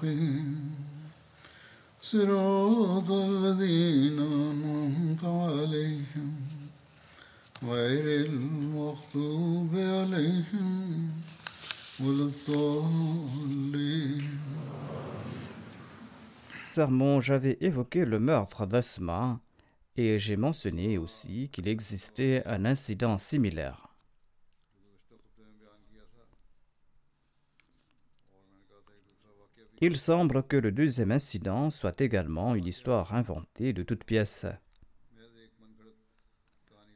المستقيم 0.00 0.74
صراط 2.00 3.10
الذين 3.10 4.18
أنعمت 4.18 5.24
عليهم 5.24 6.34
غير 7.62 8.26
المغضوب 8.26 9.70
عليهم 9.74 11.10
ولا 12.00 12.24
الضالين 12.24 13.46
Sermon, 16.72 17.20
j'avais 17.22 17.56
évoqué 17.62 18.04
le 18.04 18.18
meurtre 18.20 18.66
d'Asma 18.66 19.40
et 19.96 20.18
j'ai 20.18 20.36
mentionné 20.36 20.98
aussi 20.98 21.48
qu'il 21.50 21.68
existait 21.68 22.42
un 22.44 22.66
incident 22.66 23.16
similaire. 23.16 23.89
Il 29.83 29.97
semble 29.97 30.43
que 30.43 30.57
le 30.57 30.71
deuxième 30.71 31.11
incident 31.11 31.71
soit 31.71 32.01
également 32.01 32.53
une 32.53 32.67
histoire 32.67 33.15
inventée 33.15 33.73
de 33.73 33.81
toutes 33.81 34.03
pièces. 34.03 34.45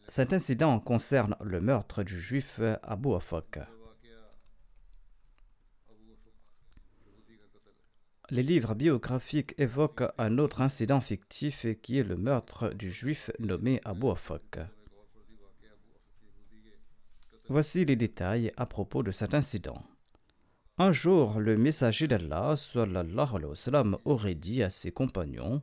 Cet 0.07 0.33
incident 0.33 0.79
concerne 0.79 1.35
le 1.41 1.61
meurtre 1.61 2.03
du 2.03 2.21
juif 2.21 2.61
Abu 2.83 3.15
Afak. 3.15 3.59
Les 8.29 8.43
livres 8.43 8.75
biographiques 8.75 9.55
évoquent 9.57 10.11
un 10.19 10.37
autre 10.37 10.61
incident 10.61 11.01
fictif 11.01 11.65
qui 11.81 11.97
est 11.97 12.03
le 12.03 12.17
meurtre 12.17 12.69
du 12.69 12.91
juif 12.91 13.31
nommé 13.39 13.81
Abu 13.83 14.11
Afak. 14.11 14.59
Voici 17.49 17.83
les 17.83 17.95
détails 17.95 18.51
à 18.57 18.67
propos 18.67 19.01
de 19.01 19.09
cet 19.09 19.33
incident. 19.33 19.83
Un 20.77 20.91
jour, 20.91 21.39
le 21.39 21.55
messager 21.55 22.05
d'Allah 22.05 22.57
sallallahu 22.57 23.95
aurait 24.03 24.35
dit 24.35 24.61
à 24.61 24.69
ses 24.69 24.91
compagnons 24.91 25.61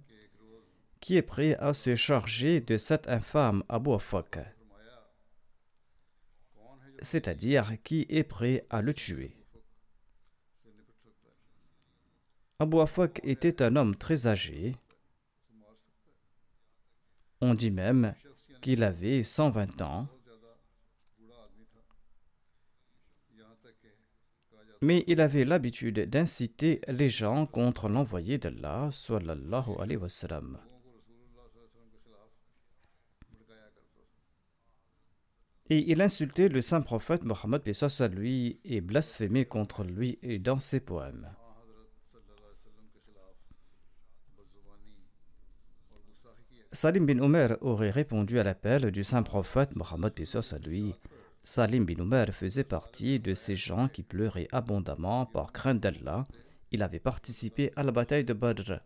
Qui 1.00 1.18
est 1.18 1.22
prêt 1.22 1.54
à 1.56 1.74
se 1.74 1.94
charger 1.96 2.62
de 2.62 2.78
cet 2.78 3.08
infâme 3.08 3.62
Abu 3.68 3.92
Afak? 3.92 4.38
C'est-à-dire, 7.02 7.72
qui 7.84 8.06
est 8.08 8.24
prêt 8.24 8.66
à 8.70 8.80
le 8.80 8.94
tuer 8.94 9.36
Abu 12.58 12.80
Afak 12.80 13.20
était 13.22 13.60
un 13.60 13.76
homme 13.76 13.96
très 13.96 14.26
âgé. 14.26 14.76
On 17.42 17.52
dit 17.52 17.72
même 17.72 18.14
qu'il 18.62 18.82
avait 18.82 19.24
120 19.24 19.82
ans. 19.82 20.08
Mais 24.82 25.04
il 25.06 25.20
avait 25.20 25.44
l'habitude 25.44 26.00
d'inciter 26.10 26.80
les 26.88 27.08
gens 27.08 27.46
contre 27.46 27.88
l'envoyé 27.88 28.38
d'Allah, 28.38 28.88
sallallahu 28.90 29.78
alayhi 29.78 29.96
wa 29.96 30.08
sallam. 30.08 30.58
Et 35.70 35.90
il 35.90 36.02
insultait 36.02 36.48
le 36.48 36.60
saint 36.60 36.80
prophète 36.80 37.22
Mohammed 37.22 37.62
lui 38.12 38.60
et 38.64 38.80
blasphémait 38.80 39.44
contre 39.44 39.84
lui 39.84 40.18
dans 40.40 40.58
ses 40.58 40.80
poèmes. 40.80 41.30
Salim 46.72 47.06
bin 47.06 47.20
Omer 47.20 47.56
aurait 47.60 47.90
répondu 47.90 48.40
à 48.40 48.42
l'appel 48.42 48.90
du 48.90 49.04
saint 49.04 49.22
prophète 49.22 49.76
Mohammed 49.76 50.12
lui. 50.64 50.92
Salim 51.44 51.84
bin 51.84 51.98
Omer 51.98 52.32
faisait 52.32 52.64
partie 52.64 53.18
de 53.18 53.34
ces 53.34 53.56
gens 53.56 53.88
qui 53.88 54.04
pleuraient 54.04 54.48
abondamment 54.52 55.26
par 55.26 55.52
crainte 55.52 55.80
d'Allah. 55.80 56.28
Il 56.70 56.82
avait 56.82 57.00
participé 57.00 57.72
à 57.74 57.82
la 57.82 57.90
bataille 57.90 58.24
de 58.24 58.32
Badr. 58.32 58.80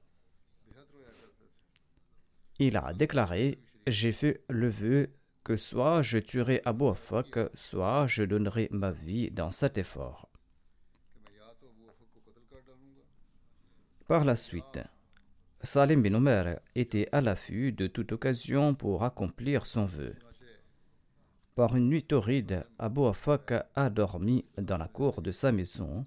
Il 2.58 2.76
a 2.78 2.94
déclaré 2.94 3.58
J'ai 3.86 4.12
fait 4.12 4.42
le 4.48 4.68
vœu 4.68 5.10
que 5.44 5.56
soit 5.56 6.00
je 6.00 6.18
tuerai 6.18 6.62
Abu 6.64 6.88
Afak, 6.88 7.38
soit 7.54 8.06
je 8.06 8.24
donnerai 8.24 8.68
ma 8.72 8.90
vie 8.90 9.30
dans 9.30 9.50
cet 9.50 9.76
effort. 9.76 10.30
Par 14.08 14.24
la 14.24 14.34
suite, 14.34 14.80
Salim 15.62 16.02
bin 16.02 16.14
Omer 16.14 16.60
était 16.74 17.08
à 17.12 17.20
l'affût 17.20 17.72
de 17.72 17.86
toute 17.86 18.12
occasion 18.12 18.74
pour 18.74 19.04
accomplir 19.04 19.66
son 19.66 19.84
vœu. 19.84 20.14
Par 21.56 21.74
une 21.74 21.88
nuit 21.88 22.02
torride, 22.02 22.66
Abu 22.78 23.06
Afak 23.06 23.54
a 23.74 23.88
dormi 23.88 24.44
dans 24.58 24.76
la 24.76 24.88
cour 24.88 25.22
de 25.22 25.32
sa 25.32 25.52
maison, 25.52 26.04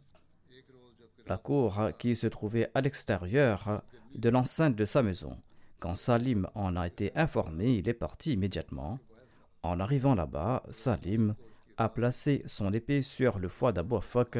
la 1.25 1.39
cour 1.39 1.89
qui 1.97 2.15
se 2.15 2.27
trouvait 2.27 2.69
à 2.75 2.81
l'extérieur 2.81 3.81
de 4.13 4.29
l'enceinte 4.29 4.75
de 4.75 4.85
sa 4.85 5.01
maison. 5.01 5.35
Quand 5.79 5.95
Salim 5.95 6.47
en 6.53 6.75
a 6.75 6.85
été 6.85 7.11
informé, 7.17 7.73
il 7.73 7.89
est 7.89 7.95
parti 7.95 8.33
immédiatement. 8.33 8.99
En 9.63 9.79
arrivant 9.79 10.13
là-bas, 10.13 10.61
Salim 10.69 11.33
a 11.77 11.89
placé 11.89 12.43
son 12.45 12.71
épée 12.71 13.01
sur 13.01 13.39
le 13.39 13.47
foie 13.47 13.71
d'Abu 13.71 13.95
Afak 13.95 14.37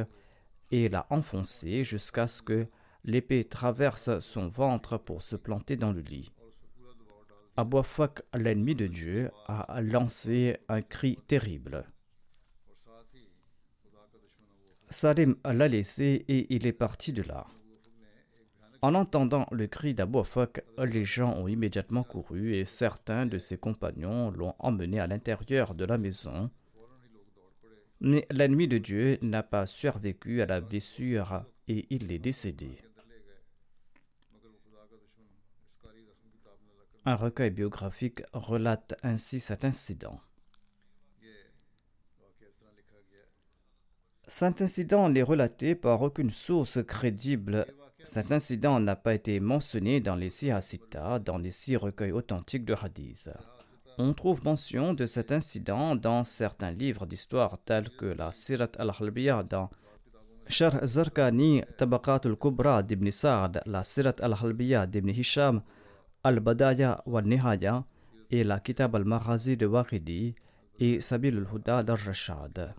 et 0.70 0.90
l'a 0.90 1.08
enfoncé 1.10 1.84
jusqu'à 1.84 2.28
ce 2.28 2.44
que 2.44 2.68
l'épée 3.04 3.46
traverse 3.46 4.20
son 4.20 4.48
ventre 4.48 5.00
pour 5.00 5.24
se 5.24 5.36
planter 5.36 5.76
dans 5.76 5.92
le 5.92 6.02
lit. 6.02 6.32
Abu 7.60 7.80
Afak, 7.80 8.22
l'ennemi 8.34 8.74
de 8.74 8.88
Dieu, 8.88 9.32
a 9.50 9.82
lancé 9.82 10.56
un 10.70 10.82
cri 10.82 11.18
terrible. 11.28 11.84
Salim 14.90 15.36
l'a 15.44 15.68
laissé 15.68 16.24
et 16.30 16.56
il 16.56 16.66
est 16.66 16.72
parti 16.72 17.12
de 17.12 17.22
là. 17.22 17.48
En 18.82 18.96
entendant 18.96 19.46
le 19.52 19.68
cri 19.68 19.94
d'Abu 19.94 20.20
Afak, 20.20 20.64
les 20.78 21.04
gens 21.04 21.34
ont 21.34 21.50
immédiatement 21.50 22.04
couru 22.04 22.56
et 22.56 22.64
certains 22.64 23.26
de 23.26 23.38
ses 23.38 23.58
compagnons 23.58 24.32
l'ont 24.32 24.56
emmené 24.60 25.02
à 25.02 25.08
l'intérieur 25.08 25.76
de 25.76 25.84
la 25.84 25.98
maison. 25.98 26.50
Mais 28.00 28.26
l'ennemi 28.32 28.70
de 28.70 28.78
Dieu 28.78 29.18
n'a 29.22 29.44
pas 29.44 29.66
survécu 29.66 30.42
à 30.42 30.46
la 30.46 30.62
blessure 30.62 31.44
et 31.68 31.88
il 31.90 32.10
est 32.14 32.20
décédé. 32.20 32.78
Un 37.06 37.16
recueil 37.16 37.50
biographique 37.50 38.22
relate 38.34 38.96
ainsi 39.04 39.40
cet 39.40 39.66
incident. 39.66 40.20
Cet 44.28 44.62
incident 44.62 45.10
n'est 45.10 45.24
relaté 45.24 45.74
par 45.74 46.02
aucune 46.02 46.30
source 46.30 46.84
crédible. 46.86 47.66
Cet 48.04 48.32
incident 48.32 48.80
n'a 48.80 48.96
pas 48.96 49.16
été 49.16 49.40
mentionné 49.40 50.02
dans 50.02 50.16
les 50.16 50.30
Sihasita, 50.30 51.20
dans 51.20 51.38
les 51.38 51.52
six 51.52 51.78
recueils 51.78 52.12
authentiques 52.12 52.66
de 52.66 52.76
hadith. 52.80 53.30
On 53.98 54.14
trouve 54.14 54.44
mention 54.46 54.94
de 54.94 55.06
cet 55.06 55.32
incident 55.32 55.96
dans 55.96 56.24
certains 56.24 56.72
livres 56.72 57.06
d'histoire 57.06 57.58
tels 57.66 57.90
que 57.90 58.06
la 58.06 58.32
Sirat 58.32 58.72
al-Halbiya 58.78 59.44
dans 59.44 59.70
Shar 60.48 60.86
Zarkani 60.86 61.64
Tabaqat 61.78 62.22
al-Kubra 62.24 62.82
d'Ibn 62.84 63.12
Sa'd, 63.12 63.62
la 63.66 63.84
Sirat 63.84 64.16
al-Halbiya 64.22 64.86
d'Ibn 64.88 65.10
Hisham, 65.10 65.62
Al-Badaya 66.24 67.02
wa 67.06 67.22
Nihaya 67.22 67.86
et 68.30 68.44
la 68.44 68.60
Kitab 68.60 68.96
al-Maghazi 68.96 69.56
de 69.58 69.66
Waqidi 69.66 70.36
et 70.80 71.02
Sabil 71.02 71.38
al-Huda 71.38 71.84
d'Al-Rashad. 71.84 72.76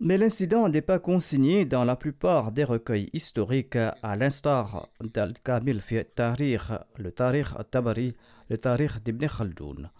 Mais 0.00 0.18
l'incident 0.18 0.68
n'est 0.68 0.82
pas 0.82 0.98
consigné 0.98 1.64
dans 1.64 1.84
la 1.84 1.94
plupart 1.94 2.50
des 2.50 2.64
recueils 2.64 3.08
historiques, 3.12 3.76
à 3.76 4.16
l'instar 4.16 4.88
d'Al-Kamil 5.00 5.80
fi 5.80 6.04
Tarikh, 6.04 6.72
le 6.96 7.12
Tarikh 7.12 7.48
tabari 7.70 8.14
le 8.48 8.56
Tarikh 8.56 9.02
d'Ibn 9.04 9.28
Khaldoun, 9.28 9.90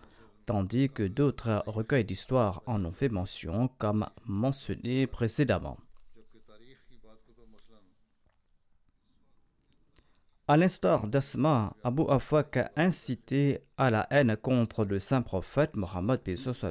tandis 0.45 0.91
que 0.91 1.05
d'autres 1.05 1.63
recueils 1.67 2.05
d'histoire 2.05 2.63
en 2.67 2.85
ont 2.85 2.93
fait 2.93 3.11
mention, 3.11 3.69
comme 3.79 4.07
mentionné 4.27 5.07
précédemment. 5.07 5.77
À 10.53 10.59
l'instar 10.59 11.07
d'Asma, 11.07 11.75
Abu 11.83 12.03
Afak 12.11 12.59
a 12.59 12.71
incité 12.77 13.61
à 13.79 13.89
la 13.89 14.07
haine 14.11 14.37
contre 14.37 14.85
le 14.85 14.99
saint 14.99 15.23
prophète 15.23 15.75
Mohammed 15.77 16.21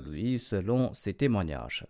lui 0.05 0.37
selon 0.37 0.93
ses 0.93 1.15
témoignages. 1.15 1.87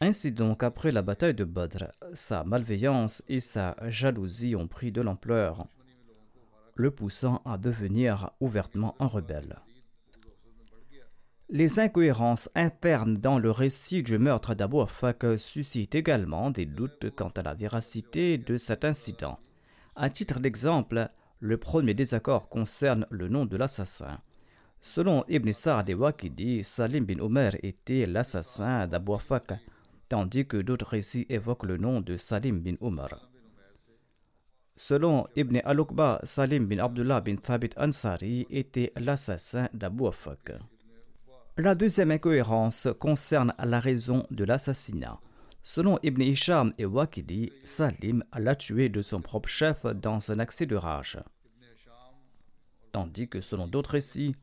Ainsi 0.00 0.32
donc, 0.32 0.64
après 0.64 0.90
la 0.90 1.02
bataille 1.02 1.34
de 1.34 1.44
Badr, 1.44 1.92
sa 2.12 2.42
malveillance 2.42 3.22
et 3.28 3.38
sa 3.38 3.76
jalousie 3.88 4.56
ont 4.56 4.66
pris 4.66 4.90
de 4.90 5.00
l'ampleur, 5.00 5.68
le 6.74 6.90
poussant 6.90 7.40
à 7.44 7.56
devenir 7.56 8.32
ouvertement 8.40 8.96
un 8.98 9.06
rebelle. 9.06 9.60
Les 11.50 11.78
incohérences 11.78 12.50
internes 12.56 13.18
dans 13.18 13.38
le 13.38 13.52
récit 13.52 14.02
du 14.02 14.18
meurtre 14.18 14.56
d'Abu 14.56 14.80
Afak 14.80 15.24
suscitent 15.38 15.94
également 15.94 16.50
des 16.50 16.66
doutes 16.66 17.14
quant 17.14 17.30
à 17.36 17.42
la 17.42 17.54
véracité 17.54 18.38
de 18.38 18.56
cet 18.56 18.84
incident. 18.84 19.38
À 19.96 20.10
titre 20.10 20.40
d'exemple, 20.40 21.08
le 21.38 21.56
premier 21.56 21.94
désaccord 21.94 22.48
concerne 22.48 23.06
le 23.10 23.28
nom 23.28 23.46
de 23.46 23.56
l'assassin. 23.56 24.18
Selon 24.80 25.24
Ibn 25.28 25.52
Sa'd 25.52 25.88
et 25.88 25.94
Waqidi, 25.94 26.64
Salim 26.64 27.04
bin 27.04 27.20
Omer 27.20 27.52
était 27.62 28.04
l'assassin 28.06 28.88
d'Abu 28.88 29.14
Afak, 29.14 29.52
tandis 30.08 30.46
que 30.46 30.56
d'autres 30.56 30.88
récits 30.88 31.26
évoquent 31.28 31.66
le 31.66 31.76
nom 31.76 32.00
de 32.00 32.16
Salim 32.16 32.58
bin 32.58 32.74
Omar. 32.80 33.30
Selon 34.76 35.26
Ibn 35.36 35.60
al-Uqba, 35.64 36.20
Salim 36.24 36.66
bin 36.66 36.78
Abdullah 36.78 37.20
bin 37.20 37.36
Thabit 37.36 37.70
Ansari 37.76 38.48
était 38.50 38.92
l'assassin 38.96 39.68
d'Abu 39.72 40.08
Afak. 40.08 40.52
La 41.56 41.76
deuxième 41.76 42.10
incohérence 42.10 42.88
concerne 42.98 43.54
la 43.62 43.78
raison 43.78 44.26
de 44.32 44.44
l'assassinat. 44.44 45.20
Selon 45.66 45.98
Ibn 46.02 46.20
Hisham 46.20 46.74
et 46.76 46.84
Waqidi, 46.84 47.50
Salim 47.64 48.22
l'a 48.36 48.54
tué 48.54 48.90
de 48.90 49.00
son 49.00 49.22
propre 49.22 49.48
chef 49.48 49.86
dans 49.86 50.30
un 50.30 50.38
accès 50.38 50.66
de 50.66 50.76
rage. 50.76 51.18
Tandis 52.92 53.30
que 53.30 53.40
selon 53.40 53.66
d'autres 53.66 53.92
récits, 53.92 54.36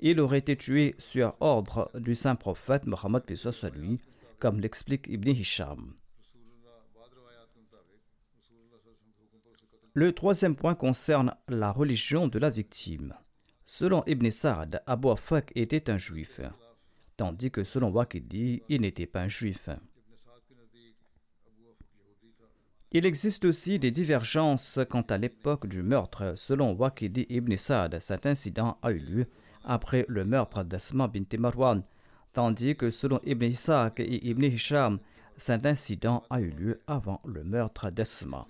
il 0.00 0.18
aurait 0.18 0.38
été 0.38 0.56
tué 0.56 0.94
sur 0.96 1.36
ordre 1.40 1.90
du 1.94 2.14
saint 2.14 2.36
prophète 2.36 2.86
Mohammed 2.86 3.22
lui, 3.74 4.00
comme 4.38 4.60
l'explique 4.60 5.08
Ibn 5.08 5.30
Hisham. 5.30 5.94
Le 9.92 10.12
troisième 10.14 10.56
point 10.56 10.74
concerne 10.74 11.36
la 11.48 11.70
religion 11.70 12.28
de 12.28 12.38
la 12.38 12.48
victime. 12.48 13.14
Selon 13.66 14.02
Ibn 14.06 14.30
Sa'd, 14.30 14.82
Abu 14.86 15.10
Afak 15.10 15.52
était 15.54 15.90
un 15.90 15.98
juif, 15.98 16.40
tandis 17.18 17.50
que 17.50 17.62
selon 17.62 17.90
Waqidi, 17.90 18.62
il 18.70 18.80
n'était 18.80 19.06
pas 19.06 19.20
un 19.20 19.28
juif. 19.28 19.68
Il 22.94 23.06
existe 23.06 23.46
aussi 23.46 23.78
des 23.78 23.90
divergences 23.90 24.78
quant 24.90 25.00
à 25.08 25.16
l'époque 25.16 25.66
du 25.66 25.82
meurtre. 25.82 26.34
Selon 26.36 26.74
Waqidi 26.74 27.24
ibn 27.30 27.56
Sa'd, 27.56 27.98
cet 28.00 28.26
incident 28.26 28.76
a 28.82 28.92
eu 28.92 28.98
lieu 28.98 29.26
après 29.64 30.04
le 30.08 30.26
meurtre 30.26 30.62
d'Asma 30.62 31.08
bint 31.08 31.38
Marwan, 31.38 31.84
tandis 32.34 32.76
que 32.76 32.90
selon 32.90 33.18
Ibn 33.24 33.46
Ishaq 33.46 33.98
et 34.00 34.28
Ibn 34.28 34.44
Hisham, 34.44 34.98
cet 35.38 35.64
incident 35.64 36.22
a 36.28 36.42
eu 36.42 36.50
lieu 36.50 36.80
avant 36.86 37.22
le 37.24 37.44
meurtre 37.44 37.88
d'Asma. 37.88 38.46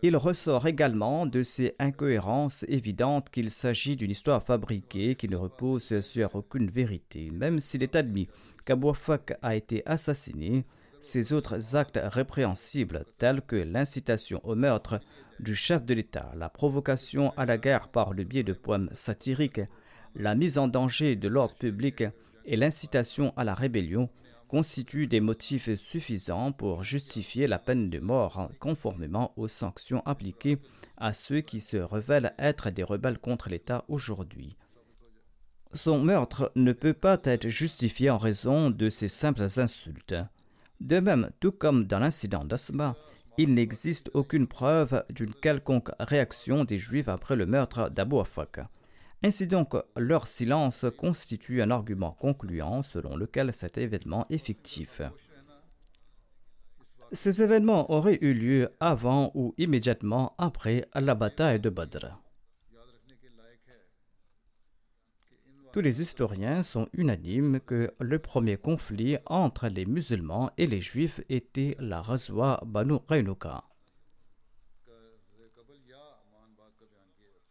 Il 0.00 0.16
ressort 0.16 0.66
également 0.66 1.26
de 1.26 1.42
ces 1.42 1.74
incohérences 1.78 2.64
évidentes 2.68 3.28
qu'il 3.28 3.50
s'agit 3.50 3.96
d'une 3.96 4.12
histoire 4.12 4.42
fabriquée 4.42 5.14
qui 5.14 5.28
ne 5.28 5.36
repose 5.36 6.00
sur 6.00 6.34
aucune 6.36 6.70
vérité, 6.70 7.30
même 7.30 7.60
s'il 7.60 7.82
est 7.82 7.96
admis 7.96 8.28
qu'Abou 8.64 8.94
a 9.42 9.54
été 9.54 9.82
assassiné 9.84 10.64
ces 11.04 11.32
autres 11.32 11.76
actes 11.76 12.00
répréhensibles 12.02 13.04
tels 13.18 13.42
que 13.42 13.56
l'incitation 13.56 14.40
au 14.42 14.54
meurtre 14.54 15.00
du 15.38 15.54
chef 15.54 15.84
de 15.84 15.94
l'État, 15.94 16.32
la 16.36 16.48
provocation 16.48 17.32
à 17.36 17.44
la 17.44 17.58
guerre 17.58 17.88
par 17.88 18.14
le 18.14 18.24
biais 18.24 18.42
de 18.42 18.52
poèmes 18.52 18.90
satiriques, 18.94 19.60
la 20.14 20.34
mise 20.34 20.58
en 20.58 20.66
danger 20.66 21.14
de 21.14 21.28
l'ordre 21.28 21.56
public 21.56 22.04
et 22.46 22.56
l'incitation 22.56 23.32
à 23.36 23.44
la 23.44 23.54
rébellion 23.54 24.08
constituent 24.48 25.06
des 25.06 25.20
motifs 25.20 25.74
suffisants 25.76 26.52
pour 26.52 26.82
justifier 26.84 27.46
la 27.46 27.58
peine 27.58 27.90
de 27.90 27.98
mort 27.98 28.50
conformément 28.58 29.32
aux 29.36 29.48
sanctions 29.48 30.02
appliquées 30.06 30.58
à 30.96 31.12
ceux 31.12 31.40
qui 31.40 31.60
se 31.60 31.76
révèlent 31.76 32.34
être 32.38 32.70
des 32.70 32.82
rebelles 32.82 33.18
contre 33.18 33.48
l'État 33.48 33.84
aujourd'hui. 33.88 34.56
Son 35.72 35.98
meurtre 35.98 36.52
ne 36.54 36.72
peut 36.72 36.94
pas 36.94 37.18
être 37.24 37.48
justifié 37.48 38.10
en 38.10 38.18
raison 38.18 38.70
de 38.70 38.88
ces 38.88 39.08
simples 39.08 39.46
insultes. 39.58 40.14
De 40.80 41.00
même, 41.00 41.30
tout 41.40 41.52
comme 41.52 41.84
dans 41.84 41.98
l'incident 41.98 42.44
d'Asma, 42.44 42.94
il 43.36 43.54
n'existe 43.54 44.10
aucune 44.14 44.46
preuve 44.46 45.04
d'une 45.10 45.34
quelconque 45.34 45.90
réaction 45.98 46.64
des 46.64 46.78
Juifs 46.78 47.08
après 47.08 47.36
le 47.36 47.46
meurtre 47.46 47.88
d'Abu 47.90 48.18
Afak. 48.20 48.60
Ainsi 49.22 49.46
donc, 49.46 49.74
leur 49.96 50.28
silence 50.28 50.86
constitue 50.98 51.62
un 51.62 51.70
argument 51.70 52.12
concluant 52.12 52.82
selon 52.82 53.16
lequel 53.16 53.54
cet 53.54 53.78
événement 53.78 54.26
est 54.30 54.38
fictif. 54.38 55.00
Ces 57.12 57.42
événements 57.42 57.90
auraient 57.90 58.18
eu 58.20 58.34
lieu 58.34 58.68
avant 58.80 59.30
ou 59.34 59.54
immédiatement 59.56 60.34
après 60.36 60.88
la 60.94 61.14
bataille 61.14 61.60
de 61.60 61.70
Badr. 61.70 62.23
Tous 65.74 65.80
les 65.80 66.00
historiens 66.00 66.62
sont 66.62 66.88
unanimes 66.92 67.58
que 67.58 67.92
le 67.98 68.20
premier 68.20 68.56
conflit 68.56 69.16
entre 69.26 69.66
les 69.66 69.86
musulmans 69.86 70.52
et 70.56 70.68
les 70.68 70.80
juifs 70.80 71.20
était 71.28 71.74
la 71.80 72.00
Razwa 72.00 72.62
Banu 72.64 73.00
Qaynuka. 73.08 73.64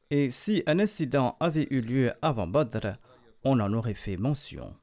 Et 0.09 0.31
si 0.31 0.63
un 0.67 0.79
incident 0.79 1.35
avait 1.41 1.67
eu 1.69 1.81
lieu 1.81 2.13
avant 2.21 2.47
Badr, 2.47 2.93
on 3.43 3.59
en 3.59 3.73
aurait 3.73 3.93
fait 3.93 4.15
mention. 4.15 4.73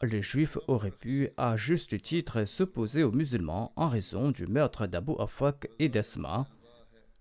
Les 0.00 0.22
juifs 0.22 0.56
auraient 0.68 0.90
pu, 0.90 1.28
à 1.36 1.58
juste 1.58 2.00
titre, 2.00 2.46
s'opposer 2.46 3.02
aux 3.02 3.12
musulmans 3.12 3.74
en 3.76 3.90
raison 3.90 4.30
du 4.30 4.46
meurtre 4.46 4.86
d'Abu 4.86 5.12
Afak 5.18 5.68
et 5.78 5.90
d'Esma, 5.90 6.46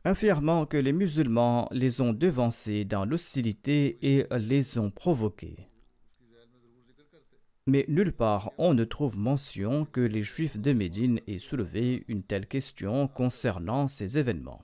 affirmant 0.03 0.65
que 0.65 0.77
les 0.77 0.93
musulmans 0.93 1.67
les 1.71 2.01
ont 2.01 2.13
devancés 2.13 2.85
dans 2.85 3.05
l'hostilité 3.05 3.97
et 4.01 4.25
les 4.37 4.77
ont 4.77 4.91
provoqués. 4.91 5.67
Mais 7.65 7.83
nulle 7.89 8.13
part 8.13 8.51
on 8.57 8.73
ne 8.73 8.85
trouve 8.85 9.17
mention 9.17 9.85
que 9.85 9.99
les 9.99 10.23
Juifs 10.23 10.57
de 10.57 10.71
Médine 10.71 11.19
aient 11.27 11.37
soulevé 11.37 12.05
une 12.07 12.23
telle 12.23 12.47
question 12.47 13.07
concernant 13.09 13.89
ces 13.89 14.17
événements. 14.17 14.63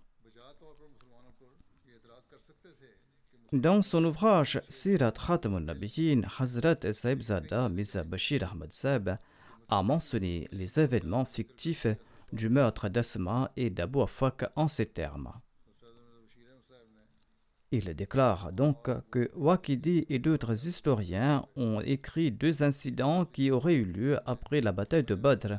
Dans 3.52 3.84
son 3.84 4.04
ouvrage 4.06 4.60
Sirat 4.68 5.12
Khatamun 5.12 5.60
Nabiyin, 5.60 6.22
Hazrat 6.40 6.92
Saibzada 6.92 7.70
Miza 7.70 8.04
Bashir 8.04 8.44
Ahmad 8.52 8.74
Saib 8.74 9.18
a 9.70 9.84
mentionné 9.84 10.48
les 10.52 10.80
événements 10.80 11.26
fictifs 11.26 11.86
du 12.34 12.50
meurtre 12.50 12.90
d'Asma 12.90 13.52
et 13.56 13.70
d'Abu 13.70 14.02
Afak 14.02 14.46
en 14.56 14.68
ces 14.68 14.88
termes. 14.88 15.32
Il 17.72 17.96
déclare 17.96 18.52
donc 18.52 18.88
que 19.10 19.32
Waqidi 19.36 20.06
et 20.10 20.20
d'autres 20.20 20.68
historiens 20.68 21.46
ont 21.56 21.82
écrit 21.82 22.32
deux 22.32 22.62
incidents 22.62 23.26
qui 23.26 23.50
auraient 23.50 23.74
eu 23.74 23.86
lieu 23.86 24.20
après 24.28 24.62
la 24.62 24.72
bataille 24.72 25.04
de 25.04 25.16
Badr. 25.16 25.58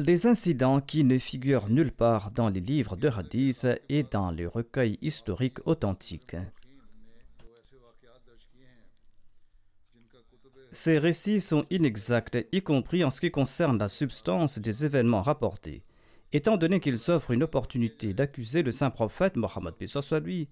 Des 0.00 0.26
incidents 0.26 0.80
qui 0.80 1.04
ne 1.04 1.18
figurent 1.18 1.68
nulle 1.68 1.92
part 1.92 2.32
dans 2.32 2.48
les 2.48 2.60
livres 2.60 2.96
de 2.96 3.08
hadith 3.08 3.66
et 3.88 4.02
dans 4.02 4.32
les 4.32 4.46
recueils 4.46 4.98
historiques 5.02 5.64
authentiques. 5.66 6.36
Ces 10.72 10.98
récits 10.98 11.40
sont 11.40 11.64
inexacts, 11.70 12.38
y 12.52 12.62
compris 12.62 13.02
en 13.02 13.10
ce 13.10 13.20
qui 13.20 13.30
concerne 13.30 13.78
la 13.78 13.88
substance 13.88 14.58
des 14.58 14.84
événements 14.84 15.22
rapportés. 15.22 15.82
Étant 16.32 16.56
donné 16.56 16.78
qu'ils 16.78 17.10
offrent 17.10 17.32
une 17.32 17.42
opportunité 17.42 18.14
d'accuser 18.14 18.62
le 18.62 18.70
saint 18.70 18.90
prophète 18.90 19.36
Mohammed 19.36 19.74
soit 19.86 20.20
lui, 20.20 20.48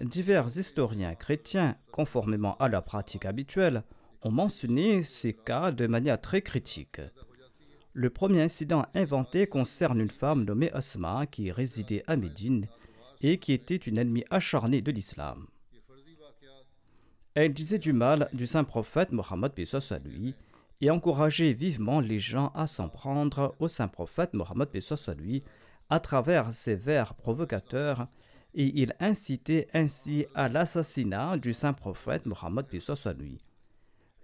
divers 0.00 0.46
historiens 0.56 1.16
chrétiens, 1.16 1.76
conformément 1.90 2.56
à 2.58 2.68
la 2.68 2.82
pratique 2.82 3.24
habituelle, 3.24 3.82
ont 4.22 4.30
mentionné 4.30 5.02
ces 5.02 5.32
cas 5.32 5.72
de 5.72 5.88
manière 5.88 6.20
très 6.20 6.42
critique. 6.42 7.00
Le 7.94 8.10
premier 8.10 8.42
incident 8.42 8.86
inventé 8.94 9.48
concerne 9.48 10.00
une 10.00 10.10
femme 10.10 10.44
nommée 10.44 10.70
Asma 10.72 11.26
qui 11.26 11.50
résidait 11.50 12.04
à 12.06 12.14
Médine 12.14 12.68
et 13.22 13.38
qui 13.38 13.52
était 13.52 13.74
une 13.74 13.98
ennemie 13.98 14.24
acharnée 14.30 14.82
de 14.82 14.92
l'islam. 14.92 15.48
Elle 17.40 17.52
disait 17.52 17.78
du 17.78 17.92
mal 17.92 18.28
du 18.32 18.48
saint 18.48 18.64
prophète 18.64 19.12
Mohammed 19.12 19.52
lui 20.04 20.34
et 20.80 20.90
encourageait 20.90 21.52
vivement 21.52 22.00
les 22.00 22.18
gens 22.18 22.50
à 22.52 22.66
s'en 22.66 22.88
prendre 22.88 23.54
au 23.60 23.68
saint 23.68 23.86
prophète 23.86 24.34
Mohammed 24.34 24.68
lui 25.16 25.44
à 25.88 26.00
travers 26.00 26.52
ses 26.52 26.74
vers 26.74 27.14
provocateurs 27.14 28.08
et 28.54 28.82
il 28.82 28.92
incitait 28.98 29.68
ainsi 29.72 30.26
à 30.34 30.48
l'assassinat 30.48 31.36
du 31.36 31.52
saint 31.52 31.74
prophète 31.74 32.26
Mohammed 32.26 32.66
lui. 33.20 33.38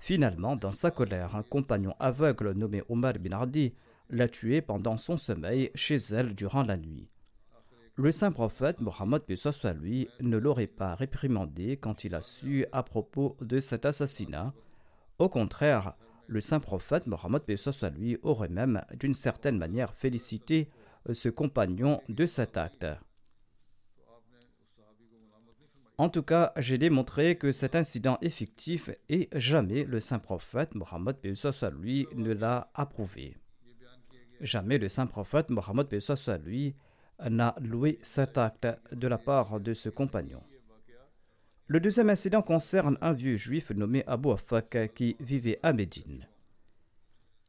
Finalement, 0.01 0.57
dans 0.57 0.73
sa 0.73 0.91
colère, 0.91 1.37
un 1.37 1.45
compagnon 1.45 1.95
aveugle 2.01 2.51
nommé 2.51 2.83
Omar 2.89 3.13
bin 3.21 3.31
Ardi 3.31 3.75
l'a 4.11 4.27
tué 4.27 4.61
pendant 4.61 4.97
son 4.97 5.17
sommeil 5.17 5.71
chez 5.77 5.99
elle 6.11 6.35
durant 6.35 6.65
la 6.65 6.77
nuit. 6.77 7.07
Le 7.97 8.11
saint 8.11 8.33
prophète 8.33 8.81
Mohammed 8.81 9.23
lui 9.81 10.09
ne 10.21 10.37
l'aurait 10.37 10.67
pas 10.67 10.97
réprimandé 10.97 11.77
quand 11.77 12.03
il 12.03 12.17
a 12.17 12.21
su 12.21 12.67
à 12.73 12.83
propos 12.83 13.37
de 13.41 13.61
cet 13.61 13.87
assassinat. 13.87 14.53
Au 15.21 15.29
contraire, 15.29 15.95
le 16.27 16.41
saint 16.41 16.59
prophète 16.59 17.07
Mohammed 17.07 17.43
lui 17.97 18.19
aurait 18.25 18.49
même 18.49 18.85
d'une 18.99 19.15
certaine 19.15 19.59
manière 19.59 19.95
félicité 19.95 20.69
ce 21.13 21.29
compagnon 21.29 22.03
de 22.09 22.27
cet 22.27 22.57
acte. 22.57 22.85
En 25.97 26.09
tout 26.09 26.25
cas, 26.25 26.53
j'ai 26.57 26.79
démontré 26.79 27.39
que 27.39 27.53
cet 27.53 27.77
incident 27.77 28.19
est 28.21 28.31
fictif 28.31 28.91
et 29.09 29.29
jamais 29.37 29.85
le 29.85 30.01
saint 30.01 30.19
prophète 30.19 30.75
Mohammed 30.75 31.17
lui 31.81 32.09
ne 32.17 32.33
l'a 32.33 32.73
approuvé. 32.75 33.37
Jamais 34.41 34.79
le 34.79 34.89
saint 34.89 35.07
prophète 35.07 35.51
Mohammed 35.51 35.87
lui 36.45 36.75
n'a 37.29 37.55
loué 37.61 37.99
cet 38.03 38.39
acte 38.39 38.67
de 38.93 39.09
la 39.09 39.19
part 39.19 39.61
de 39.61 39.75
ce 39.75 39.89
compagnon. 39.89 40.43
Le 41.67 41.81
deuxième 41.81 42.11
incident 42.11 42.43
concerne 42.43 42.99
un 43.01 43.13
vieux 43.13 43.37
juif 43.37 43.71
nommé 43.71 44.05
Abu 44.07 44.31
Afak 44.31 44.93
qui 44.95 45.17
vivait 45.21 45.59
à 45.63 45.73
Médine. 45.73 46.29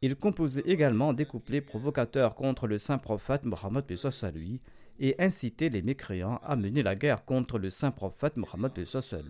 Il 0.01 0.15
composait 0.15 0.63
également 0.65 1.13
des 1.13 1.25
couplets 1.25 1.62
provocateurs 1.62 2.36
contre 2.36 2.67
le 2.67 2.77
saint 2.77 2.98
prophète 2.98 3.43
Mohammed 3.43 3.86
lui 4.34 4.62
et 5.00 5.15
incitait 5.19 5.69
les 5.69 5.81
mécréants 5.81 6.39
à 6.43 6.55
mener 6.55 6.84
la 6.84 6.95
guerre 6.95 7.25
contre 7.25 7.60
le 7.60 7.69
saint 7.69 7.91
prophète 7.91 8.38
Mohammed 8.38 8.72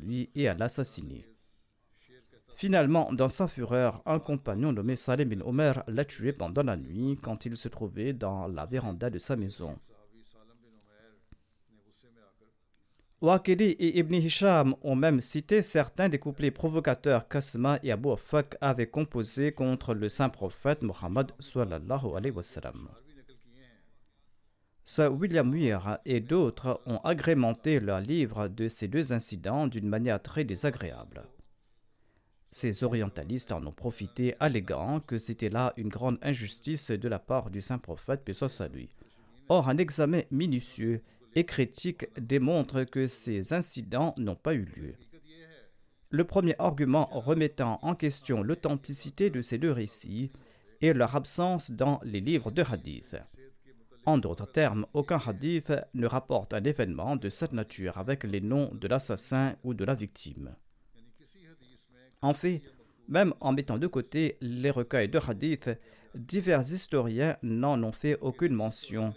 lui 0.04 0.30
et 0.36 0.48
à 0.48 0.54
l'assassiner. 0.54 1.26
Finalement, 2.56 3.12
dans 3.12 3.28
sa 3.28 3.48
fureur, 3.48 4.02
un 4.06 4.20
compagnon 4.20 4.72
nommé 4.72 4.96
Salim 4.96 5.30
bin 5.30 5.42
Omer 5.42 5.84
l'a 5.88 6.06
tué 6.06 6.32
pendant 6.32 6.64
la 6.64 6.78
nuit 6.78 7.18
quand 7.22 7.46
il 7.46 7.58
se 7.58 7.68
trouvait 7.68 8.14
dans 8.14 8.48
la 8.48 8.66
véranda 8.66 9.10
de 9.10 9.18
sa 9.18 9.36
maison. 9.36 9.78
Waqidi 13.22 13.64
et 13.80 14.00
Ibn 14.00 14.14
Hisham 14.16 14.76
ont 14.82 14.96
même 14.96 15.22
cité 15.22 15.62
certains 15.62 16.10
des 16.10 16.20
couplets 16.20 16.52
provocateurs 16.52 17.30
qu'Asma 17.30 17.80
et 17.82 17.92
Abu 17.92 18.12
Afak 18.12 18.58
avaient 18.60 18.88
composés 18.88 19.54
contre 19.54 19.94
le 19.94 20.10
saint 20.10 20.30
prophète 20.30 20.82
sallam. 21.40 22.90
Sir 24.84 25.14
William 25.14 25.50
Muir 25.50 25.98
et 26.06 26.20
d'autres 26.20 26.82
ont 26.86 27.00
agrémenté 27.00 27.80
leur 27.80 28.02
livre 28.02 28.50
de 28.50 28.68
ces 28.68 28.88
deux 28.88 29.14
incidents 29.14 29.66
d'une 29.66 29.88
manière 29.88 30.22
très 30.22 30.44
désagréable. 30.44 31.24
Ces 32.52 32.84
orientalistes 32.84 33.52
en 33.52 33.66
ont 33.66 33.72
profité, 33.72 34.36
alléguant 34.40 35.00
que 35.00 35.18
c'était 35.18 35.50
là 35.50 35.74
une 35.78 35.90
grande 35.90 36.20
injustice 36.22 36.92
de 36.92 37.08
la 37.10 37.20
part 37.20 37.50
du 37.50 37.62
saint 37.62 37.80
prophète, 37.80 38.24
paix 38.24 38.34
soit 38.34 38.68
lui. 38.68 38.90
Or, 39.50 39.70
un 39.70 39.78
examen 39.78 40.22
minutieux 40.32 41.02
et 41.36 41.46
critique 41.46 42.08
démontre 42.20 42.84
que 42.84 43.08
ces 43.08 43.54
incidents 43.54 44.14
n'ont 44.18 44.36
pas 44.36 44.54
eu 44.54 44.66
lieu. 44.66 44.96
Le 46.10 46.24
premier 46.24 46.56
argument 46.60 47.10
remettant 47.12 47.80
en 47.82 47.94
question 47.94 48.42
l'authenticité 48.42 49.30
de 49.30 49.42
ces 49.42 49.58
deux 49.58 49.72
récits 49.72 50.32
est 50.82 50.94
leur 50.94 51.16
absence 51.16 51.72
dans 51.72 52.00
les 52.04 52.22
livres 52.22 52.52
de 52.52 52.64
hadith. 52.64 53.18
En 54.06 54.18
d'autres 54.18 54.46
termes, 54.46 54.86
aucun 54.94 55.18
hadith 55.18 55.74
ne 55.94 56.06
rapporte 56.06 56.54
un 56.54 56.64
événement 56.64 57.16
de 57.16 57.28
cette 57.28 57.54
nature 57.54 57.98
avec 57.98 58.24
les 58.24 58.40
noms 58.40 58.70
de 58.74 58.88
l'assassin 58.88 59.56
ou 59.64 59.74
de 59.74 59.84
la 59.84 59.96
victime. 59.96 60.56
En 62.22 62.34
fait, 62.34 62.62
même 63.08 63.34
en 63.40 63.52
mettant 63.52 63.78
de 63.78 63.88
côté 63.88 64.38
les 64.42 64.72
recueils 64.72 65.10
de 65.10 65.20
hadith, 65.20 65.70
divers 66.14 66.62
historiens 66.62 67.38
n'en 67.42 67.82
ont 67.84 67.92
fait 67.92 68.18
aucune 68.22 68.54
mention. 68.54 69.14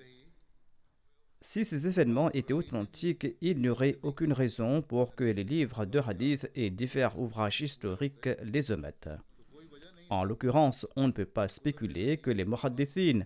Si 1.40 1.64
ces 1.64 1.86
événements 1.86 2.30
étaient 2.32 2.52
authentiques, 2.52 3.36
il 3.40 3.58
n'y 3.58 3.68
aurait 3.68 3.98
aucune 4.02 4.32
raison 4.32 4.82
pour 4.82 5.14
que 5.14 5.24
les 5.24 5.44
livres 5.44 5.84
de 5.84 6.00
hadith 6.00 6.50
et 6.54 6.70
divers 6.70 7.18
ouvrages 7.18 7.60
historiques 7.60 8.28
les 8.42 8.72
omettent. 8.72 9.10
En 10.10 10.24
l'occurrence, 10.24 10.86
on 10.96 11.06
ne 11.06 11.12
peut 11.12 11.26
pas 11.26 11.48
spéculer 11.48 12.16
que 12.16 12.30
les 12.30 12.44
muhaddithin 12.44 13.24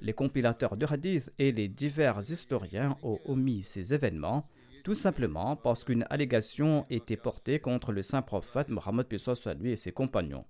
les 0.00 0.12
compilateurs 0.12 0.76
de 0.76 0.86
hadith 0.86 1.32
et 1.38 1.52
les 1.52 1.68
divers 1.68 2.20
historiens 2.20 2.98
ont 3.02 3.18
omis 3.24 3.62
ces 3.62 3.94
événements, 3.94 4.46
tout 4.82 4.94
simplement 4.94 5.56
parce 5.56 5.84
qu'une 5.84 6.04
allégation 6.10 6.84
était 6.90 7.16
portée 7.16 7.58
contre 7.58 7.90
le 7.90 8.02
saint 8.02 8.20
prophète 8.20 8.68
Mohammed 8.68 9.06
lui 9.58 9.70
et 9.70 9.76
ses 9.76 9.92
compagnons. 9.92 10.44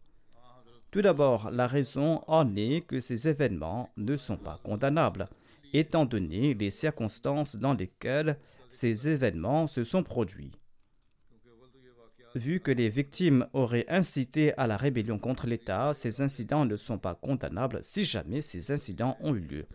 Tout 0.90 1.02
d'abord, 1.02 1.50
la 1.50 1.66
raison 1.66 2.22
en 2.26 2.56
est 2.56 2.80
que 2.86 3.00
ces 3.00 3.28
événements 3.28 3.90
ne 3.96 4.16
sont 4.16 4.36
pas 4.36 4.60
condamnables, 4.64 5.26
étant 5.74 6.06
donné 6.06 6.54
les 6.54 6.70
circonstances 6.70 7.56
dans 7.56 7.74
lesquelles 7.74 8.38
ces 8.70 9.08
événements 9.08 9.66
se 9.66 9.84
sont 9.84 10.02
produits 10.02 10.52
vu 12.34 12.60
que 12.60 12.70
les 12.70 12.88
victimes 12.88 13.46
auraient 13.52 13.86
incité 13.88 14.56
à 14.58 14.66
la 14.66 14.76
rébellion 14.76 15.18
contre 15.18 15.46
l'État, 15.46 15.94
ces 15.94 16.20
incidents 16.20 16.64
ne 16.64 16.76
sont 16.76 16.98
pas 16.98 17.14
condamnables 17.14 17.78
si 17.82 18.04
jamais 18.04 18.42
ces 18.42 18.72
incidents 18.72 19.16
ont 19.20 19.34
eu 19.34 19.40
lieu. 19.40 19.66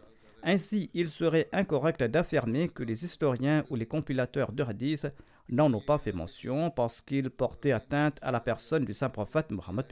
Ainsi, 0.43 0.89
il 0.93 1.09
serait 1.09 1.49
incorrect 1.51 2.03
d'affirmer 2.03 2.69
que 2.69 2.83
les 2.83 3.03
historiens 3.03 3.65
ou 3.69 3.75
les 3.75 3.85
compilateurs 3.85 4.51
de 4.51 4.63
hadith 4.63 5.07
n'en 5.49 5.73
ont 5.73 5.81
pas 5.81 5.97
fait 5.97 6.13
mention 6.13 6.69
parce 6.69 7.01
qu'ils 7.01 7.29
portaient 7.29 7.71
atteinte 7.71 8.19
à 8.21 8.31
la 8.31 8.39
personne 8.39 8.85
du 8.85 8.93
saint 8.93 9.09
prophète 9.09 9.51
Mohammed 9.51 9.85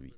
lui. 0.00 0.14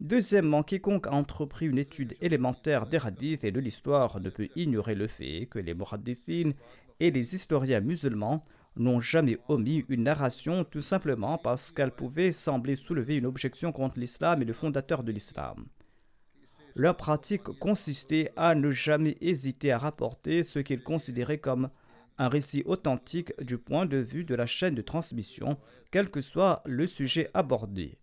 Deuxièmement, 0.00 0.62
quiconque 0.62 1.08
a 1.08 1.12
entrepris 1.12 1.66
une 1.66 1.76
étude 1.76 2.16
élémentaire 2.22 2.86
des 2.86 2.96
hadiths 2.96 3.44
et 3.44 3.52
de 3.52 3.60
l'histoire 3.60 4.18
ne 4.18 4.30
peut 4.30 4.48
ignorer 4.56 4.94
le 4.94 5.06
fait 5.06 5.46
que 5.50 5.58
les 5.58 5.74
muhaddithines 5.74 6.54
et 7.00 7.10
les 7.10 7.34
historiens 7.34 7.80
musulmans 7.80 8.40
n'ont 8.76 9.00
jamais 9.00 9.36
omis 9.48 9.84
une 9.90 10.04
narration 10.04 10.64
tout 10.64 10.80
simplement 10.80 11.36
parce 11.36 11.70
qu'elle 11.70 11.90
pouvait 11.90 12.32
sembler 12.32 12.76
soulever 12.76 13.18
une 13.18 13.26
objection 13.26 13.72
contre 13.72 13.98
l'islam 13.98 14.40
et 14.40 14.46
le 14.46 14.54
fondateur 14.54 15.02
de 15.02 15.12
l'islam. 15.12 15.66
Leur 16.74 16.96
pratique 16.96 17.42
consistait 17.58 18.32
à 18.36 18.54
ne 18.54 18.70
jamais 18.70 19.18
hésiter 19.20 19.70
à 19.70 19.78
rapporter 19.78 20.44
ce 20.44 20.60
qu'ils 20.60 20.82
considéraient 20.82 21.40
comme 21.40 21.68
un 22.16 22.28
récit 22.28 22.62
authentique 22.64 23.32
du 23.42 23.58
point 23.58 23.84
de 23.84 23.98
vue 23.98 24.24
de 24.24 24.34
la 24.34 24.46
chaîne 24.46 24.74
de 24.74 24.82
transmission, 24.82 25.58
quel 25.90 26.10
que 26.10 26.22
soit 26.22 26.62
le 26.64 26.86
sujet 26.86 27.28
abordé. 27.34 27.99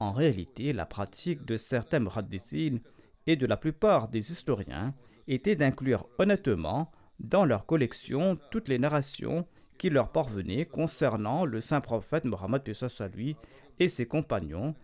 En 0.00 0.12
réalité, 0.12 0.72
la 0.72 0.86
pratique 0.86 1.44
de 1.44 1.56
certains 1.56 2.00
muhaddithines 2.00 2.80
et 3.26 3.36
de 3.36 3.46
la 3.46 3.56
plupart 3.56 4.08
des 4.08 4.32
historiens 4.32 4.94
était 5.26 5.56
d'inclure 5.56 6.06
honnêtement 6.18 6.90
dans 7.20 7.44
leur 7.44 7.66
collection 7.66 8.38
toutes 8.50 8.68
les 8.68 8.78
narrations 8.78 9.46
qui 9.78 9.90
leur 9.90 10.10
parvenait 10.12 10.66
concernant 10.66 11.44
le 11.44 11.60
saint 11.60 11.80
prophète 11.80 12.24
Mohammed 12.24 12.62
lui 13.14 13.36
et 13.78 13.88
ses 13.88 14.06
compagnons, 14.06 14.74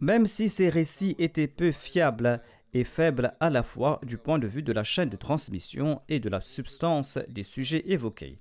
même 0.00 0.26
si 0.26 0.48
ces 0.48 0.68
récits 0.68 1.16
étaient 1.18 1.46
peu 1.46 1.72
fiables 1.72 2.40
et 2.74 2.84
faibles 2.84 3.32
à 3.40 3.48
la 3.48 3.62
fois 3.62 4.00
du 4.02 4.18
point 4.18 4.38
de 4.38 4.46
vue 4.46 4.62
de 4.62 4.72
la 4.72 4.84
chaîne 4.84 5.08
de 5.08 5.16
transmission 5.16 6.02
et 6.08 6.20
de 6.20 6.28
la 6.28 6.40
substance 6.40 7.18
des 7.28 7.44
sujets 7.44 7.90
évoqués. 7.90 8.38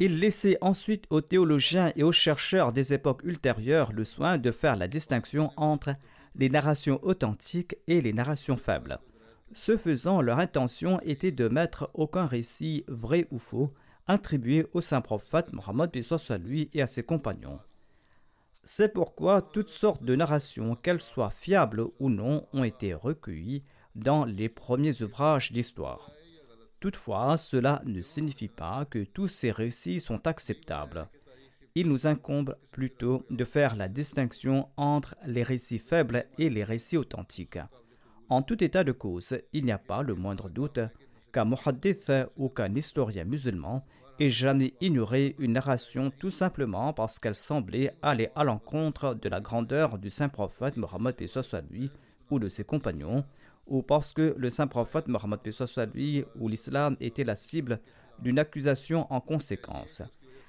Il 0.00 0.20
laissait 0.20 0.58
ensuite 0.60 1.06
aux 1.10 1.20
théologiens 1.20 1.92
et 1.96 2.04
aux 2.04 2.12
chercheurs 2.12 2.72
des 2.72 2.94
époques 2.94 3.22
ultérieures 3.24 3.92
le 3.92 4.04
soin 4.04 4.38
de 4.38 4.52
faire 4.52 4.76
la 4.76 4.86
distinction 4.86 5.50
entre 5.56 5.96
les 6.36 6.48
narrations 6.48 7.00
authentiques 7.02 7.76
et 7.88 8.00
les 8.00 8.12
narrations 8.12 8.56
faibles. 8.56 9.00
Ce 9.52 9.76
faisant, 9.76 10.20
leur 10.20 10.38
intention 10.38 11.00
était 11.00 11.32
de 11.32 11.48
mettre 11.48 11.90
aucun 11.94 12.26
récit 12.26 12.84
vrai 12.86 13.26
ou 13.32 13.38
faux 13.38 13.72
attribué 14.06 14.66
au 14.72 14.80
saint 14.80 15.00
prophète 15.00 15.52
Mohammed 15.52 16.00
soit 16.02 16.38
lui 16.38 16.70
et 16.74 16.82
à 16.82 16.86
ses 16.86 17.02
compagnons. 17.02 17.58
C'est 18.62 18.92
pourquoi 18.92 19.42
toutes 19.42 19.70
sortes 19.70 20.04
de 20.04 20.14
narrations, 20.14 20.76
qu'elles 20.76 21.00
soient 21.00 21.30
fiables 21.30 21.84
ou 21.98 22.08
non, 22.08 22.46
ont 22.52 22.64
été 22.64 22.94
recueillies 22.94 23.64
dans 23.94 24.24
les 24.24 24.48
premiers 24.48 25.02
ouvrages 25.02 25.50
d'histoire. 25.50 26.10
Toutefois, 26.80 27.36
cela 27.36 27.82
ne 27.84 28.02
signifie 28.02 28.48
pas 28.48 28.84
que 28.84 29.04
tous 29.04 29.28
ces 29.28 29.50
récits 29.50 30.00
sont 30.00 30.26
acceptables. 30.26 31.08
Il 31.74 31.88
nous 31.88 32.06
incombe 32.06 32.56
plutôt 32.72 33.24
de 33.30 33.44
faire 33.44 33.76
la 33.76 33.88
distinction 33.88 34.68
entre 34.76 35.16
les 35.26 35.42
récits 35.42 35.78
faibles 35.78 36.24
et 36.38 36.50
les 36.50 36.64
récits 36.64 36.96
authentiques. 36.96 37.58
En 38.28 38.42
tout 38.42 38.62
état 38.62 38.84
de 38.84 38.92
cause, 38.92 39.38
il 39.52 39.64
n'y 39.64 39.72
a 39.72 39.78
pas 39.78 40.02
le 40.02 40.14
moindre 40.14 40.48
doute 40.48 40.80
qu'un 41.32 41.44
muhaddith 41.44 42.12
ou 42.36 42.48
qu'un 42.48 42.74
historien 42.74 43.24
musulman 43.24 43.84
et 44.18 44.30
jamais 44.30 44.74
ignorer 44.80 45.36
une 45.38 45.52
narration 45.52 46.10
tout 46.10 46.30
simplement 46.30 46.92
parce 46.92 47.18
qu'elle 47.18 47.34
semblait 47.34 47.94
aller 48.02 48.30
à 48.34 48.44
l'encontre 48.44 49.14
de 49.14 49.28
la 49.28 49.40
grandeur 49.40 49.98
du 49.98 50.10
saint 50.10 50.28
prophète 50.28 50.76
Mohammed 50.76 51.14
lui 51.70 51.90
ou 52.30 52.38
de 52.38 52.48
ses 52.48 52.64
compagnons, 52.64 53.24
ou 53.68 53.82
parce 53.82 54.12
que 54.12 54.34
le 54.36 54.50
saint 54.50 54.66
prophète 54.66 55.08
Mohammed 55.08 55.40
lui 55.94 56.24
ou 56.38 56.48
l'islam 56.48 56.96
était 57.00 57.24
la 57.24 57.36
cible 57.36 57.80
d'une 58.20 58.38
accusation 58.38 59.06
en 59.12 59.20
conséquence. 59.20 60.02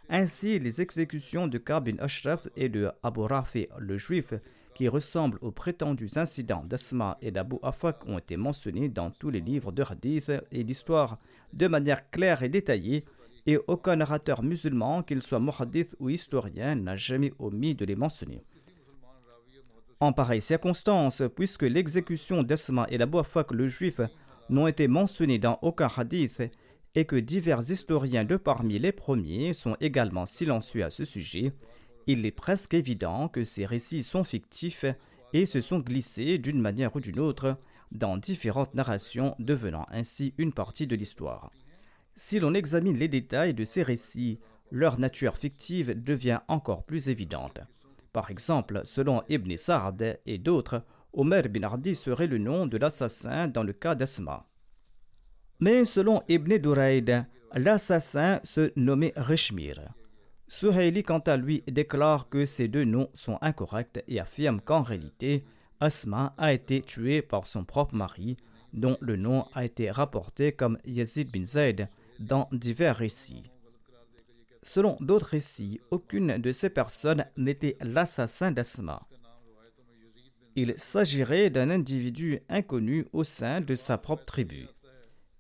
Ainsi, 0.10 0.58
les 0.58 0.82
exécutions 0.82 1.48
de 1.48 1.60
Ka'b 1.60 1.86
bin 1.86 2.00
Ashraf 2.00 2.48
et 2.56 2.68
de 2.68 2.90
Abu 3.04 3.22
Rafi 3.22 3.68
le 3.78 3.98
juif, 3.98 4.34
qui 4.74 4.88
ressemblent 4.88 5.38
aux 5.42 5.52
prétendus 5.52 6.10
incidents 6.16 6.64
d'Asma 6.66 7.18
et 7.22 7.32
d'Abu 7.32 7.58
Afak, 7.62 8.08
ont 8.08 8.18
été 8.18 8.38
mentionnées 8.38 8.90
dans 8.90 9.12
tous 9.12 9.30
les 9.30 9.42
livres 9.42 9.72
de 9.72 9.84
hadith 9.84 10.32
et 10.52 10.64
d'histoire 10.64 11.20
de 11.54 11.68
manière 11.68 12.10
claire 12.10 12.42
et 12.42 12.50
détaillée, 12.50 13.04
et 13.46 13.58
aucun 13.68 13.98
narrateur 13.98 14.42
musulman, 14.42 15.04
qu'il 15.04 15.22
soit 15.22 15.40
muhaddith 15.40 15.96
ou 16.00 16.10
historien, 16.10 16.76
n'a 16.76 16.96
jamais 16.96 17.32
omis 17.40 17.76
de 17.76 17.86
les 17.86 17.96
mentionner. 17.96 18.44
En 20.02 20.14
pareille 20.14 20.42
circonstance, 20.42 21.24
puisque 21.36 21.64
l'exécution 21.64 22.42
d'Asma 22.42 22.88
et 22.90 22.98
d'Abu 22.98 23.18
Afak 23.18 23.52
le 23.52 23.68
juif 23.68 24.00
n'ont 24.50 24.68
été 24.68 24.88
mentionnées 24.88 25.40
dans 25.40 25.60
aucun 25.62 25.90
hadith, 25.96 26.42
et 26.96 27.06
que 27.06 27.18
divers 27.18 27.70
historiens 27.70 28.24
de 28.24 28.38
parmi 28.38 28.80
les 28.80 28.94
premiers 28.94 29.52
sont 29.54 29.76
également 29.82 30.26
silencieux 30.26 30.86
à 30.86 30.90
ce 30.90 31.04
sujet, 31.04 31.52
il 32.08 32.26
est 32.26 32.32
presque 32.32 32.74
évident 32.74 33.28
que 33.28 33.44
ces 33.44 33.66
récits 33.66 34.04
sont 34.04 34.24
fictifs 34.24 34.86
et 35.34 35.46
se 35.46 35.62
sont 35.62 35.80
glissés 35.80 36.38
d'une 36.38 36.62
manière 36.62 36.96
ou 36.96 37.02
d'une 37.02 37.20
autre 37.20 37.58
dans 37.92 38.18
différentes 38.18 38.76
narrations, 38.76 39.36
devenant 39.38 39.86
ainsi 39.92 40.34
une 40.38 40.54
partie 40.54 40.88
de 40.88 40.96
l'histoire. 40.96 41.52
Si 42.16 42.40
l'on 42.40 42.54
examine 42.54 42.98
les 42.98 43.08
détails 43.08 43.54
de 43.54 43.66
ces 43.66 43.84
récits, 43.84 44.40
leur 44.72 44.98
nature 44.98 45.38
fictive 45.38 46.02
devient 46.02 46.40
encore 46.48 46.84
plus 46.84 47.10
évidente. 47.10 47.60
Par 48.14 48.32
exemple, 48.32 48.82
selon 48.86 49.24
Ibn 49.30 49.56
Sa'd 49.56 50.20
et 50.26 50.38
d'autres, 50.38 50.84
Omer 51.14 51.50
bin 51.50 51.64
Ardi 51.64 51.96
serait 51.96 52.28
le 52.28 52.38
nom 52.38 52.66
de 52.66 52.78
l'assassin 52.78 53.48
dans 53.48 53.64
le 53.64 53.74
cas 53.74 53.96
d'Asma. 53.96 54.48
Mais 55.60 55.86
selon 55.86 56.22
Ibn 56.28 56.58
Durayd, 56.58 57.26
l'assassin 57.54 58.40
se 58.44 58.72
nommait 58.76 59.14
Rishmir. 59.16 59.82
Suhaili, 60.48 61.04
quant 61.04 61.20
à 61.20 61.38
lui, 61.38 61.64
déclare 61.68 62.30
que 62.30 62.46
ces 62.46 62.68
deux 62.68 62.84
noms 62.84 63.10
sont 63.14 63.38
incorrects 63.42 64.04
et 64.08 64.20
affirme 64.20 64.62
qu'en 64.62 64.82
réalité, 64.82 65.46
Asma 65.80 66.34
a 66.38 66.54
été 66.54 66.82
tuée 66.82 67.22
par 67.22 67.46
son 67.46 67.64
propre 67.64 67.96
mari, 67.96 68.38
dont 68.74 68.98
le 69.00 69.16
nom 69.16 69.46
a 69.54 69.66
été 69.66 69.92
rapporté 69.92 70.52
comme 70.52 70.78
Yazid 70.86 71.32
bin 71.32 71.46
Zayd 71.46 71.88
dans 72.20 72.48
divers 72.52 72.96
récits. 72.96 73.44
Selon 74.64 74.98
d'autres 75.00 75.30
récits, 75.30 75.80
aucune 75.92 76.38
de 76.38 76.52
ces 76.52 76.70
personnes 76.70 77.26
n'était 77.38 77.78
l'assassin 77.82 78.52
d'Asma. 78.52 79.00
Il 80.56 80.74
s'agirait 80.78 81.50
d'un 81.50 81.70
individu 81.70 82.40
inconnu 82.50 83.06
au 83.14 83.24
sein 83.24 83.62
de 83.62 83.76
sa 83.76 83.98
propre 83.98 84.26
tribu. 84.26 84.68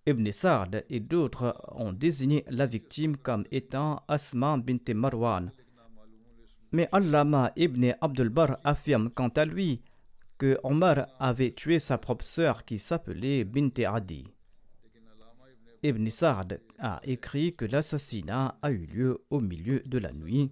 Ibn 0.06 0.32
Sa'd 0.32 0.86
et 0.90 1.00
d'autres 1.00 1.56
ont 1.74 1.92
désigné 1.92 2.46
la 2.50 2.66
victime 2.66 3.18
comme 3.18 3.46
étant 3.52 4.02
Asma 4.08 4.58
bint 4.58 4.94
Marwan. 4.94 5.52
Mais 6.72 6.88
Allama 6.92 7.52
ibn 7.56 7.94
Abdulbar 8.00 8.58
affirme 8.64 9.10
quant 9.10 9.30
à 9.30 9.46
lui 9.46 9.82
que 10.38 10.58
Omar 10.64 11.08
avait 11.20 11.52
tué 11.52 11.80
sa 11.80 11.98
propre 11.98 12.26
sœur 12.26 12.64
qui 12.64 12.80
s'appelait 12.80 13.44
Bint 13.44 13.72
Adi. 13.86 14.26
Ibn 15.84 16.08
a 16.80 17.02
écrit 17.04 17.54
que 17.56 17.66
l'assassinat 17.66 18.58
a 18.62 18.72
eu 18.72 18.86
lieu 18.86 19.24
au 19.30 19.40
milieu 19.40 19.82
de 19.86 19.98
la 19.98 20.12
nuit. 20.12 20.52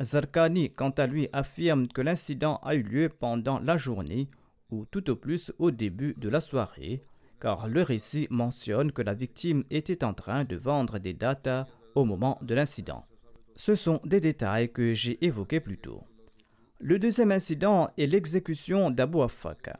Zarkani, 0.00 0.70
quant 0.70 0.90
à 0.90 1.06
lui, 1.06 1.28
affirme 1.32 1.88
que 1.88 2.02
l'incident 2.02 2.60
a 2.62 2.74
eu 2.74 2.82
lieu 2.82 3.08
pendant 3.08 3.58
la 3.60 3.76
journée 3.76 4.28
ou 4.70 4.84
tout 4.84 5.10
au 5.10 5.16
plus 5.16 5.52
au 5.58 5.70
début 5.70 6.14
de 6.18 6.28
la 6.28 6.40
soirée 6.40 7.02
car 7.40 7.68
le 7.68 7.82
récit 7.82 8.26
mentionne 8.30 8.92
que 8.92 9.02
la 9.02 9.14
victime 9.14 9.64
était 9.70 10.04
en 10.04 10.14
train 10.14 10.44
de 10.44 10.56
vendre 10.56 10.98
des 10.98 11.14
dates 11.14 11.48
au 11.94 12.04
moment 12.04 12.38
de 12.42 12.54
l'incident. 12.54 13.04
Ce 13.56 13.74
sont 13.74 14.00
des 14.04 14.20
détails 14.20 14.72
que 14.72 14.94
j'ai 14.94 15.24
évoqués 15.24 15.60
plus 15.60 15.78
tôt. 15.78 16.02
Le 16.78 16.98
deuxième 16.98 17.32
incident 17.32 17.88
est 17.96 18.06
l'exécution 18.06 18.90
d'Abu 18.90 19.22
Afak. 19.22 19.70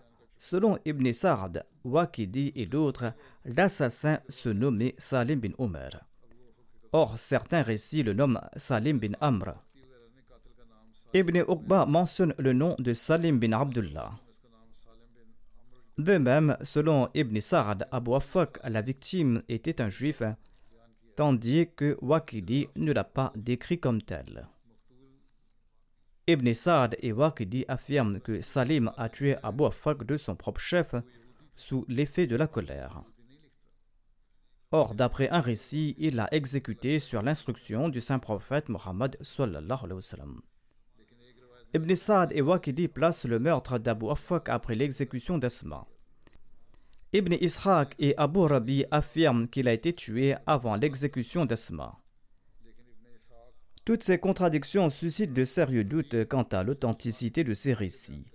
Selon 0.48 0.78
Ibn 0.84 1.12
Sa'd, 1.12 1.66
Waqidi 1.82 2.52
et 2.54 2.66
d'autres, 2.66 3.12
l'assassin 3.44 4.20
se 4.28 4.48
nommait 4.48 4.94
Salim 4.96 5.40
bin 5.40 5.50
Omer. 5.58 5.90
Or, 6.92 7.18
certains 7.18 7.62
récits 7.62 8.04
le 8.04 8.12
nomment 8.12 8.40
Salim 8.56 9.00
bin 9.00 9.14
Amr. 9.20 9.56
Ibn 11.12 11.38
Uqba 11.38 11.84
mentionne 11.86 12.32
le 12.38 12.52
nom 12.52 12.76
de 12.78 12.94
Salim 12.94 13.40
bin 13.40 13.54
Abdullah. 13.54 14.12
De 15.98 16.16
même, 16.16 16.56
selon 16.62 17.08
Ibn 17.12 17.40
Sa'd, 17.40 17.88
Abu 17.90 18.14
Afak, 18.14 18.60
la 18.62 18.82
victime 18.82 19.42
était 19.48 19.80
un 19.80 19.88
juif, 19.88 20.22
tandis 21.16 21.66
que 21.74 21.98
Waqidi 22.00 22.68
ne 22.76 22.92
l'a 22.92 23.02
pas 23.02 23.32
décrit 23.34 23.80
comme 23.80 24.00
tel. 24.00 24.46
Ibn 26.28 26.52
Sa'd 26.54 26.96
et 27.00 27.12
Waqidi 27.12 27.64
affirment 27.68 28.20
que 28.20 28.40
Salim 28.40 28.90
a 28.96 29.08
tué 29.08 29.36
Abu 29.44 29.64
Afak 29.64 30.04
de 30.04 30.16
son 30.16 30.34
propre 30.34 30.60
chef 30.60 30.96
sous 31.54 31.84
l'effet 31.88 32.26
de 32.26 32.34
la 32.34 32.48
colère. 32.48 33.04
Or, 34.72 34.96
d'après 34.96 35.28
un 35.28 35.40
récit, 35.40 35.94
il 35.98 36.16
l'a 36.16 36.28
exécuté 36.32 36.98
sur 36.98 37.22
l'instruction 37.22 37.88
du 37.88 38.00
saint 38.00 38.18
prophète 38.18 38.68
Mohammed. 38.68 39.16
Ibn 41.74 41.94
Sa'd 41.94 42.32
et 42.32 42.42
Waqidi 42.42 42.88
placent 42.88 43.26
le 43.26 43.38
meurtre 43.38 43.78
d'Abu 43.78 44.10
Afak 44.10 44.48
après 44.48 44.74
l'exécution 44.74 45.38
d'Asma. 45.38 45.86
Ibn 47.12 47.34
Ishaq 47.34 47.94
et 48.00 48.16
Abu 48.16 48.40
Rabi 48.40 48.84
affirment 48.90 49.48
qu'il 49.48 49.68
a 49.68 49.72
été 49.72 49.94
tué 49.94 50.34
avant 50.44 50.74
l'exécution 50.74 51.46
d'Asma. 51.46 52.00
Toutes 53.86 54.02
ces 54.02 54.18
contradictions 54.18 54.90
suscitent 54.90 55.32
de 55.32 55.44
sérieux 55.44 55.84
doutes 55.84 56.24
quant 56.24 56.42
à 56.42 56.64
l'authenticité 56.64 57.44
de 57.44 57.54
ces 57.54 57.72
récits. 57.72 58.26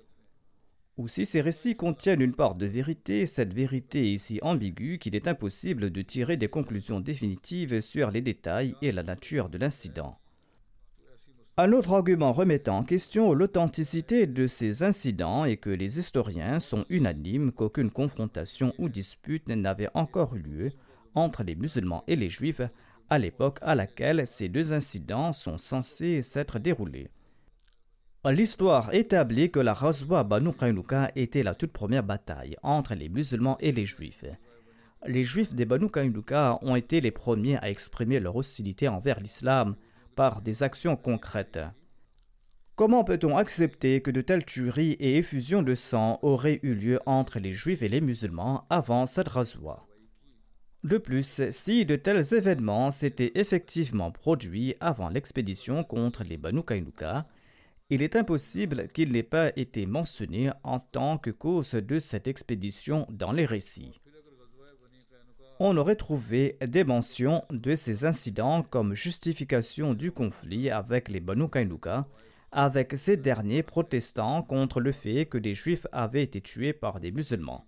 Ou 0.96 1.10
si 1.10 1.26
ces 1.26 1.42
récits 1.42 1.76
contiennent 1.76 2.22
une 2.22 2.34
part 2.34 2.56
de 2.56 2.66
vérité, 2.66 3.26
cette 3.26 3.54
vérité 3.54 4.14
est 4.14 4.18
si 4.18 4.40
ambiguë 4.44 4.98
qu'il 4.98 5.14
est 5.14 5.28
impossible 5.28 5.90
de 5.92 6.02
tirer 6.02 6.38
des 6.38 6.48
conclusions 6.48 7.02
définitives 7.02 7.82
sur 7.82 8.12
les 8.12 8.22
détails 8.22 8.76
et 8.82 8.94
la 8.94 9.04
nature 9.04 9.50
de 9.50 9.58
l'incident. 9.58 10.18
Un 11.58 11.74
autre 11.74 11.92
argument 11.92 12.32
remettant 12.32 12.78
en 12.78 12.84
question 12.86 13.34
l'authenticité 13.34 14.28
de 14.28 14.48
ces 14.48 14.84
incidents 14.84 15.44
est 15.44 15.58
que 15.58 15.70
les 15.70 16.00
historiens 16.00 16.62
sont 16.62 16.86
unanimes 16.88 17.52
qu'aucune 17.52 17.92
confrontation 17.92 18.74
ou 18.78 18.88
dispute 18.88 19.50
n'avait 19.50 19.90
encore 19.96 20.34
eu 20.34 20.44
lieu 20.44 20.72
entre 21.14 21.44
les 21.44 21.56
musulmans 21.56 22.06
et 22.08 22.16
les 22.16 22.30
juifs 22.30 22.62
à 23.12 23.20
l'époque 23.20 23.60
à 23.62 23.76
laquelle 23.76 24.26
ces 24.26 24.48
deux 24.48 24.72
incidents 24.72 25.34
sont 25.34 25.58
censés 25.58 26.24
s'être 26.24 26.60
déroulés. 26.60 27.10
L'histoire 28.24 28.94
établit 28.94 29.52
que 29.52 29.60
la 29.60 29.74
Razwa 29.74 30.24
Banu 30.24 30.54
Qaynuka 30.54 31.12
était 31.18 31.44
la 31.44 31.54
toute 31.54 31.74
première 31.74 32.04
bataille 32.04 32.56
entre 32.64 32.96
les 32.96 33.10
musulmans 33.10 33.58
et 33.60 33.74
les 33.74 33.86
juifs. 33.86 34.24
Les 35.06 35.26
juifs 35.26 35.54
des 35.54 35.66
Banu 35.66 35.90
Qaynuka 35.90 36.58
ont 36.62 36.78
été 36.78 37.02
les 37.02 37.12
premiers 37.12 37.58
à 37.58 37.70
exprimer 37.70 38.22
leur 38.22 38.38
hostilité 38.38 38.88
envers 38.88 39.20
l'islam 39.20 39.76
par 40.16 40.42
des 40.42 40.64
actions 40.64 40.96
concrètes. 40.96 41.60
Comment 42.78 43.04
peut-on 43.04 43.36
accepter 43.36 44.02
que 44.02 44.12
de 44.12 44.22
telles 44.22 44.46
tueries 44.46 44.94
et 45.02 45.18
effusions 45.18 45.64
de 45.64 45.76
sang 45.76 46.18
auraient 46.22 46.62
eu 46.64 46.76
lieu 46.76 47.00
entre 47.06 47.40
les 47.40 47.52
juifs 47.52 47.82
et 47.82 47.90
les 47.90 48.02
musulmans 48.02 48.66
avant 48.70 49.06
cette 49.06 49.28
razwa 49.28 49.86
De 50.84 50.98
plus, 50.98 51.42
si 51.52 51.86
de 51.86 51.96
tels 51.96 52.34
événements 52.34 52.92
s'étaient 52.92 53.32
effectivement 53.36 54.12
produits 54.12 54.76
avant 54.80 55.10
l'expédition 55.10 55.84
contre 55.84 56.24
les 56.24 56.38
Banu 56.38 56.64
Kainuka, 56.64 57.28
il 57.90 58.02
est 58.02 58.16
impossible 58.16 58.88
qu'ils 58.94 59.12
n'aient 59.12 59.24
pas 59.24 59.52
été 59.56 59.86
mentionnés 59.86 60.50
en 60.64 60.80
tant 60.80 61.18
que 61.18 61.30
cause 61.30 61.74
de 61.74 62.00
cette 62.00 62.28
expédition 62.28 63.06
dans 63.10 63.32
les 63.32 63.46
récits 63.46 64.02
on 65.64 65.78
aurait 65.78 65.96
trouvé 65.96 66.58
des 66.68 66.84
mentions 66.84 67.44
de 67.52 67.76
ces 67.76 68.06
incidents 68.06 68.64
comme 68.64 68.96
justification 68.96 69.94
du 69.94 70.12
conflit 70.12 70.72
avec 70.72 71.08
les 71.08 71.20
Banu 71.20 71.48
Kainuka, 71.48 72.08
avec 72.52 72.94
ces 72.98 73.16
derniers 73.16 73.62
protestant 73.62 74.42
contre 74.42 74.80
le 74.80 74.92
fait 74.92 75.28
que 75.28 75.38
des 75.38 75.54
juifs 75.54 75.86
avaient 75.92 76.24
été 76.24 76.42
tués 76.42 76.74
par 76.74 77.00
des 77.00 77.12
musulmans. 77.12 77.64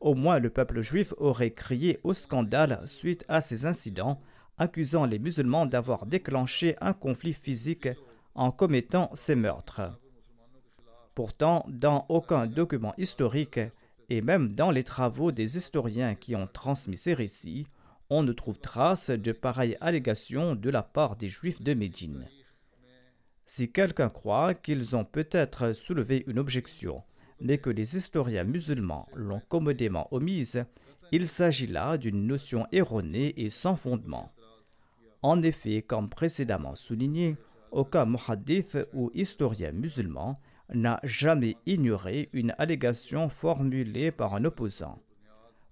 Au 0.00 0.14
moins 0.14 0.38
le 0.38 0.48
peuple 0.48 0.80
juif 0.80 1.12
aurait 1.18 1.52
crié 1.52 2.00
au 2.04 2.14
scandale 2.14 2.82
suite 2.86 3.24
à 3.28 3.40
ces 3.40 3.66
incidents, 3.66 4.20
accusant 4.56 5.04
les 5.04 5.18
musulmans 5.18 5.66
d'avoir 5.66 6.06
déclenché 6.06 6.74
un 6.80 6.92
conflit 6.94 7.34
physique 7.34 7.88
en 8.34 8.50
commettant 8.50 9.08
ces 9.14 9.34
meurtres. 9.34 9.82
Pourtant, 11.14 11.66
dans 11.68 12.06
aucun 12.08 12.46
document 12.46 12.94
historique, 12.96 13.60
et 14.08 14.22
même 14.22 14.54
dans 14.54 14.70
les 14.70 14.84
travaux 14.84 15.32
des 15.32 15.56
historiens 15.56 16.14
qui 16.14 16.34
ont 16.34 16.46
transmis 16.46 16.96
ces 16.96 17.14
récits, 17.14 17.66
on 18.08 18.22
ne 18.22 18.32
trouve 18.32 18.58
trace 18.58 19.10
de 19.10 19.32
pareilles 19.32 19.76
allégations 19.80 20.56
de 20.56 20.70
la 20.70 20.82
part 20.82 21.16
des 21.16 21.28
Juifs 21.28 21.62
de 21.62 21.74
Médine. 21.74 22.26
Si 23.46 23.70
quelqu'un 23.70 24.08
croit 24.08 24.54
qu'ils 24.54 24.96
ont 24.96 25.04
peut-être 25.04 25.72
soulevé 25.74 26.24
une 26.26 26.38
objection, 26.38 27.02
mais 27.40 27.58
que 27.58 27.70
les 27.70 27.96
historiens 27.96 28.44
musulmans 28.44 29.08
l'ont 29.14 29.40
commodément 29.48 30.08
omise, 30.12 30.64
il 31.12 31.26
s'agit 31.26 31.66
là 31.66 31.98
d'une 31.98 32.26
notion 32.26 32.66
erronée 32.72 33.34
et 33.36 33.50
sans 33.50 33.76
fondement. 33.76 34.32
En 35.22 35.42
effet, 35.42 35.82
comme 35.82 36.08
précédemment 36.08 36.74
souligné, 36.74 37.36
aucun 37.72 38.04
muhaddith 38.04 38.78
ou 38.92 39.10
historien 39.14 39.72
musulman 39.72 40.40
n'a 40.72 41.00
jamais 41.02 41.56
ignoré 41.66 42.28
une 42.32 42.54
allégation 42.58 43.28
formulée 43.28 44.10
par 44.10 44.34
un 44.34 44.44
opposant. 44.44 44.98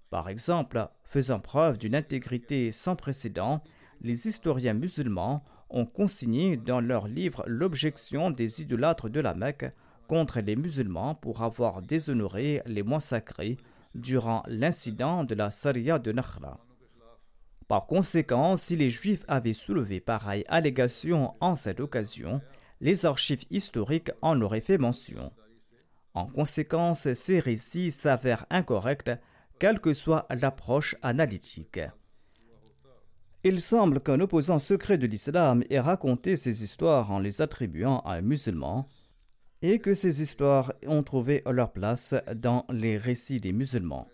Par 0.09 0.27
exemple, 0.29 0.87
faisant 1.03 1.39
preuve 1.39 1.77
d'une 1.77 1.95
intégrité 1.95 2.71
sans 2.71 2.95
précédent, 2.95 3.63
les 4.01 4.27
historiens 4.27 4.73
musulmans 4.73 5.43
ont 5.69 5.85
consigné 5.85 6.57
dans 6.57 6.81
leurs 6.81 7.07
livres 7.07 7.43
l'objection 7.47 8.31
des 8.31 8.61
idolâtres 8.61 9.09
de 9.09 9.19
la 9.19 9.33
Mecque 9.33 9.71
contre 10.09 10.39
les 10.39 10.55
musulmans 10.55 11.13
pour 11.13 11.43
avoir 11.43 11.83
déshonoré 11.83 12.63
les 12.65 12.81
mois 12.81 12.99
sacrés 12.99 13.57
durant 13.93 14.43
l'incident 14.47 15.23
de 15.23 15.35
la 15.35 15.51
Saria 15.51 15.99
de 15.99 16.11
Nakhla. 16.11 16.57
Par 17.67 17.85
conséquent, 17.85 18.57
si 18.57 18.75
les 18.75 18.89
Juifs 18.89 19.23
avaient 19.27 19.53
soulevé 19.53 19.99
pareille 19.99 20.43
allégation 20.47 21.35
en 21.39 21.55
cette 21.55 21.79
occasion, 21.79 22.41
les 22.81 23.05
archives 23.05 23.45
historiques 23.51 24.11
en 24.23 24.41
auraient 24.41 24.61
fait 24.61 24.79
mention. 24.79 25.31
En 26.15 26.25
conséquence, 26.25 27.13
ces 27.13 27.39
récits 27.39 27.91
s'avèrent 27.91 28.47
incorrects, 28.49 29.11
quelle 29.59 29.79
que 29.79 29.93
soit 29.93 30.25
l'approche 30.31 30.95
analytique. 31.03 31.79
Il 33.43 33.61
semble 33.61 34.01
qu'un 34.01 34.19
opposant 34.19 34.57
secret 34.57 34.97
de 34.97 35.05
l'islam 35.05 35.63
ait 35.69 35.79
raconté 35.79 36.35
ces 36.35 36.63
histoires 36.63 37.11
en 37.11 37.19
les 37.19 37.41
attribuant 37.41 37.99
à 37.99 38.13
un 38.15 38.21
musulman, 38.21 38.87
et 39.61 39.79
que 39.79 39.93
ces 39.93 40.21
histoires 40.21 40.73
ont 40.87 41.03
trouvé 41.03 41.43
leur 41.45 41.71
place 41.71 42.15
dans 42.35 42.65
les 42.69 42.97
récits 42.97 43.39
des 43.39 43.51
musulmans. 43.51 44.07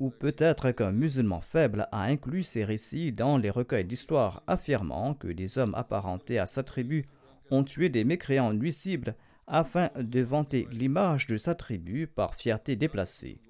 Ou 0.00 0.10
peut-être 0.10 0.72
qu'un 0.72 0.92
musulman 0.92 1.40
faible 1.40 1.88
a 1.92 2.02
inclus 2.02 2.42
ces 2.42 2.64
récits 2.64 3.12
dans 3.12 3.38
les 3.38 3.50
recueils 3.50 3.84
d'histoires 3.84 4.42
affirmant 4.46 5.14
que 5.14 5.28
des 5.28 5.58
hommes 5.58 5.74
apparentés 5.74 6.38
à 6.38 6.46
sa 6.46 6.62
tribu 6.62 7.06
ont 7.50 7.64
tué 7.64 7.88
des 7.88 8.04
mécréants 8.04 8.52
nuisibles 8.52 9.14
afin 9.46 9.90
de 9.96 10.20
vanter 10.20 10.66
l'image 10.70 11.26
de 11.26 11.36
sa 11.36 11.54
tribu 11.54 12.06
par 12.06 12.34
fierté 12.34 12.76
déplacée. 12.76 13.40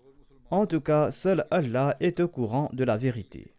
En 0.50 0.66
tout 0.66 0.80
cas, 0.80 1.10
seul 1.10 1.46
Allah 1.50 1.96
est 2.00 2.20
au 2.20 2.28
courant 2.28 2.68
de 2.72 2.84
la 2.84 2.96
vérité. 2.96 3.54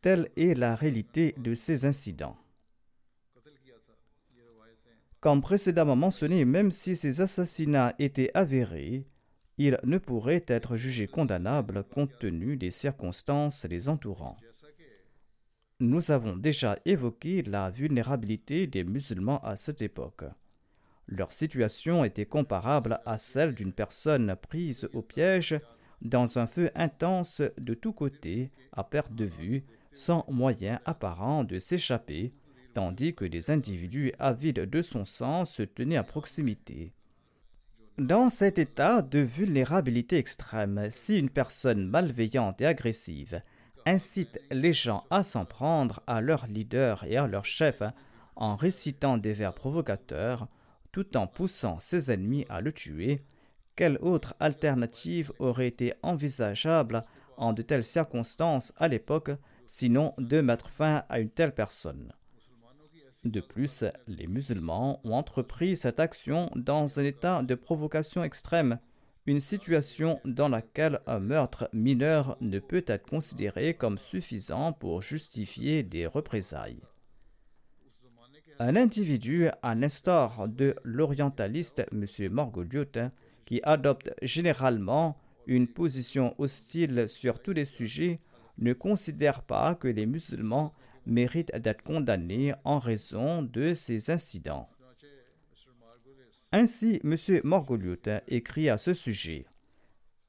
Telle 0.00 0.30
est 0.36 0.54
la 0.54 0.74
réalité 0.74 1.34
de 1.38 1.54
ces 1.54 1.84
incidents. 1.84 2.36
Comme 5.20 5.42
précédemment 5.42 5.96
mentionné, 5.96 6.44
même 6.44 6.70
si 6.70 6.94
ces 6.94 7.20
assassinats 7.20 7.94
étaient 7.98 8.30
avérés, 8.34 9.06
ils 9.56 9.78
ne 9.82 9.98
pourraient 9.98 10.44
être 10.46 10.76
jugés 10.76 11.08
condamnables 11.08 11.82
compte 11.82 12.16
tenu 12.18 12.56
des 12.56 12.70
circonstances 12.70 13.64
les 13.64 13.88
entourant. 13.88 14.36
Nous 15.80 16.10
avons 16.10 16.36
déjà 16.36 16.78
évoqué 16.84 17.42
la 17.42 17.70
vulnérabilité 17.70 18.66
des 18.66 18.84
musulmans 18.84 19.40
à 19.40 19.56
cette 19.56 19.82
époque. 19.82 20.24
Leur 21.08 21.32
situation 21.32 22.04
était 22.04 22.26
comparable 22.26 23.00
à 23.06 23.18
celle 23.18 23.54
d'une 23.54 23.72
personne 23.72 24.36
prise 24.36 24.88
au 24.92 25.02
piège 25.02 25.58
dans 26.02 26.38
un 26.38 26.46
feu 26.46 26.70
intense 26.74 27.42
de 27.58 27.74
tous 27.74 27.92
côtés, 27.92 28.50
à 28.72 28.84
perte 28.84 29.14
de 29.14 29.24
vue, 29.24 29.64
sans 29.92 30.24
moyen 30.28 30.80
apparent 30.84 31.42
de 31.42 31.58
s'échapper, 31.58 32.32
tandis 32.78 33.12
que 33.12 33.24
des 33.24 33.50
individus 33.50 34.12
avides 34.20 34.70
de 34.70 34.82
son 34.82 35.04
sang 35.04 35.44
se 35.44 35.64
tenaient 35.64 35.96
à 35.96 36.04
proximité. 36.04 36.92
Dans 37.98 38.28
cet 38.28 38.60
état 38.60 39.02
de 39.02 39.18
vulnérabilité 39.18 40.16
extrême, 40.16 40.86
si 40.92 41.18
une 41.18 41.28
personne 41.28 41.88
malveillante 41.88 42.60
et 42.60 42.66
agressive 42.66 43.42
incite 43.84 44.40
les 44.52 44.72
gens 44.72 45.02
à 45.10 45.24
s'en 45.24 45.44
prendre 45.44 46.04
à 46.06 46.20
leur 46.20 46.46
leader 46.46 47.02
et 47.02 47.16
à 47.16 47.26
leur 47.26 47.44
chef 47.44 47.82
en 48.36 48.54
récitant 48.54 49.18
des 49.18 49.32
vers 49.32 49.54
provocateurs, 49.54 50.46
tout 50.92 51.16
en 51.16 51.26
poussant 51.26 51.80
ses 51.80 52.12
ennemis 52.12 52.46
à 52.48 52.60
le 52.60 52.70
tuer, 52.70 53.24
quelle 53.74 53.98
autre 54.00 54.36
alternative 54.38 55.32
aurait 55.40 55.66
été 55.66 55.94
envisageable 56.02 57.02
en 57.38 57.52
de 57.52 57.62
telles 57.62 57.82
circonstances 57.82 58.72
à 58.76 58.86
l'époque, 58.86 59.32
sinon 59.66 60.14
de 60.18 60.40
mettre 60.40 60.70
fin 60.70 61.02
à 61.08 61.18
une 61.18 61.30
telle 61.30 61.56
personne? 61.56 62.12
De 63.24 63.40
plus, 63.40 63.84
les 64.06 64.26
musulmans 64.26 65.00
ont 65.04 65.12
entrepris 65.12 65.76
cette 65.76 65.98
action 65.98 66.50
dans 66.54 66.98
un 66.98 67.04
état 67.04 67.42
de 67.42 67.54
provocation 67.54 68.22
extrême, 68.22 68.78
une 69.26 69.40
situation 69.40 70.20
dans 70.24 70.48
laquelle 70.48 71.00
un 71.06 71.18
meurtre 71.18 71.68
mineur 71.72 72.36
ne 72.40 72.58
peut 72.58 72.84
être 72.86 73.08
considéré 73.08 73.74
comme 73.74 73.98
suffisant 73.98 74.72
pour 74.72 75.02
justifier 75.02 75.82
des 75.82 76.06
représailles. 76.06 76.80
Un 78.60 78.74
individu, 78.76 79.48
à 79.62 79.74
l'instar 79.74 80.48
de 80.48 80.74
l'orientaliste 80.82 81.84
M. 81.92 82.32
Morgoliot, 82.32 83.10
qui 83.46 83.60
adopte 83.64 84.12
généralement 84.22 85.18
une 85.46 85.68
position 85.68 86.34
hostile 86.38 87.08
sur 87.08 87.40
tous 87.40 87.52
les 87.52 87.64
sujets, 87.64 88.20
ne 88.58 88.72
considère 88.72 89.42
pas 89.42 89.74
que 89.74 89.88
les 89.88 90.06
musulmans 90.06 90.72
mérite 91.08 91.54
d'être 91.56 91.82
condamné 91.82 92.54
en 92.64 92.78
raison 92.78 93.42
de 93.42 93.74
ces 93.74 94.10
incidents. 94.10 94.68
Ainsi, 96.52 97.00
M. 97.04 97.16
Morgoliot 97.44 97.96
écrit 98.28 98.70
à 98.70 98.78
ce 98.78 98.94
sujet 98.94 99.44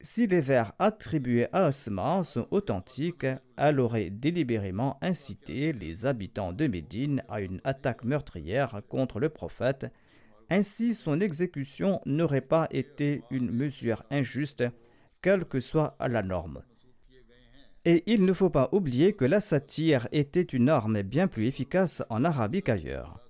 Si 0.02 0.26
les 0.26 0.42
vers 0.42 0.72
attribués 0.78 1.46
à 1.52 1.66
Asma 1.66 2.22
sont 2.24 2.46
authentiques, 2.50 3.26
elle 3.56 3.80
aurait 3.80 4.10
délibérément 4.10 4.98
incité 5.00 5.72
les 5.72 6.04
habitants 6.04 6.52
de 6.52 6.66
Médine 6.66 7.22
à 7.28 7.40
une 7.40 7.60
attaque 7.64 8.04
meurtrière 8.04 8.82
contre 8.88 9.18
le 9.18 9.30
prophète. 9.30 9.86
Ainsi, 10.50 10.94
son 10.94 11.20
exécution 11.20 12.02
n'aurait 12.04 12.40
pas 12.40 12.68
été 12.70 13.22
une 13.30 13.50
mesure 13.50 14.02
injuste, 14.10 14.64
quelle 15.22 15.44
que 15.46 15.60
soit 15.60 15.96
la 16.00 16.22
norme. 16.22 16.62
Et 17.84 18.02
il 18.06 18.24
ne 18.24 18.32
faut 18.32 18.50
pas 18.50 18.68
oublier 18.72 19.14
que 19.14 19.24
la 19.24 19.40
satire 19.40 20.06
était 20.12 20.42
une 20.42 20.68
arme 20.68 21.02
bien 21.02 21.28
plus 21.28 21.46
efficace 21.46 22.02
en 22.10 22.24
Arabie 22.24 22.62
qu'ailleurs. 22.62 23.20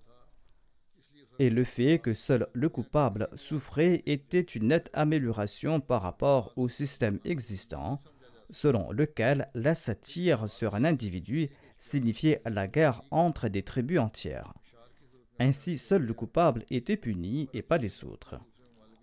Et 1.38 1.50
le 1.50 1.64
fait 1.64 2.00
que 2.00 2.14
seul 2.14 2.48
le 2.52 2.68
coupable 2.68 3.28
souffrait 3.36 4.02
était 4.06 4.40
une 4.40 4.68
nette 4.68 4.90
amélioration 4.92 5.80
par 5.80 6.02
rapport 6.02 6.52
au 6.56 6.68
système 6.68 7.20
existant, 7.24 7.98
selon 8.50 8.90
lequel 8.90 9.48
la 9.54 9.74
satire 9.74 10.50
sur 10.50 10.74
un 10.74 10.84
individu 10.84 11.48
signifiait 11.78 12.42
la 12.44 12.66
guerre 12.66 13.02
entre 13.10 13.48
des 13.48 13.62
tribus 13.62 14.00
entières. 14.00 14.52
Ainsi, 15.38 15.78
seul 15.78 16.02
le 16.02 16.12
coupable 16.12 16.64
était 16.70 16.98
puni 16.98 17.48
et 17.54 17.62
pas 17.62 17.78
les 17.78 18.04
autres. 18.04 18.38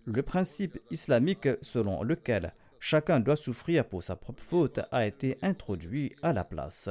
Le 0.05 0.21
principe 0.21 0.77
islamique 0.91 1.49
selon 1.61 2.03
lequel 2.03 2.53
chacun 2.79 3.19
doit 3.19 3.35
souffrir 3.35 3.87
pour 3.87 4.03
sa 4.03 4.15
propre 4.15 4.43
faute 4.43 4.79
a 4.91 5.05
été 5.05 5.37
introduit 5.41 6.15
à 6.21 6.33
la 6.33 6.43
place. 6.43 6.89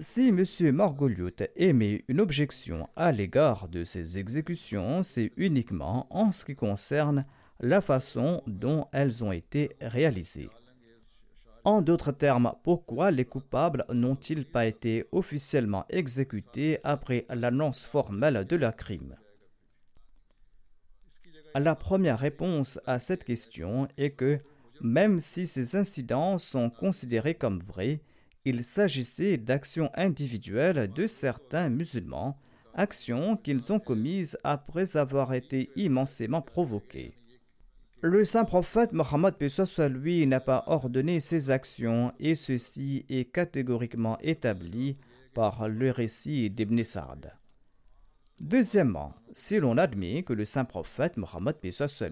Si 0.00 0.28
M. 0.28 0.44
Margoliot 0.74 1.30
émet 1.54 2.02
une 2.08 2.20
objection 2.20 2.88
à 2.96 3.12
l'égard 3.12 3.68
de 3.68 3.84
ces 3.84 4.18
exécutions, 4.18 5.02
c'est 5.02 5.32
uniquement 5.36 6.06
en 6.10 6.32
ce 6.32 6.44
qui 6.44 6.56
concerne 6.56 7.26
la 7.60 7.80
façon 7.80 8.42
dont 8.46 8.86
elles 8.92 9.22
ont 9.22 9.32
été 9.32 9.70
réalisées. 9.80 10.50
En 11.64 11.80
d'autres 11.80 12.10
termes, 12.10 12.54
pourquoi 12.64 13.12
les 13.12 13.24
coupables 13.24 13.84
n'ont-ils 13.92 14.44
pas 14.44 14.66
été 14.66 15.04
officiellement 15.12 15.84
exécutés 15.90 16.80
après 16.82 17.24
l'annonce 17.28 17.84
formelle 17.84 18.44
de 18.48 18.56
leur 18.56 18.74
crime? 18.74 19.14
La 21.54 21.74
première 21.74 22.18
réponse 22.18 22.80
à 22.86 22.98
cette 22.98 23.24
question 23.24 23.88
est 23.98 24.10
que 24.10 24.40
même 24.80 25.20
si 25.20 25.46
ces 25.46 25.76
incidents 25.76 26.38
sont 26.38 26.70
considérés 26.70 27.34
comme 27.34 27.60
vrais, 27.60 28.00
il 28.44 28.64
s'agissait 28.64 29.36
d'actions 29.36 29.90
individuelles 29.94 30.88
de 30.88 31.06
certains 31.06 31.68
musulmans, 31.68 32.38
actions 32.74 33.36
qu'ils 33.36 33.72
ont 33.72 33.78
commises 33.78 34.38
après 34.42 34.96
avoir 34.96 35.34
été 35.34 35.70
immensément 35.76 36.42
provoqués. 36.42 37.14
Le 38.00 38.24
saint 38.24 38.44
prophète 38.44 38.92
Mohammed 38.92 39.36
soit 39.48 39.88
lui 39.88 40.26
n'a 40.26 40.40
pas 40.40 40.64
ordonné 40.66 41.20
ces 41.20 41.50
actions 41.50 42.12
et 42.18 42.34
ceci 42.34 43.06
est 43.08 43.30
catégoriquement 43.30 44.18
établi 44.18 44.96
par 45.34 45.68
le 45.68 45.92
récit 45.92 46.50
d'Ibn 46.50 46.82
Sa'd. 46.82 47.32
Deuxièmement, 48.42 49.14
si 49.34 49.60
l'on 49.60 49.78
admet 49.78 50.24
que 50.24 50.32
le 50.32 50.44
saint 50.44 50.64
prophète 50.64 51.16
Mohammed 51.16 51.54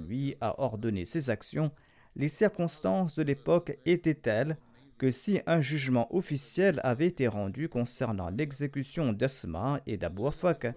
lui 0.08 0.36
a 0.40 0.60
ordonné 0.62 1.04
ces 1.04 1.28
actions, 1.28 1.72
les 2.14 2.28
circonstances 2.28 3.16
de 3.16 3.24
l'époque 3.24 3.76
étaient 3.84 4.14
telles 4.14 4.56
que 4.96 5.10
si 5.10 5.40
un 5.46 5.60
jugement 5.60 6.14
officiel 6.14 6.80
avait 6.84 7.08
été 7.08 7.26
rendu 7.26 7.68
concernant 7.68 8.30
l'exécution 8.30 9.12
d'Asma 9.12 9.80
et 9.88 9.96
d'Abou 9.96 10.28
Afak, 10.28 10.68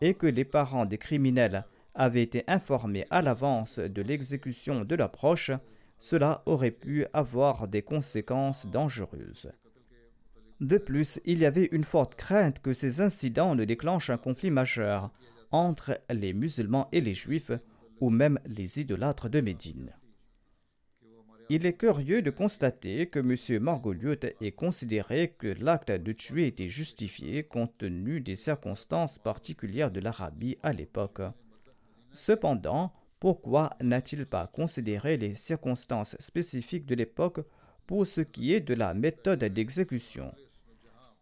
et 0.00 0.14
que 0.14 0.26
les 0.26 0.46
parents 0.46 0.86
des 0.86 0.96
criminels 0.96 1.66
avaient 1.94 2.22
été 2.22 2.44
informés 2.46 3.06
à 3.10 3.20
l'avance 3.20 3.78
de 3.78 4.00
l'exécution 4.00 4.86
de 4.86 4.94
leur 4.94 5.10
proche, 5.10 5.50
cela 5.98 6.42
aurait 6.46 6.70
pu 6.70 7.04
avoir 7.12 7.68
des 7.68 7.82
conséquences 7.82 8.66
dangereuses. 8.66 9.50
De 10.60 10.76
plus, 10.76 11.20
il 11.24 11.38
y 11.38 11.46
avait 11.46 11.68
une 11.70 11.84
forte 11.84 12.16
crainte 12.16 12.60
que 12.60 12.74
ces 12.74 13.00
incidents 13.00 13.54
ne 13.54 13.64
déclenchent 13.64 14.10
un 14.10 14.18
conflit 14.18 14.50
majeur 14.50 15.12
entre 15.50 15.98
les 16.10 16.32
musulmans 16.32 16.88
et 16.92 17.00
les 17.00 17.14
juifs, 17.14 17.52
ou 18.00 18.10
même 18.10 18.38
les 18.46 18.80
idolâtres 18.80 19.28
de 19.28 19.40
Médine. 19.40 19.92
Il 21.50 21.64
est 21.64 21.74
curieux 21.74 22.20
de 22.20 22.30
constater 22.30 23.06
que 23.06 23.20
M. 23.20 23.62
Margoliot 23.62 24.16
ait 24.40 24.52
considéré 24.52 25.34
que 25.38 25.46
l'acte 25.60 25.90
de 25.90 26.12
tuer 26.12 26.46
était 26.46 26.68
justifié 26.68 27.42
compte 27.42 27.78
tenu 27.78 28.20
des 28.20 28.36
circonstances 28.36 29.18
particulières 29.18 29.90
de 29.90 30.00
l'Arabie 30.00 30.58
à 30.62 30.72
l'époque. 30.72 31.22
Cependant, 32.12 32.92
pourquoi 33.18 33.70
n'a-t-il 33.80 34.26
pas 34.26 34.46
considéré 34.46 35.16
les 35.16 35.34
circonstances 35.34 36.16
spécifiques 36.20 36.86
de 36.86 36.94
l'époque 36.94 37.40
pour 37.86 38.06
ce 38.06 38.20
qui 38.20 38.52
est 38.52 38.60
de 38.60 38.74
la 38.74 38.92
méthode 38.92 39.42
d'exécution? 39.42 40.34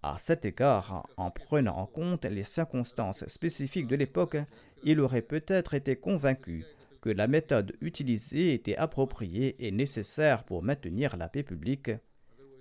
À 0.08 0.18
cet 0.20 0.44
égard, 0.44 1.04
en 1.16 1.32
prenant 1.32 1.78
en 1.78 1.86
compte 1.86 2.26
les 2.26 2.44
circonstances 2.44 3.26
spécifiques 3.26 3.88
de 3.88 3.96
l'époque, 3.96 4.36
il 4.84 5.00
aurait 5.00 5.20
peut-être 5.20 5.74
été 5.74 5.96
convaincu 5.96 6.64
que 7.00 7.10
la 7.10 7.26
méthode 7.26 7.76
utilisée 7.80 8.54
était 8.54 8.76
appropriée 8.76 9.56
et 9.58 9.72
nécessaire 9.72 10.44
pour 10.44 10.62
maintenir 10.62 11.16
la 11.16 11.28
paix 11.28 11.42
publique 11.42 11.90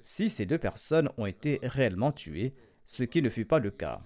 si 0.04 0.28
ces 0.28 0.48
deux 0.48 0.58
personnes 0.58 1.08
ont 1.18 1.28
été 1.28 1.60
réellement 1.62 2.12
tuées, 2.12 2.56
ce 2.84 3.04
qui 3.04 3.22
ne 3.22 3.30
fut 3.30 3.46
pas 3.46 3.60
le 3.60 3.70
cas. 3.70 4.02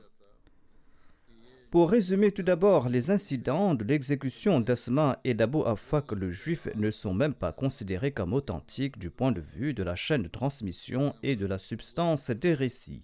Pour 1.72 1.92
résumer 1.92 2.34
tout 2.34 2.44
d'abord, 2.44 2.90
les 2.90 3.10
incidents 3.10 3.74
de 3.74 3.86
l'exécution 3.86 4.60
d'Asma 4.60 5.18
et 5.24 5.34
d'Abu 5.34 5.60
Afak 5.66 6.12
le 6.12 6.30
juif 6.30 6.68
ne 6.76 6.92
sont 6.92 7.14
même 7.14 7.36
pas 7.36 7.54
considérés 7.54 8.12
comme 8.12 8.34
authentiques 8.34 9.00
du 9.00 9.10
point 9.10 9.32
de 9.32 9.40
vue 9.40 9.74
de 9.74 9.84
la 9.84 9.96
chaîne 9.96 10.24
de 10.24 10.28
transmission 10.28 11.16
et 11.24 11.38
de 11.38 11.46
la 11.46 11.58
substance 11.58 12.32
des 12.32 12.54
récits. 12.54 13.04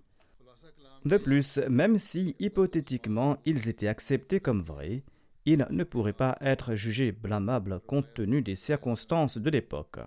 De 1.05 1.17
plus, 1.17 1.59
même 1.69 1.99
si 1.99 2.35
hypothétiquement 2.39 3.37
ils 3.45 3.69
étaient 3.69 3.87
acceptés 3.87 4.39
comme 4.39 4.63
vrais, 4.63 5.03
il 5.45 5.67
ne 5.69 5.83
pourrait 5.83 6.13
pas 6.13 6.35
être 6.41 6.73
jugé 6.73 7.11
blâmable 7.11 7.79
compte 7.85 8.11
tenu 8.15 8.41
des 8.41 8.55
circonstances 8.55 9.37
de 9.37 9.49
l'époque. 9.51 9.99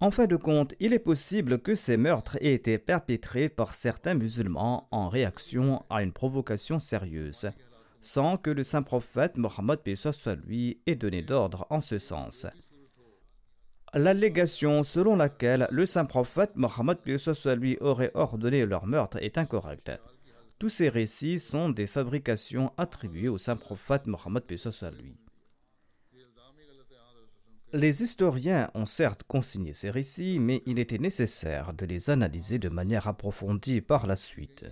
En 0.00 0.10
fin 0.10 0.26
de 0.26 0.36
compte, 0.36 0.74
il 0.80 0.92
est 0.92 0.98
possible 0.98 1.60
que 1.60 1.76
ces 1.76 1.96
meurtres 1.96 2.36
aient 2.40 2.54
été 2.54 2.78
perpétrés 2.78 3.48
par 3.48 3.74
certains 3.74 4.14
musulmans 4.14 4.88
en 4.90 5.08
réaction 5.08 5.84
à 5.88 6.02
une 6.02 6.12
provocation 6.12 6.80
sérieuse, 6.80 7.50
sans 8.00 8.36
que 8.36 8.50
le 8.50 8.64
saint 8.64 8.82
prophète 8.82 9.38
Mohammed 9.38 9.80
soit 9.94 10.36
lui 10.46 10.80
ait 10.86 10.96
donné 10.96 11.22
d'ordre 11.22 11.66
en 11.70 11.80
ce 11.80 11.98
sens. 11.98 12.46
L'allégation 13.94 14.82
selon 14.82 15.16
laquelle 15.16 15.66
le 15.70 15.86
saint 15.86 16.04
prophète 16.04 16.52
Mohammed 16.56 16.98
lui 17.56 17.78
aurait 17.80 18.10
ordonné 18.14 18.66
leur 18.66 18.86
meurtre 18.86 19.16
est 19.22 19.38
incorrecte. 19.38 19.92
Tous 20.58 20.68
ces 20.68 20.88
récits 20.88 21.38
sont 21.38 21.70
des 21.70 21.86
fabrications 21.86 22.72
attribuées 22.76 23.28
au 23.28 23.38
saint 23.38 23.56
prophète 23.56 24.06
Mohammed 24.06 24.44
lui. 25.00 25.16
Les 27.72 28.02
historiens 28.02 28.70
ont 28.74 28.86
certes 28.86 29.24
consigné 29.24 29.72
ces 29.74 29.90
récits, 29.90 30.38
mais 30.38 30.62
il 30.66 30.78
était 30.78 30.98
nécessaire 30.98 31.74
de 31.74 31.84
les 31.84 32.08
analyser 32.10 32.58
de 32.58 32.70
manière 32.70 33.06
approfondie 33.08 33.82
par 33.82 34.06
la 34.06 34.16
suite. 34.16 34.64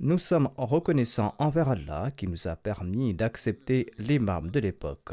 Nous 0.00 0.18
sommes 0.18 0.48
reconnaissants 0.56 1.34
envers 1.38 1.68
Allah 1.68 2.12
qui 2.16 2.26
nous 2.28 2.48
a 2.48 2.56
permis 2.56 3.14
d'accepter 3.14 3.90
l'imam 3.98 4.50
de 4.50 4.60
l'époque. 4.60 5.12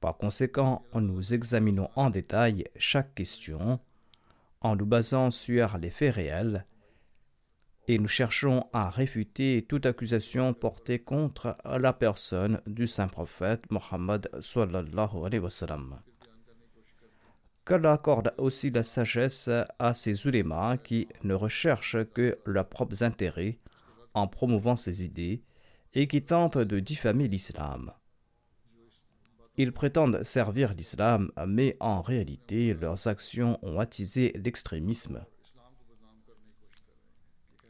Par 0.00 0.16
conséquent, 0.16 0.82
nous 0.94 1.34
examinons 1.34 1.90
en 1.96 2.10
détail 2.10 2.64
chaque 2.76 3.14
question 3.14 3.80
en 4.60 4.76
nous 4.76 4.86
basant 4.86 5.30
sur 5.30 5.78
les 5.78 5.90
faits 5.90 6.14
réels 6.14 6.66
et 7.88 7.98
nous 7.98 8.08
cherchons 8.08 8.64
à 8.72 8.90
réfuter 8.90 9.64
toute 9.68 9.86
accusation 9.86 10.54
portée 10.54 10.98
contre 10.98 11.56
la 11.64 11.92
personne 11.92 12.60
du 12.66 12.86
saint 12.86 13.06
prophète 13.06 13.70
Mohammed 13.70 14.28
sallallahu 14.40 15.24
alayhi 15.24 15.40
accorde 17.84 18.34
aussi 18.38 18.70
la 18.70 18.82
sagesse 18.82 19.50
à 19.78 19.94
ces 19.94 20.26
ulémas 20.26 20.76
qui 20.78 21.08
ne 21.22 21.34
recherchent 21.34 22.04
que 22.12 22.38
leurs 22.44 22.68
propres 22.68 23.02
intérêts 23.02 23.58
en 24.14 24.26
promouvant 24.26 24.76
ces 24.76 25.04
idées 25.04 25.42
et 25.94 26.08
qui 26.08 26.22
tentent 26.22 26.58
de 26.58 26.80
diffamer 26.80 27.28
l'islam. 27.28 27.92
Ils 29.58 29.72
prétendent 29.72 30.22
servir 30.22 30.74
l'islam, 30.74 31.30
mais 31.46 31.76
en 31.80 32.02
réalité, 32.02 32.74
leurs 32.74 33.06
actions 33.06 33.58
ont 33.62 33.80
attisé 33.80 34.32
l'extrémisme. 34.44 35.24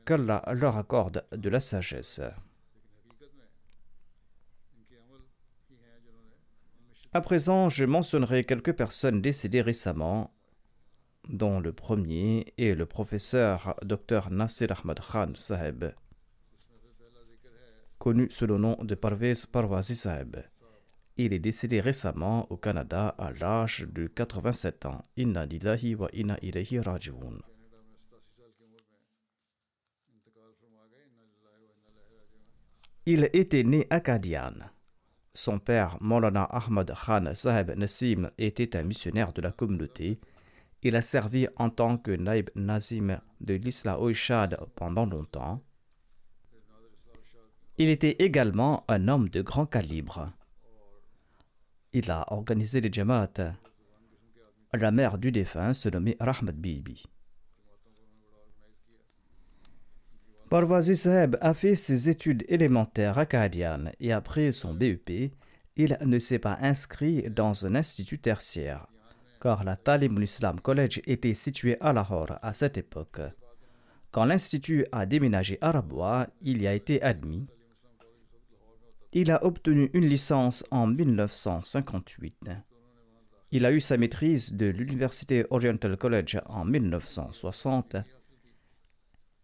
Qu'Allah 0.05 0.42
leur 0.53 0.77
accorde 0.77 1.25
de 1.33 1.49
la 1.49 1.61
sagesse. 1.61 2.20
À 7.12 7.20
présent, 7.20 7.68
je 7.68 7.85
mentionnerai 7.85 8.44
quelques 8.44 8.75
personnes 8.75 9.22
décédées 9.22 9.62
récemment, 9.62 10.35
dont 11.29 11.61
le 11.61 11.72
premier 11.72 12.53
est 12.59 12.75
le 12.75 12.87
professeur 12.87 13.75
Dr 13.83 14.31
Nasir 14.31 14.72
Ahmad 14.72 15.01
Khan 15.01 15.33
Saheb, 15.35 15.87
connu 17.99 18.29
sous 18.31 18.46
le 18.46 18.59
nom 18.59 18.77
de 18.83 18.94
Parvez 18.94 19.33
Parwazi 19.51 19.96
Saheb. 19.96 20.37
Il 21.18 21.33
est 21.33 21.38
décédé 21.38 21.81
récemment 21.81 22.46
au 22.50 22.59
Canada 22.59 23.14
à 23.16 23.33
l'âge 23.33 23.87
de 23.90 24.07
87 24.07 24.85
ans. 24.85 25.02
Inna 25.16 25.46
lillahi 25.46 25.94
wa 25.94 26.09
inna 26.12 26.37
ilayhi. 26.42 26.79
Il 33.07 33.31
était 33.33 33.62
né 33.62 33.87
à 33.88 34.00
Kadian. 34.00 34.52
Son 35.33 35.59
père, 35.59 35.96
Maulana 36.00 36.44
Ahmad 36.44 36.92
Khan 36.94 37.31
Saheb 37.35 37.70
Nassim, 37.76 38.31
était 38.37 38.76
un 38.76 38.83
missionnaire 38.83 39.33
de 39.33 39.40
la 39.40 39.52
communauté. 39.52 40.20
Il 40.83 40.96
a 40.96 41.02
servi 41.02 41.48
en 41.57 41.70
tant 41.70 41.96
que 41.96 42.11
Naib 42.11 42.50
Nazim 42.57 43.20
de 43.40 43.55
l'Isla 43.55 44.00
Oishad 44.00 44.59
pendant 44.74 45.07
longtemps. 45.07 45.62
Il 47.79 47.88
était 47.88 48.16
également 48.18 48.85
un 48.88 49.09
homme 49.09 49.29
de 49.31 49.40
grand 49.40 49.66
calibre 49.66 50.33
il 51.97 52.11
a 52.11 52.31
organisé 52.31 52.83
les 52.83 52.93
Jamaat. 52.93 53.57
La 54.75 54.91
mère 54.91 55.17
du 55.17 55.33
défunt 55.33 55.73
se 55.73 55.89
nommait 55.89 56.19
Rahmat 56.21 56.53
Bibi. 56.53 57.03
Parvazi 60.51 60.95
Saheb 60.95 61.39
a 61.41 61.55
fait 61.55 61.75
ses 61.75 62.11
études 62.11 62.45
élémentaires 62.49 63.17
à 63.17 63.25
Kadian 63.25 63.87
et 63.99 64.13
après 64.13 64.53
son 64.53 64.75
BEP, 64.75 65.33
il 65.77 65.97
ne 66.05 66.19
s'est 66.19 66.39
pas 66.39 66.59
inscrit 66.61 67.31
dans 67.31 67.65
un 67.65 67.75
institut 67.75 68.19
tertiaire, 68.19 68.87
car 69.41 69.65
la 69.65 69.77
Talim 69.77 70.23
Islam 70.23 70.61
College 70.61 71.01
était 71.07 71.33
située 71.33 71.79
à 71.81 71.95
Lahore 71.95 72.39
à 72.43 72.53
cette 72.53 72.77
époque. 72.77 73.21
Quand 74.11 74.27
l'institut 74.27 74.85
a 74.93 75.07
déménagé 75.07 75.57
à 75.63 75.73
Rabois, 75.73 76.27
il 76.43 76.61
y 76.61 76.67
a 76.67 76.75
été 76.75 77.01
admis 77.01 77.47
il 79.12 79.31
a 79.31 79.45
obtenu 79.45 79.90
une 79.95 80.07
licence 80.07 80.64
en 80.71 80.87
1958. 80.87 82.51
Il 83.53 83.64
a 83.64 83.73
eu 83.73 83.81
sa 83.81 83.97
maîtrise 83.97 84.53
de 84.53 84.66
l'Université 84.66 85.47
Oriental 85.51 85.97
College 85.97 86.40
en 86.47 86.64
1960 86.64 87.97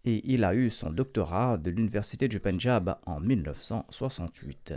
et 0.05 0.33
il 0.33 0.44
a 0.44 0.55
eu 0.55 0.70
son 0.70 0.90
doctorat 0.90 1.57
de 1.57 1.70
l'Université 1.70 2.29
du 2.29 2.40
Punjab 2.40 2.98
en 3.07 3.20
1968. 3.20 4.75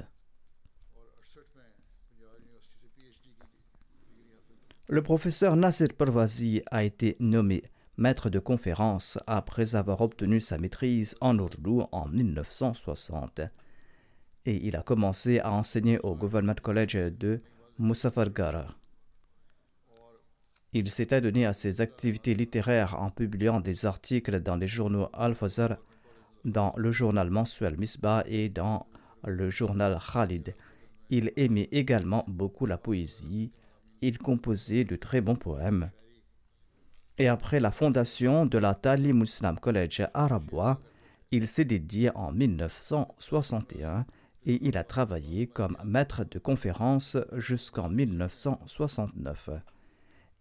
Le 4.87 5.01
professeur 5.01 5.55
Nasser 5.55 5.87
Parvazi 5.87 6.61
a 6.69 6.83
été 6.83 7.17
nommé 7.19 7.63
maître 7.97 8.29
de 8.29 8.37
conférence 8.37 9.17
après 9.25 9.75
avoir 9.75 10.01
obtenu 10.01 10.39
sa 10.39 10.59
maîtrise 10.59 11.15
en 11.21 11.37
Urdu 11.39 11.81
en 11.91 12.07
1960 12.07 13.41
et 14.45 14.65
il 14.67 14.75
a 14.75 14.81
commencé 14.81 15.39
à 15.39 15.51
enseigner 15.51 15.99
au 16.03 16.15
Government 16.15 16.55
College 16.61 16.97
de 17.17 17.41
Muzaffargarh. 17.79 18.77
Il 20.73 20.89
s'est 20.89 21.13
adonné 21.13 21.45
à 21.45 21.53
ses 21.53 21.81
activités 21.81 22.33
littéraires 22.33 23.01
en 23.01 23.09
publiant 23.09 23.61
des 23.61 23.85
articles 23.85 24.41
dans 24.41 24.55
les 24.55 24.67
journaux 24.67 25.09
Al-Fazar, 25.13 25.77
dans 26.43 26.73
le 26.77 26.91
journal 26.91 27.29
mensuel 27.29 27.77
Misbah 27.77 28.23
et 28.27 28.49
dans 28.49 28.87
le 29.23 29.49
journal 29.49 29.97
Khalid. 30.13 30.55
Il 31.09 31.31
aimait 31.37 31.69
également 31.71 32.25
beaucoup 32.27 32.65
la 32.65 32.77
poésie 32.77 33.51
il 34.01 34.17
composait 34.17 34.83
de 34.83 34.95
très 34.95 35.21
bons 35.21 35.35
poèmes. 35.35 35.89
Et 37.17 37.27
après 37.27 37.59
la 37.59 37.71
fondation 37.71 38.45
de 38.45 38.57
la 38.57 38.75
Talim 38.75 39.19
Muslim 39.19 39.57
College 39.59 40.03
à 40.13 40.39
il 41.31 41.47
s'est 41.47 41.65
dédié 41.65 42.11
en 42.15 42.31
1961 42.31 44.05
et 44.45 44.59
il 44.67 44.77
a 44.77 44.83
travaillé 44.83 45.47
comme 45.47 45.77
maître 45.83 46.23
de 46.23 46.39
conférence 46.39 47.17
jusqu'en 47.33 47.89
1969. 47.89 49.49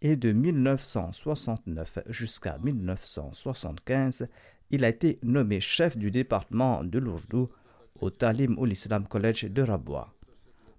Et 0.02 0.16
de 0.16 0.32
1969 0.32 2.00
jusqu'à 2.08 2.58
1975, 2.58 4.28
il 4.70 4.84
a 4.84 4.88
été 4.88 5.18
nommé 5.22 5.60
chef 5.60 5.96
du 5.96 6.10
département 6.10 6.84
de 6.84 6.98
l'Ourdou 6.98 7.48
au 8.00 8.10
Talim 8.10 8.56
ul 8.60 8.72
Islam 8.72 9.06
College 9.06 9.44
de 9.44 9.62
Rabois. 9.62 10.12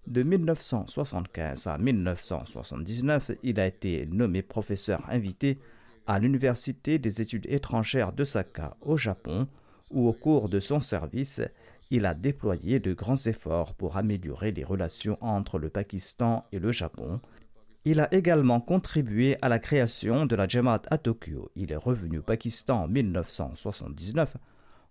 De 0.06 0.22
1975 0.22 1.66
à 1.66 1.80
1979, 1.80 3.32
il 3.42 3.60
a 3.60 3.66
été 3.66 4.06
nommé 4.06 4.44
professeur 4.44 5.02
invité 5.10 5.58
à 6.06 6.20
l'Université 6.20 7.00
des 7.00 7.22
études 7.22 7.48
étrangères 7.50 8.14
de 8.14 8.24
Saka 8.24 8.78
au 8.82 8.98
Japon, 8.98 9.48
où 9.90 10.08
au 10.08 10.14
cours 10.14 10.50
de 10.50 10.60
son 10.60 10.80
service, 10.80 11.42
il 11.92 12.06
a 12.06 12.14
déployé 12.14 12.80
de 12.80 12.94
grands 12.94 13.16
efforts 13.16 13.74
pour 13.76 13.98
améliorer 13.98 14.52
les 14.52 14.64
relations 14.64 15.18
entre 15.22 15.60
le 15.60 15.70
Pakistan 15.70 16.46
et 16.52 16.60
le 16.60 16.72
Japon. 16.72 17.22
Il 17.84 18.00
a 18.00 18.12
également 18.14 18.60
contribué 18.60 19.38
à 19.44 19.50
la 19.50 19.60
création 19.60 20.26
de 20.26 20.36
la 20.36 20.48
Jamaat 20.48 20.82
à 20.90 20.98
Tokyo. 20.98 21.52
Il 21.56 21.72
est 21.72 21.76
revenu 21.76 22.18
au 22.18 22.24
Pakistan 22.24 22.84
en 22.84 22.88
1979. 22.88 24.38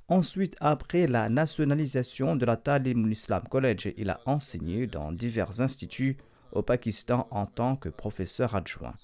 Ensuite, 0.09 0.54
après 0.61 1.07
la 1.07 1.28
nationalisation 1.28 2.37
de 2.37 2.44
la 2.44 2.57
Talim 2.57 3.11
Islam 3.11 3.42
College, 3.50 3.92
il 3.96 4.11
a 4.11 4.20
enseigné 4.26 4.87
dans 4.87 5.11
divers 5.11 5.61
instituts 5.61 6.18
au 6.52 6.62
Pakistan 6.62 7.26
en 7.30 7.46
tant 7.46 7.74
que 7.74 7.88
professeur 7.88 8.54
adjoint. 8.54 8.94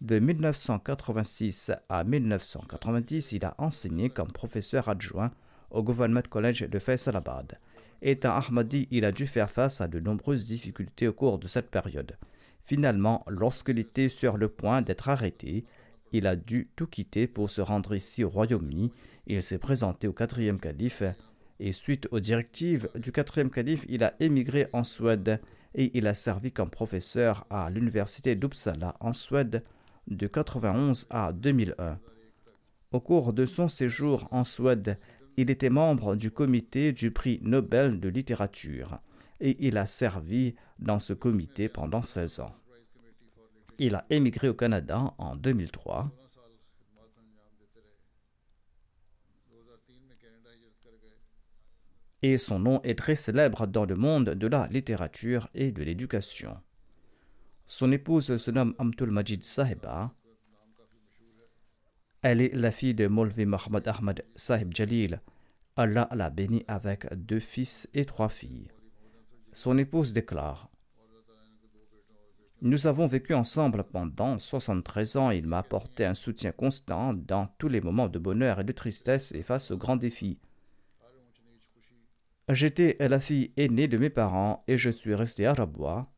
De 0.00 0.18
1986 0.18 1.70
à 1.88 2.02
1990, 2.02 3.32
il 3.32 3.44
a 3.44 3.54
enseigné 3.58 4.10
comme 4.10 4.32
professeur 4.32 4.88
adjoint 4.88 5.30
au 5.70 5.82
Government 5.82 6.22
College 6.28 6.68
de 6.68 6.78
Faisalabad. 6.78 7.58
Étant 8.00 8.36
Ahmadi, 8.36 8.88
il 8.90 9.04
a 9.04 9.12
dû 9.12 9.26
faire 9.26 9.50
face 9.50 9.80
à 9.80 9.88
de 9.88 10.00
nombreuses 10.00 10.46
difficultés 10.46 11.08
au 11.08 11.12
cours 11.12 11.38
de 11.38 11.48
cette 11.48 11.70
période. 11.70 12.16
Finalement, 12.64 13.24
lorsqu'il 13.28 13.78
était 13.78 14.08
sur 14.08 14.36
le 14.36 14.48
point 14.48 14.82
d'être 14.82 15.08
arrêté, 15.08 15.64
il 16.12 16.26
a 16.26 16.36
dû 16.36 16.68
tout 16.76 16.86
quitter 16.86 17.26
pour 17.26 17.50
se 17.50 17.60
rendre 17.60 17.94
ici 17.94 18.24
au 18.24 18.28
Royaume-Uni. 18.28 18.92
Il 19.26 19.42
s'est 19.42 19.58
présenté 19.58 20.06
au 20.06 20.12
quatrième 20.12 20.60
calife 20.60 21.02
et 21.60 21.72
suite 21.72 22.06
aux 22.12 22.20
directives 22.20 22.88
du 22.94 23.10
quatrième 23.10 23.50
calife, 23.50 23.84
il 23.88 24.04
a 24.04 24.14
émigré 24.20 24.68
en 24.72 24.84
Suède 24.84 25.40
et 25.74 25.96
il 25.98 26.06
a 26.06 26.14
servi 26.14 26.52
comme 26.52 26.70
professeur 26.70 27.46
à 27.50 27.68
l'université 27.68 28.36
d'Uppsala 28.36 28.94
en 29.00 29.12
Suède 29.12 29.64
de 30.06 30.26
91 30.26 31.06
à 31.10 31.32
2001. 31.32 31.98
Au 32.92 33.00
cours 33.00 33.32
de 33.32 33.44
son 33.44 33.68
séjour 33.68 34.28
en 34.30 34.44
Suède, 34.44 34.98
il 35.38 35.50
était 35.50 35.70
membre 35.70 36.16
du 36.16 36.32
comité 36.32 36.92
du 36.92 37.12
prix 37.12 37.38
Nobel 37.44 38.00
de 38.00 38.08
littérature 38.08 38.98
et 39.38 39.56
il 39.64 39.78
a 39.78 39.86
servi 39.86 40.56
dans 40.80 40.98
ce 40.98 41.12
comité 41.12 41.68
pendant 41.68 42.02
16 42.02 42.40
ans. 42.40 42.56
Il 43.78 43.94
a 43.94 44.04
émigré 44.10 44.48
au 44.48 44.54
Canada 44.54 45.14
en 45.16 45.36
2003. 45.36 46.10
Et 52.22 52.36
son 52.36 52.58
nom 52.58 52.82
est 52.82 52.98
très 52.98 53.14
célèbre 53.14 53.68
dans 53.68 53.84
le 53.84 53.94
monde 53.94 54.30
de 54.30 54.46
la 54.48 54.66
littérature 54.66 55.48
et 55.54 55.70
de 55.70 55.84
l'éducation. 55.84 56.56
Son 57.64 57.92
épouse 57.92 58.38
se 58.38 58.50
nomme 58.50 58.74
Amtul 58.80 59.12
Majid 59.12 59.44
Sahiba 59.44 60.12
elle 62.22 62.40
est 62.40 62.54
la 62.54 62.72
fille 62.72 62.94
de 62.94 63.06
Molvi 63.06 63.46
Mohamed 63.46 63.86
Ahmad 63.86 64.24
Sahib 64.34 64.74
Jalil. 64.74 65.20
Allah 65.76 66.08
l'a 66.12 66.30
bénie 66.30 66.64
avec 66.66 67.06
deux 67.14 67.38
fils 67.38 67.88
et 67.94 68.04
trois 68.04 68.28
filles. 68.28 68.68
Son 69.52 69.78
épouse 69.78 70.12
déclare 70.12 70.68
Nous 72.60 72.88
avons 72.88 73.06
vécu 73.06 73.34
ensemble 73.34 73.84
pendant 73.84 74.38
73 74.38 75.16
ans. 75.16 75.30
Il 75.30 75.46
m'a 75.46 75.58
apporté 75.58 76.04
un 76.04 76.14
soutien 76.14 76.50
constant 76.50 77.14
dans 77.14 77.46
tous 77.58 77.68
les 77.68 77.80
moments 77.80 78.08
de 78.08 78.18
bonheur 78.18 78.60
et 78.60 78.64
de 78.64 78.72
tristesse 78.72 79.30
et 79.32 79.42
face 79.42 79.70
aux 79.70 79.78
grands 79.78 79.96
défis. 79.96 80.40
J'étais 82.48 82.96
la 82.98 83.20
fille 83.20 83.52
aînée 83.56 83.86
de 83.86 83.98
mes 83.98 84.10
parents 84.10 84.64
et 84.66 84.76
je 84.76 84.90
suis 84.90 85.14
resté 85.14 85.46
à 85.46 85.54
Rabois. 85.54 86.10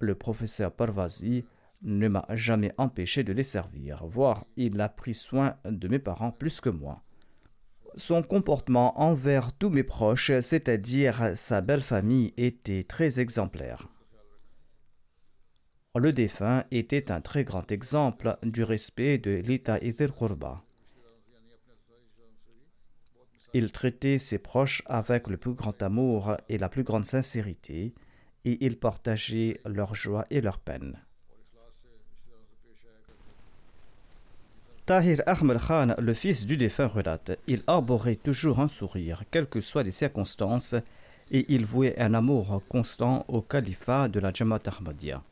Le 0.00 0.16
professeur 0.16 0.72
Parvazi 0.72 1.44
ne 1.82 2.08
m'a 2.08 2.26
jamais 2.30 2.72
empêché 2.76 3.22
de 3.22 3.32
les 3.32 3.44
servir, 3.44 4.04
voire 4.06 4.44
il 4.56 4.80
a 4.80 4.88
pris 4.88 5.14
soin 5.14 5.56
de 5.64 5.88
mes 5.88 5.98
parents 5.98 6.32
plus 6.32 6.60
que 6.60 6.70
moi. 6.70 7.02
Son 7.96 8.22
comportement 8.22 9.00
envers 9.00 9.52
tous 9.52 9.70
mes 9.70 9.82
proches, 9.82 10.32
c'est-à-dire 10.40 11.32
sa 11.36 11.60
belle 11.60 11.82
famille, 11.82 12.32
était 12.36 12.82
très 12.82 13.20
exemplaire. 13.20 13.88
Le 15.96 16.12
défunt 16.12 16.64
était 16.70 17.10
un 17.10 17.20
très 17.20 17.44
grand 17.44 17.72
exemple 17.72 18.36
du 18.42 18.62
respect 18.62 19.18
de 19.18 19.30
l'État 19.30 19.78
Idil 19.78 20.12
Khurba. 20.12 20.62
Il 23.54 23.72
traitait 23.72 24.18
ses 24.18 24.38
proches 24.38 24.82
avec 24.86 25.26
le 25.26 25.38
plus 25.38 25.54
grand 25.54 25.82
amour 25.82 26.36
et 26.48 26.58
la 26.58 26.68
plus 26.68 26.84
grande 26.84 27.06
sincérité, 27.06 27.94
et 28.44 28.64
il 28.64 28.78
partageait 28.78 29.60
leur 29.64 29.94
joie 29.94 30.26
et 30.30 30.40
leur 30.40 30.58
peine. 30.58 31.00
Tahir 34.88 35.20
Ahmed 35.26 35.58
Khan, 35.58 35.94
le 35.98 36.14
fils 36.14 36.46
du 36.46 36.56
défunt, 36.56 36.86
relate 36.86 37.38
Il 37.46 37.62
arborait 37.66 38.16
toujours 38.16 38.58
un 38.58 38.68
sourire, 38.68 39.24
quelles 39.30 39.46
que 39.46 39.60
soient 39.60 39.82
les 39.82 39.90
circonstances, 39.90 40.74
et 41.30 41.44
il 41.50 41.66
vouait 41.66 42.00
un 42.00 42.14
amour 42.14 42.62
constant 42.70 43.26
au 43.28 43.42
califat 43.42 44.08
de 44.08 44.18
la 44.18 44.32
Jamaat 44.32 44.62
Ahmadiyya. 44.64 45.22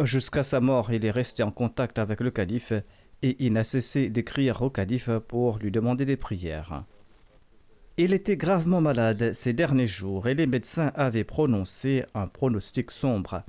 Jusqu'à 0.00 0.42
sa 0.42 0.58
mort, 0.58 0.92
il 0.92 1.04
est 1.04 1.12
resté 1.12 1.44
en 1.44 1.52
contact 1.52 2.00
avec 2.00 2.18
le 2.22 2.32
calife 2.32 2.72
et 3.22 3.36
il 3.38 3.52
n'a 3.52 3.62
cessé 3.62 4.08
d'écrire 4.08 4.62
au 4.62 4.70
calife 4.70 5.10
pour 5.28 5.58
lui 5.58 5.70
demander 5.70 6.04
des 6.04 6.16
prières. 6.16 6.82
Il 7.98 8.14
était 8.14 8.38
gravement 8.38 8.80
malade 8.80 9.34
ces 9.34 9.52
derniers 9.52 9.86
jours 9.86 10.26
et 10.26 10.34
les 10.34 10.46
médecins 10.46 10.92
avaient 10.94 11.24
prononcé 11.24 12.04
un 12.14 12.26
pronostic 12.26 12.90
sombre. 12.90 13.42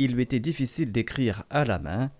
Il 0.00 0.14
lui 0.14 0.22
était 0.22 0.40
difficile 0.40 0.90
d'écrire 0.90 1.44
à 1.50 1.64
la 1.64 1.78
main. 1.78 2.10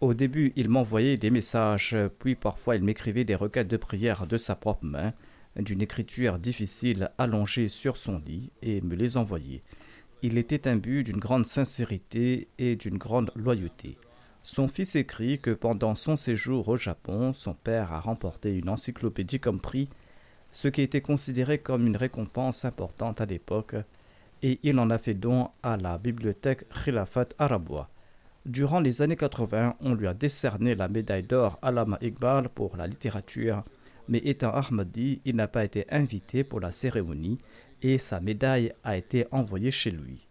Au 0.00 0.12
début, 0.12 0.52
il 0.56 0.68
m'envoyait 0.68 1.16
des 1.16 1.30
messages, 1.30 1.96
puis 2.18 2.34
parfois 2.34 2.74
il 2.74 2.82
m'écrivait 2.82 3.24
des 3.24 3.36
requêtes 3.36 3.68
de 3.68 3.76
prière 3.76 4.26
de 4.26 4.36
sa 4.38 4.56
propre 4.56 4.84
main, 4.84 5.12
d'une 5.56 5.80
écriture 5.80 6.40
difficile 6.40 7.12
allongée 7.16 7.68
sur 7.68 7.96
son 7.96 8.18
lit, 8.18 8.50
et 8.60 8.80
me 8.80 8.96
les 8.96 9.16
envoyait. 9.16 9.62
Il 10.22 10.36
était 10.36 10.66
imbu 10.66 11.04
d'une 11.04 11.20
grande 11.20 11.46
sincérité 11.46 12.48
et 12.58 12.74
d'une 12.74 12.98
grande 12.98 13.30
loyauté. 13.36 13.96
Son 14.46 14.68
fils 14.68 14.94
écrit 14.94 15.38
que 15.38 15.52
pendant 15.52 15.94
son 15.94 16.16
séjour 16.16 16.68
au 16.68 16.76
Japon, 16.76 17.32
son 17.32 17.54
père 17.54 17.94
a 17.94 17.98
remporté 17.98 18.58
une 18.58 18.68
encyclopédie 18.68 19.40
comme 19.40 19.58
prix, 19.58 19.88
ce 20.52 20.68
qui 20.68 20.82
était 20.82 21.00
considéré 21.00 21.56
comme 21.56 21.86
une 21.86 21.96
récompense 21.96 22.66
importante 22.66 23.22
à 23.22 23.24
l'époque, 23.24 23.74
et 24.42 24.60
il 24.62 24.78
en 24.78 24.90
a 24.90 24.98
fait 24.98 25.14
don 25.14 25.48
à 25.62 25.78
la 25.78 25.96
bibliothèque 25.96 26.66
Khilafat 26.68 27.28
Arabois. 27.38 27.88
Durant 28.44 28.80
les 28.80 29.00
années 29.00 29.16
80, 29.16 29.76
on 29.80 29.94
lui 29.94 30.06
a 30.06 30.12
décerné 30.12 30.74
la 30.74 30.88
médaille 30.88 31.22
d'or 31.22 31.58
Alama 31.62 31.96
Iqbal 32.02 32.50
pour 32.50 32.76
la 32.76 32.86
littérature, 32.86 33.64
mais 34.08 34.18
étant 34.18 34.52
Ahmadi, 34.52 35.22
il 35.24 35.36
n'a 35.36 35.48
pas 35.48 35.64
été 35.64 35.86
invité 35.88 36.44
pour 36.44 36.60
la 36.60 36.70
cérémonie 36.70 37.38
et 37.80 37.96
sa 37.96 38.20
médaille 38.20 38.74
a 38.84 38.98
été 38.98 39.26
envoyée 39.30 39.70
chez 39.70 39.90
lui. 39.90 40.28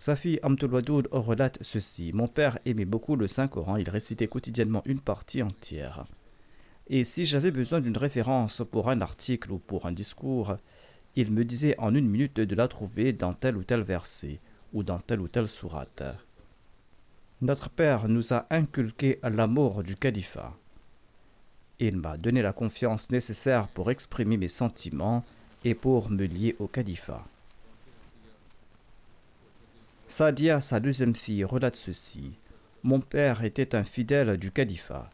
Sa 0.00 0.16
fille 0.16 0.40
Amtul 0.42 0.74
relate 1.10 1.58
ceci 1.60 2.12
Mon 2.14 2.26
père 2.26 2.58
aimait 2.64 2.86
beaucoup 2.86 3.16
le 3.16 3.28
Saint-Coran, 3.28 3.76
il 3.76 3.90
récitait 3.90 4.28
quotidiennement 4.28 4.80
une 4.86 4.98
partie 4.98 5.42
entière. 5.42 6.06
Et 6.88 7.04
si 7.04 7.26
j'avais 7.26 7.50
besoin 7.50 7.82
d'une 7.82 7.98
référence 7.98 8.62
pour 8.70 8.88
un 8.88 9.02
article 9.02 9.52
ou 9.52 9.58
pour 9.58 9.84
un 9.84 9.92
discours, 9.92 10.56
il 11.16 11.30
me 11.30 11.44
disait 11.44 11.78
en 11.78 11.94
une 11.94 12.08
minute 12.08 12.40
de 12.40 12.54
la 12.54 12.66
trouver 12.66 13.12
dans 13.12 13.34
tel 13.34 13.58
ou 13.58 13.62
tel 13.62 13.82
verset 13.82 14.40
ou 14.72 14.82
dans 14.84 15.00
telle 15.00 15.20
ou 15.20 15.28
telle 15.28 15.48
sourate. 15.48 16.02
Notre 17.42 17.68
Père 17.68 18.08
nous 18.08 18.32
a 18.32 18.46
inculqué 18.48 19.18
l'amour 19.22 19.82
du 19.82 19.96
califat. 19.96 20.56
Il 21.78 21.98
m'a 21.98 22.16
donné 22.16 22.40
la 22.40 22.54
confiance 22.54 23.10
nécessaire 23.10 23.68
pour 23.68 23.90
exprimer 23.90 24.38
mes 24.38 24.48
sentiments 24.48 25.26
et 25.62 25.74
pour 25.74 26.08
me 26.08 26.24
lier 26.24 26.56
au 26.58 26.68
califat. 26.68 27.22
Sadia, 30.10 30.60
sa 30.60 30.80
deuxième 30.80 31.14
fille, 31.14 31.44
relate 31.44 31.76
ceci. 31.76 32.36
Mon 32.82 32.98
père 32.98 33.44
était 33.44 33.76
un 33.76 33.84
fidèle 33.84 34.38
du 34.38 34.50
califat. 34.50 35.08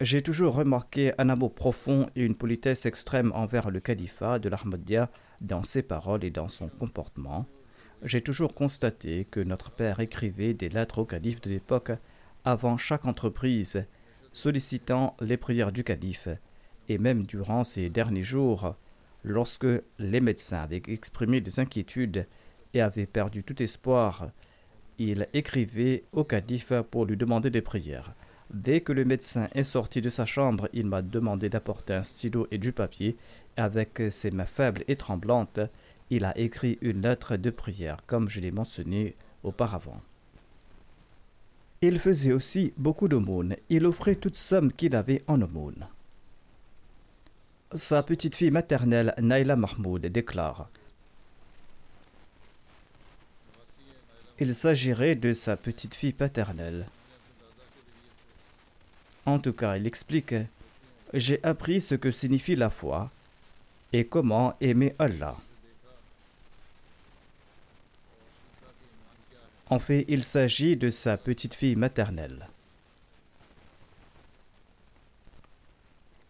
J'ai 0.00 0.22
toujours 0.22 0.54
remarqué 0.54 1.12
un 1.18 1.28
amour 1.28 1.54
profond 1.54 2.08
et 2.16 2.24
une 2.24 2.34
politesse 2.34 2.86
extrême 2.86 3.32
envers 3.34 3.70
le 3.70 3.80
califat 3.80 4.38
de 4.38 4.48
l'Ahmadiyya 4.48 5.10
dans 5.42 5.62
ses 5.62 5.82
paroles 5.82 6.24
et 6.24 6.30
dans 6.30 6.48
son 6.48 6.68
comportement. 6.68 7.44
J'ai 8.02 8.22
toujours 8.22 8.54
constaté 8.54 9.26
que 9.30 9.40
notre 9.40 9.70
père 9.70 10.00
écrivait 10.00 10.54
des 10.54 10.70
lettres 10.70 11.00
au 11.00 11.04
calife 11.04 11.42
de 11.42 11.50
l'époque 11.50 11.92
avant 12.46 12.78
chaque 12.78 13.04
entreprise, 13.04 13.84
sollicitant 14.32 15.18
les 15.20 15.36
prières 15.36 15.72
du 15.72 15.84
calife, 15.84 16.28
et 16.88 16.96
même 16.96 17.26
durant 17.26 17.62
ces 17.62 17.90
derniers 17.90 18.22
jours, 18.22 18.74
lorsque 19.22 19.68
les 19.98 20.20
médecins 20.20 20.62
avaient 20.62 20.82
exprimé 20.86 21.42
des 21.42 21.60
inquiétudes 21.60 22.26
et 22.74 22.80
avaient 22.80 23.06
perdu 23.06 23.42
tout 23.44 23.62
espoir, 23.62 24.30
il 24.98 25.28
écrivait 25.32 26.04
au 26.12 26.24
calife 26.24 26.72
pour 26.90 27.06
lui 27.06 27.16
demander 27.16 27.50
des 27.50 27.62
prières. 27.62 28.12
Dès 28.52 28.80
que 28.80 28.92
le 28.92 29.04
médecin 29.04 29.48
est 29.54 29.62
sorti 29.62 30.00
de 30.00 30.10
sa 30.10 30.26
chambre, 30.26 30.68
il 30.72 30.86
m'a 30.86 31.02
demandé 31.02 31.48
d'apporter 31.48 31.94
un 31.94 32.02
stylo 32.02 32.48
et 32.50 32.58
du 32.58 32.72
papier. 32.72 33.16
Avec 33.56 34.02
ses 34.10 34.30
mains 34.30 34.44
faibles 34.44 34.84
et 34.88 34.96
tremblantes, 34.96 35.60
il 36.10 36.24
a 36.24 36.36
écrit 36.36 36.76
une 36.80 37.02
lettre 37.02 37.36
de 37.36 37.50
prière, 37.50 37.98
comme 38.06 38.28
je 38.28 38.40
l'ai 38.40 38.50
mentionné 38.50 39.16
auparavant. 39.44 40.02
Il 41.80 41.98
faisait 41.98 42.32
aussi 42.32 42.74
beaucoup 42.76 43.08
d'aumônes. 43.08 43.56
Il 43.70 43.86
offrait 43.86 44.16
toute 44.16 44.36
somme 44.36 44.72
qu'il 44.72 44.94
avait 44.94 45.22
en 45.28 45.40
aumône. 45.40 45.86
Sa 47.72 48.02
petite 48.02 48.34
fille 48.34 48.50
maternelle, 48.50 49.14
Naila 49.18 49.56
Mahmoud, 49.56 50.04
déclare 50.06 50.68
Il 54.42 54.54
s'agirait 54.54 55.16
de 55.16 55.34
sa 55.34 55.58
petite 55.58 55.94
fille 55.94 56.14
paternelle. 56.14 56.86
En 59.26 59.38
tout 59.38 59.52
cas, 59.52 59.76
il 59.76 59.86
explique 59.86 60.34
J'ai 61.12 61.44
appris 61.44 61.82
ce 61.82 61.94
que 61.94 62.10
signifie 62.10 62.56
la 62.56 62.70
foi 62.70 63.10
et 63.92 64.06
comment 64.06 64.54
aimer 64.62 64.94
Allah. 64.98 65.36
En 69.68 69.78
fait, 69.78 70.06
il 70.08 70.24
s'agit 70.24 70.74
de 70.74 70.88
sa 70.88 71.18
petite 71.18 71.52
fille 71.52 71.76
maternelle. 71.76 72.48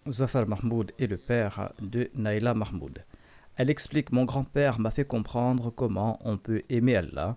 Zafar 0.09 0.49
Mahmoud 0.49 0.91
est 0.99 1.07
le 1.07 1.17
père 1.17 1.73
de 1.81 2.11
Naila 2.17 2.55
Mahmoud. 2.55 3.05
Elle 3.57 3.71
explique 3.71 4.11
Mon 4.11 4.25
grand-père 4.25 4.81
m'a 4.81 4.91
fait 4.91 5.05
comprendre 5.05 5.71
comment 5.71 6.19
on 6.25 6.37
peut 6.39 6.63
aimer 6.69 6.97
Allah 6.97 7.37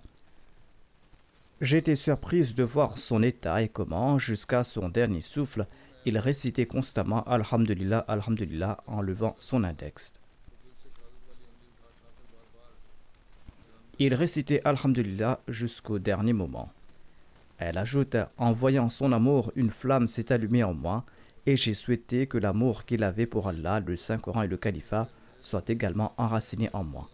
été 1.71 1.95
surprise 1.95 2.55
de 2.55 2.63
voir 2.63 2.97
son 2.97 3.23
état 3.23 3.61
et 3.61 3.69
comment, 3.69 4.19
jusqu'à 4.19 4.63
son 4.63 4.89
dernier 4.89 5.21
souffle, 5.21 5.65
il 6.05 6.17
récitait 6.17 6.65
constamment 6.65 7.23
Alhamdulillah, 7.23 7.99
Alhamdulillah 7.99 8.77
en 8.85 9.01
levant 9.01 9.35
son 9.39 9.63
index. 9.63 10.13
Il 13.99 14.13
récitait 14.13 14.61
Alhamdulillah 14.65 15.39
jusqu'au 15.47 15.99
dernier 15.99 16.33
moment. 16.33 16.69
Elle 17.57 17.77
ajoute 17.77 18.17
En 18.37 18.51
voyant 18.51 18.89
son 18.89 19.13
amour, 19.13 19.51
une 19.55 19.69
flamme 19.69 20.07
s'est 20.07 20.33
allumée 20.33 20.63
en 20.63 20.73
moi, 20.73 21.05
et 21.45 21.55
j'ai 21.55 21.73
souhaité 21.73 22.27
que 22.27 22.37
l'amour 22.37 22.85
qu'il 22.85 23.03
avait 23.03 23.25
pour 23.25 23.47
Allah, 23.47 23.79
le 23.79 23.95
Saint-Coran 23.95 24.41
et 24.41 24.47
le 24.47 24.57
Califat 24.57 25.07
soit 25.39 25.69
également 25.69 26.13
enraciné 26.17 26.69
en 26.73 26.83
moi. 26.83 27.09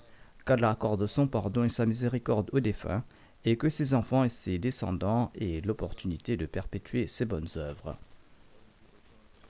Qu'Allah 0.46 0.72
accorde 0.72 1.06
son 1.06 1.28
pardon 1.28 1.64
et 1.64 1.70
sa 1.70 1.86
miséricorde 1.86 2.50
aux 2.54 2.60
défunts, 2.60 3.04
et 3.46 3.58
que 3.58 3.70
ses 3.70 3.94
enfants 3.94 4.24
et 4.24 4.30
ses 4.30 4.58
descendants 4.58 5.32
aient 5.40 5.62
l'opportunité 5.66 6.38
de 6.38 6.46
perpétuer 6.46 7.08
ses 7.08 7.26
bonnes 7.26 7.48
œuvres. 7.56 7.98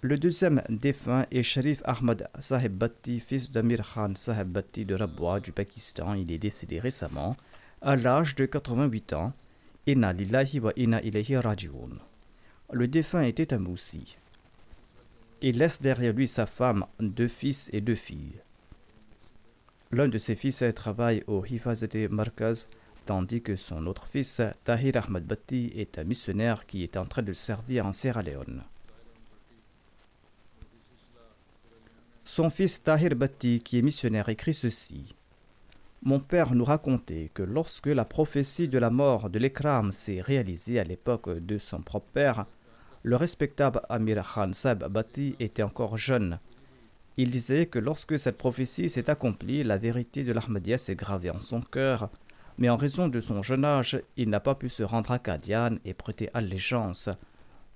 Le 0.02 0.18
deuxième 0.18 0.62
défunt 0.70 1.26
est 1.30 1.44
Sharif 1.44 1.82
Ahmad 1.84 2.30
Sahib 2.40 2.72
Bhatti, 2.74 3.20
fils 3.20 3.52
d'Amir 3.52 3.82
Khan 3.94 4.14
Sahib 4.16 4.48
Bhatti 4.48 4.86
de 4.86 4.96
Rabwa 4.96 5.42
du 5.42 5.52
Pakistan. 5.52 6.14
Il 6.14 6.32
est 6.32 6.38
décédé 6.38 6.80
récemment, 6.80 7.36
à 7.82 7.98
l'âge 7.98 8.36
de 8.36 8.46
88 8.46 9.14
ans. 9.14 9.34
Wa. 9.88 10.74
Le 12.72 12.88
défunt 12.88 13.24
était 13.24 13.54
un 13.54 13.60
moussi. 13.60 14.16
Il 15.42 15.58
laisse 15.58 15.82
derrière 15.82 16.14
lui 16.14 16.28
sa 16.28 16.46
femme, 16.46 16.86
deux 17.00 17.28
fils 17.28 17.70
et 17.74 17.82
deux 17.82 17.96
filles. 17.96 18.40
L'un 19.92 20.08
de 20.08 20.18
ses 20.18 20.36
fils 20.36 20.64
travaille 20.76 21.24
au 21.28 21.44
Hifazete 21.44 22.10
Markaz 22.10 22.68
tandis 23.10 23.42
que 23.42 23.56
son 23.56 23.88
autre 23.88 24.06
fils, 24.06 24.40
Tahir 24.64 24.98
Ahmad 24.98 25.26
Bhatti, 25.26 25.74
est 25.76 25.98
un 25.98 26.04
missionnaire 26.04 26.68
qui 26.68 26.84
est 26.84 26.96
en 26.96 27.06
train 27.06 27.24
de 27.24 27.34
servir 27.34 27.88
en 27.88 27.92
Sierra 27.92 28.22
Leone. 28.22 28.62
Son 32.24 32.52
fils 32.52 32.84
Tahir 32.84 33.16
Bhatti, 33.16 33.62
qui 33.62 33.80
est 33.80 33.82
missionnaire, 33.82 34.30
écrit 34.30 34.54
ceci. 34.54 35.16
Mon 36.04 36.20
père 36.20 36.54
nous 36.54 36.64
racontait 36.64 37.32
que 37.34 37.42
lorsque 37.42 37.88
la 37.88 38.06
prophétie 38.06 38.68
de 38.68 38.78
la 38.78 38.92
mort 38.92 39.32
de 39.32 39.40
l'Ekram 39.40 39.92
s'est 39.92 40.22
réalisée 40.22 40.80
à 40.80 40.84
l'époque 40.84 41.32
de 41.32 41.58
son 41.58 41.82
propre 41.82 42.12
père, 42.14 42.46
le 43.02 43.16
respectable 43.16 43.82
Amir 43.90 44.22
Khan 44.36 44.52
Sab 44.54 44.88
Bhatti 44.88 45.36
était 45.40 45.64
encore 45.64 45.98
jeune. 45.98 46.38
Il 47.18 47.32
disait 47.32 47.66
que 47.66 47.80
lorsque 47.80 48.20
cette 48.20 48.38
prophétie 48.38 48.88
s'est 48.88 49.10
accomplie, 49.10 49.64
la 49.64 49.78
vérité 49.78 50.24
de 50.24 50.32
l'Ahmadiyya 50.32 50.78
s'est 50.78 50.96
gravée 50.96 51.32
en 51.32 51.42
son 51.42 51.62
cœur 51.62 52.12
mais 52.60 52.70
en 52.70 52.76
raison 52.76 53.08
de 53.08 53.22
son 53.22 53.42
jeune 53.42 53.64
âge, 53.64 54.02
il 54.18 54.30
n'a 54.30 54.42
pas 54.42 54.54
pu 54.54 54.68
se 54.68 54.84
rendre 54.84 55.12
à 55.12 55.18
Kadian 55.18 55.78
et 55.86 55.94
prêter 55.94 56.30
allégeance. 56.34 57.10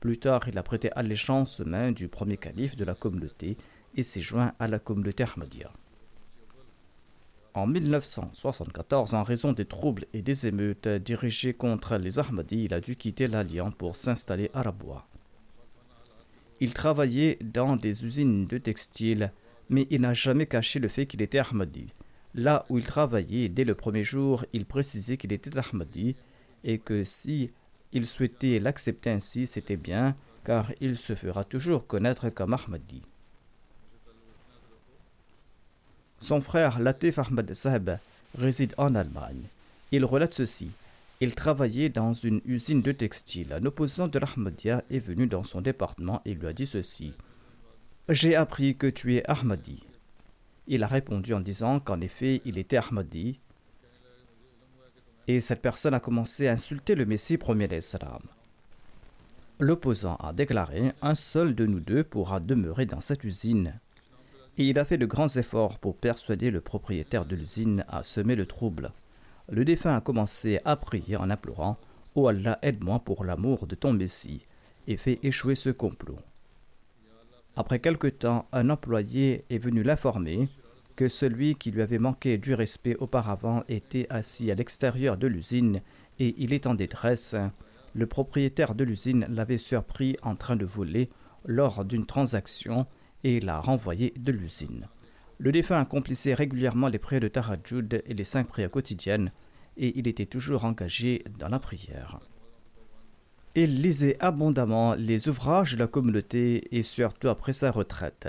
Plus 0.01 0.17
tard, 0.17 0.41
il 0.49 0.57
a 0.57 0.63
prêté 0.63 0.91
allégeance 0.91 1.61
aux 1.61 1.65
mains 1.65 1.93
du 1.93 2.09
premier 2.09 2.35
calife 2.35 2.75
de 2.75 2.83
la 2.83 2.93
communauté 2.93 3.55
et 3.95 4.03
s'est 4.03 4.21
joint 4.21 4.51
à 4.59 4.67
la 4.67 4.79
communauté 4.79 5.23
Ahmadiyya. 5.23 5.71
En 7.53 7.65
1974, 7.65 9.13
en 9.13 9.23
raison 9.23 9.53
des 9.53 9.63
troubles 9.63 10.05
et 10.11 10.21
des 10.21 10.47
émeutes 10.47 10.89
dirigées 10.89 11.53
contre 11.53 11.95
les 11.95 12.19
Ahmadis, 12.19 12.65
il 12.65 12.73
a 12.73 12.81
dû 12.81 12.97
quitter 12.97 13.27
l'Alliance 13.27 13.75
pour 13.77 13.95
s'installer 13.95 14.51
à 14.53 14.63
Raboua. 14.63 15.07
Il 16.59 16.73
travaillait 16.73 17.37
dans 17.41 17.77
des 17.77 18.03
usines 18.03 18.47
de 18.47 18.57
textiles, 18.57 19.31
mais 19.69 19.87
il 19.91 20.01
n'a 20.01 20.13
jamais 20.13 20.45
caché 20.45 20.79
le 20.79 20.89
fait 20.89 21.05
qu'il 21.05 21.21
était 21.21 21.39
Ahmadi. 21.39 21.93
Là 22.35 22.65
où 22.69 22.77
il 22.77 22.85
travaillait, 22.85 23.49
dès 23.49 23.63
le 23.63 23.75
premier 23.75 24.03
jour, 24.03 24.45
il 24.53 24.65
précisait 24.65 25.17
qu'il 25.17 25.33
était 25.33 25.57
Ahmadi 25.57 26.15
et 26.63 26.79
que 26.79 27.03
si 27.03 27.51
il 27.91 28.07
souhaitait 28.07 28.59
l'accepter 28.59 29.11
ainsi, 29.11 29.45
c'était 29.45 29.77
bien, 29.77 30.15
car 30.43 30.71
il 30.81 30.97
se 30.97 31.13
fera 31.15 31.43
toujours 31.43 31.85
connaître 31.85 32.29
comme 32.29 32.53
Ahmadi. 32.53 33.03
Son 36.19 36.41
frère 36.41 36.79
Latif 36.79 37.19
Ahmad 37.19 37.53
Saheb 37.53 37.91
réside 38.37 38.73
en 38.77 38.95
Allemagne. 38.95 39.43
Il 39.91 40.05
relate 40.05 40.33
ceci. 40.33 40.71
Il 41.19 41.35
travaillait 41.35 41.89
dans 41.89 42.13
une 42.13 42.41
usine 42.45 42.81
de 42.81 42.91
textile. 42.91 43.53
Un 43.53 43.65
opposant 43.65 44.07
de 44.07 44.19
l'Ahmadiyya 44.19 44.83
est 44.89 44.99
venu 44.99 45.27
dans 45.27 45.43
son 45.43 45.61
département 45.61 46.21
et 46.25 46.33
lui 46.33 46.47
a 46.47 46.53
dit 46.53 46.65
ceci. 46.65 47.13
J'ai 48.09 48.35
appris 48.35 48.75
que 48.75 48.87
tu 48.87 49.15
es 49.15 49.29
Ahmadi. 49.29 49.83
Il 50.67 50.83
a 50.83 50.87
répondu 50.87 51.33
en 51.33 51.39
disant 51.39 51.79
qu'en 51.79 51.99
effet 52.01 52.41
il 52.45 52.57
était 52.57 52.77
Ahmadi. 52.77 53.39
Et 55.27 55.41
cette 55.41 55.61
personne 55.61 55.93
a 55.93 55.99
commencé 55.99 56.47
à 56.47 56.53
insulter 56.53 56.95
le 56.95 57.05
Messie 57.05 57.37
premier 57.37 57.67
d'Islam. 57.67 58.21
L'opposant 59.59 60.15
a 60.15 60.33
déclaré 60.33 60.91
Un 61.01 61.15
seul 61.15 61.55
de 61.55 61.65
nous 61.65 61.79
deux 61.79 62.03
pourra 62.03 62.39
demeurer 62.39 62.85
dans 62.85 63.01
cette 63.01 63.23
usine. 63.23 63.79
Et 64.57 64.67
il 64.67 64.79
a 64.79 64.85
fait 64.85 64.97
de 64.97 65.05
grands 65.05 65.29
efforts 65.29 65.79
pour 65.79 65.97
persuader 65.97 66.51
le 66.51 66.61
propriétaire 66.61 67.25
de 67.25 67.35
l'usine 67.35 67.85
à 67.87 68.03
semer 68.03 68.35
le 68.35 68.45
trouble. 68.45 68.91
Le 69.49 69.65
défunt 69.65 69.95
a 69.95 70.01
commencé 70.01 70.59
à 70.65 70.75
prier 70.75 71.17
en 71.17 71.29
implorant 71.29 71.77
Oh 72.15 72.27
Allah, 72.27 72.59
aide-moi 72.61 72.99
pour 72.99 73.25
l'amour 73.25 73.65
de 73.65 73.75
ton 73.75 73.93
Messie, 73.93 74.45
et 74.87 74.97
fait 74.97 75.19
échouer 75.23 75.55
ce 75.55 75.69
complot. 75.69 76.19
Après 77.55 77.79
quelque 77.79 78.07
temps, 78.07 78.47
un 78.51 78.69
employé 78.71 79.45
est 79.51 79.59
venu 79.59 79.83
l'informer 79.83 80.49
que 80.95 81.07
celui 81.07 81.55
qui 81.55 81.69
lui 81.71 81.81
avait 81.81 81.99
manqué 81.99 82.37
du 82.37 82.53
respect 82.55 82.95
auparavant 82.97 83.63
était 83.67 84.07
assis 84.09 84.49
à 84.49 84.55
l'extérieur 84.55 85.17
de 85.17 85.27
l'usine 85.27 85.81
et 86.19 86.33
il 86.37 86.53
est 86.53 86.65
en 86.65 86.73
détresse. 86.73 87.35
Le 87.93 88.07
propriétaire 88.07 88.73
de 88.73 88.83
l'usine 88.83 89.27
l'avait 89.29 89.59
surpris 89.59 90.17
en 90.23 90.35
train 90.35 90.55
de 90.55 90.65
voler 90.65 91.09
lors 91.45 91.85
d'une 91.85 92.05
transaction 92.07 92.87
et 93.23 93.39
l'a 93.39 93.59
renvoyé 93.59 94.13
de 94.17 94.31
l'usine. 94.31 94.87
Le 95.37 95.51
défunt 95.51 95.79
accomplissait 95.79 96.33
régulièrement 96.33 96.87
les 96.87 96.99
prières 96.99 97.21
de 97.21 97.27
Tarajud 97.27 98.01
et 98.05 98.13
les 98.13 98.23
cinq 98.23 98.47
prières 98.47 98.71
quotidiennes 98.71 99.31
et 99.77 99.97
il 99.97 100.07
était 100.07 100.25
toujours 100.25 100.65
engagé 100.65 101.23
dans 101.37 101.49
la 101.49 101.59
prière. 101.59 102.19
Il 103.55 103.83
lisait 103.83 104.17
abondamment 104.19 104.95
les 104.95 105.27
ouvrages 105.27 105.73
de 105.73 105.79
la 105.79 105.87
communauté 105.87 106.75
et 106.75 106.81
surtout 106.81 107.29
après 107.29 107.53
sa 107.53 107.69
retraite. 107.69 108.27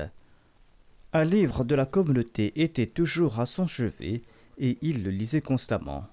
Un 1.14 1.24
livre 1.24 1.64
de 1.64 1.74
la 1.74 1.86
communauté 1.86 2.52
était 2.60 2.86
toujours 2.86 3.40
à 3.40 3.46
son 3.46 3.66
chevet 3.66 4.22
et 4.58 4.76
il 4.82 5.02
le 5.02 5.10
lisait 5.10 5.40
constamment. 5.40 6.06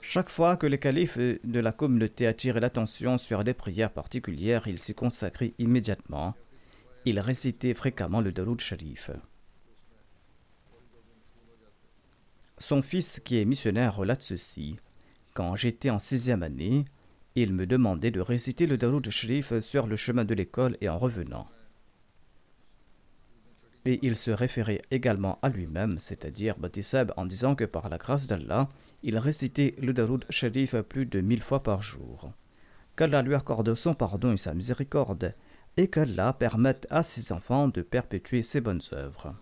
Chaque 0.00 0.28
fois 0.28 0.56
que 0.56 0.66
le 0.66 0.76
calife 0.76 1.16
de 1.16 1.60
la 1.60 1.72
communauté 1.72 2.26
attirait 2.26 2.60
l'attention 2.60 3.16
sur 3.16 3.44
des 3.44 3.54
prières 3.54 3.92
particulières, 3.92 4.66
il 4.66 4.78
s'y 4.78 4.94
consacrait 4.94 5.54
immédiatement. 5.58 6.34
Il 7.04 7.20
récitait 7.20 7.74
fréquemment 7.74 8.20
le 8.20 8.32
Daroud 8.32 8.60
Sharif. 8.60 9.10
Son 12.62 12.80
fils, 12.80 13.20
qui 13.24 13.40
est 13.40 13.44
missionnaire, 13.44 13.96
relate 13.96 14.22
ceci. 14.22 14.76
Quand 15.34 15.56
j'étais 15.56 15.90
en 15.90 15.98
sixième 15.98 16.44
année, 16.44 16.84
il 17.34 17.52
me 17.52 17.66
demandait 17.66 18.12
de 18.12 18.20
réciter 18.20 18.68
le 18.68 18.78
Daroud 18.78 19.10
Sharif 19.10 19.58
sur 19.58 19.88
le 19.88 19.96
chemin 19.96 20.24
de 20.24 20.32
l'école 20.32 20.76
et 20.80 20.88
en 20.88 20.96
revenant. 20.96 21.48
Et 23.84 23.98
il 24.02 24.14
se 24.14 24.30
référait 24.30 24.80
également 24.92 25.40
à 25.42 25.48
lui-même, 25.48 25.98
c'est-à-dire 25.98 26.56
Batisab, 26.56 27.12
en 27.16 27.26
disant 27.26 27.56
que 27.56 27.64
par 27.64 27.88
la 27.88 27.98
grâce 27.98 28.28
d'Allah, 28.28 28.68
il 29.02 29.18
récitait 29.18 29.74
le 29.82 29.92
Daroud 29.92 30.24
Sharif 30.30 30.76
plus 30.82 31.06
de 31.06 31.20
mille 31.20 31.42
fois 31.42 31.64
par 31.64 31.82
jour. 31.82 32.30
Qu'Allah 32.94 33.22
lui 33.22 33.34
accorde 33.34 33.74
son 33.74 33.94
pardon 33.94 34.34
et 34.34 34.36
sa 34.36 34.54
miséricorde, 34.54 35.34
et 35.76 35.88
qu'Allah 35.88 36.32
permette 36.32 36.86
à 36.90 37.02
ses 37.02 37.32
enfants 37.32 37.66
de 37.66 37.82
perpétuer 37.82 38.44
ses 38.44 38.60
bonnes 38.60 38.82
œuvres. 38.92 39.34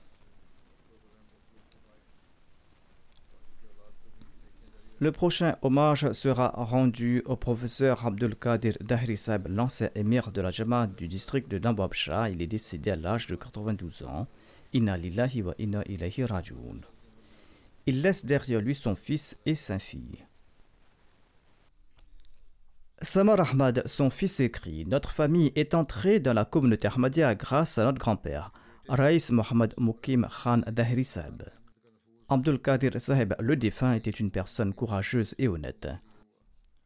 Le 5.02 5.12
prochain 5.12 5.56
hommage 5.62 6.12
sera 6.12 6.48
rendu 6.48 7.22
au 7.24 7.34
professeur 7.34 8.06
Abdul 8.06 8.36
Qadir 8.36 8.74
Dahri 8.82 9.18
l'ancien 9.48 9.88
émir 9.94 10.30
de 10.30 10.42
la 10.42 10.50
Jamaat 10.50 10.88
du 10.88 11.08
district 11.08 11.50
de 11.50 11.58
Nababsha. 11.58 12.28
Il 12.28 12.42
est 12.42 12.46
décédé 12.46 12.90
à 12.90 12.96
l'âge 12.96 13.26
de 13.26 13.34
92 13.34 14.02
ans. 14.02 14.26
Inna 14.74 14.98
lillahi 14.98 15.40
wa 15.40 15.54
inna 15.58 15.82
ilayhi 15.86 16.22
rajoun. 16.24 16.82
Il 17.86 18.02
laisse 18.02 18.26
derrière 18.26 18.60
lui 18.60 18.74
son 18.74 18.94
fils 18.94 19.38
et 19.46 19.54
sa 19.54 19.78
fille. 19.78 20.26
Samar 23.00 23.40
Ahmad, 23.40 23.82
son 23.86 24.10
fils, 24.10 24.38
écrit 24.40 24.84
Notre 24.84 25.12
famille 25.12 25.50
est 25.56 25.72
entrée 25.72 26.20
dans 26.20 26.34
la 26.34 26.44
communauté 26.44 26.88
Ahmadiyya 26.88 27.36
grâce 27.36 27.78
à 27.78 27.84
notre 27.84 27.98
grand-père, 27.98 28.52
Raïs 28.86 29.30
Mohamed 29.30 29.72
Mukim 29.78 30.28
Khan 30.28 30.60
Dahri 30.70 31.06
Abdul 32.32 32.60
Qadir 32.60 32.92
Saheb, 33.00 33.34
le 33.40 33.56
défunt, 33.56 33.92
était 33.92 34.12
une 34.12 34.30
personne 34.30 34.72
courageuse 34.72 35.34
et 35.38 35.48
honnête. 35.48 35.88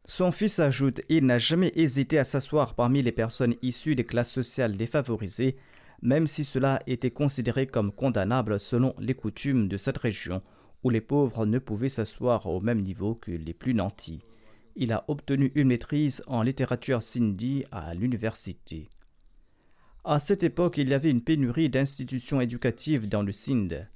Son 0.05 0.31
fils 0.31 0.57
ajoute 0.57 1.01
Il 1.07 1.27
n'a 1.27 1.37
jamais 1.37 1.71
hésité 1.75 2.17
à 2.17 2.23
s'asseoir 2.23 2.73
parmi 2.73 3.03
les 3.03 3.11
personnes 3.11 3.53
issues 3.61 3.93
des 3.93 4.05
classes 4.05 4.31
sociales 4.31 4.75
défavorisées, 4.75 5.55
même 6.01 6.25
si 6.25 6.43
cela 6.43 6.79
était 6.87 7.11
considéré 7.11 7.67
comme 7.67 7.91
condamnable 7.91 8.59
selon 8.59 8.95
les 8.97 9.13
coutumes 9.13 9.67
de 9.67 9.77
cette 9.77 9.99
région, 9.99 10.41
où 10.83 10.89
les 10.89 10.99
pauvres 10.99 11.45
ne 11.45 11.59
pouvaient 11.59 11.89
s'asseoir 11.89 12.47
au 12.47 12.59
même 12.59 12.81
niveau 12.81 13.13
que 13.13 13.29
les 13.29 13.53
plus 13.53 13.75
nantis. 13.75 14.23
Il 14.75 14.91
a 14.91 15.05
obtenu 15.07 15.51
une 15.53 15.67
maîtrise 15.67 16.23
en 16.25 16.41
littérature 16.41 17.03
sindhi 17.03 17.65
à 17.71 17.93
l'université. 17.93 18.89
À 20.03 20.17
cette 20.17 20.41
époque, 20.41 20.79
il 20.79 20.89
y 20.89 20.95
avait 20.95 21.11
une 21.11 21.23
pénurie 21.23 21.69
d'institutions 21.69 22.41
éducatives 22.41 23.07
dans 23.07 23.21
le 23.21 23.31
Sindh. 23.31 23.87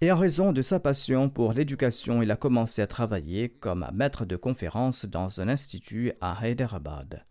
Et 0.00 0.12
en 0.12 0.16
raison 0.16 0.52
de 0.52 0.62
sa 0.62 0.78
passion 0.78 1.28
pour 1.28 1.52
l'éducation, 1.52 2.22
il 2.22 2.30
a 2.30 2.36
commencé 2.36 2.80
à 2.80 2.86
travailler 2.86 3.48
comme 3.48 3.84
maître 3.92 4.24
de 4.24 4.36
conférences 4.36 5.06
dans 5.06 5.40
un 5.40 5.48
institut 5.48 6.12
à 6.20 6.38
Hyderabad. 6.40 7.24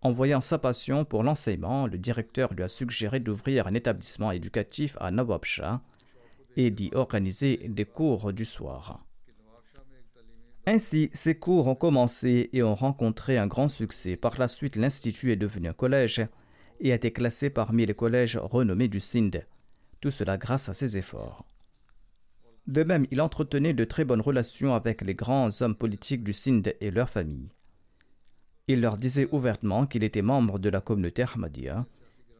En 0.00 0.10
voyant 0.10 0.40
sa 0.40 0.58
passion 0.58 1.04
pour 1.04 1.22
l'enseignement, 1.22 1.86
le 1.86 1.98
directeur 1.98 2.54
lui 2.54 2.62
a 2.62 2.68
suggéré 2.68 3.20
d'ouvrir 3.20 3.66
un 3.66 3.74
établissement 3.74 4.32
éducatif 4.32 4.96
à 4.98 5.10
Nawabshah 5.10 5.82
et 6.56 6.70
d'y 6.70 6.90
organiser 6.94 7.68
des 7.68 7.84
cours 7.84 8.32
du 8.32 8.46
soir. 8.46 9.04
Ainsi, 10.66 11.10
ces 11.12 11.34
cours 11.38 11.66
ont 11.66 11.74
commencé 11.74 12.48
et 12.54 12.62
ont 12.62 12.74
rencontré 12.74 13.36
un 13.36 13.46
grand 13.46 13.68
succès. 13.68 14.16
Par 14.16 14.38
la 14.38 14.48
suite, 14.48 14.76
l'institut 14.76 15.32
est 15.32 15.36
devenu 15.36 15.68
un 15.68 15.74
collège 15.74 16.26
et 16.80 16.92
a 16.92 16.94
été 16.94 17.12
classé 17.12 17.50
parmi 17.50 17.84
les 17.84 17.94
collèges 17.94 18.38
renommés 18.38 18.88
du 18.88 19.00
Sindh. 19.00 19.44
Tout 20.00 20.10
cela 20.10 20.38
grâce 20.38 20.70
à 20.70 20.74
ses 20.74 20.96
efforts. 20.96 21.44
De 22.66 22.82
même, 22.82 23.06
il 23.10 23.20
entretenait 23.20 23.74
de 23.74 23.84
très 23.84 24.04
bonnes 24.04 24.20
relations 24.20 24.74
avec 24.74 25.02
les 25.02 25.14
grands 25.14 25.50
hommes 25.60 25.74
politiques 25.74 26.24
du 26.24 26.32
Sindh 26.32 26.74
et 26.80 26.90
leurs 26.90 27.10
familles. 27.10 27.50
Il 28.68 28.80
leur 28.80 28.96
disait 28.96 29.28
ouvertement 29.30 29.86
qu'il 29.86 30.02
était 30.02 30.22
membre 30.22 30.58
de 30.58 30.70
la 30.70 30.80
communauté 30.80 31.22
Ahmadiyya 31.22 31.84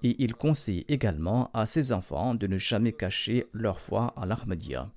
et 0.03 0.17
il 0.23 0.35
conseillait 0.35 0.87
également 0.89 1.51
à 1.53 1.67
ses 1.67 1.93
enfants 1.93 2.35
de 2.35 2.47
ne 2.47 2.57
jamais 2.57 2.93
cacher 2.93 3.47
leur 3.53 3.81
foi 3.81 4.15
à 4.17 4.25
l'Ahmadiyya. 4.25 4.91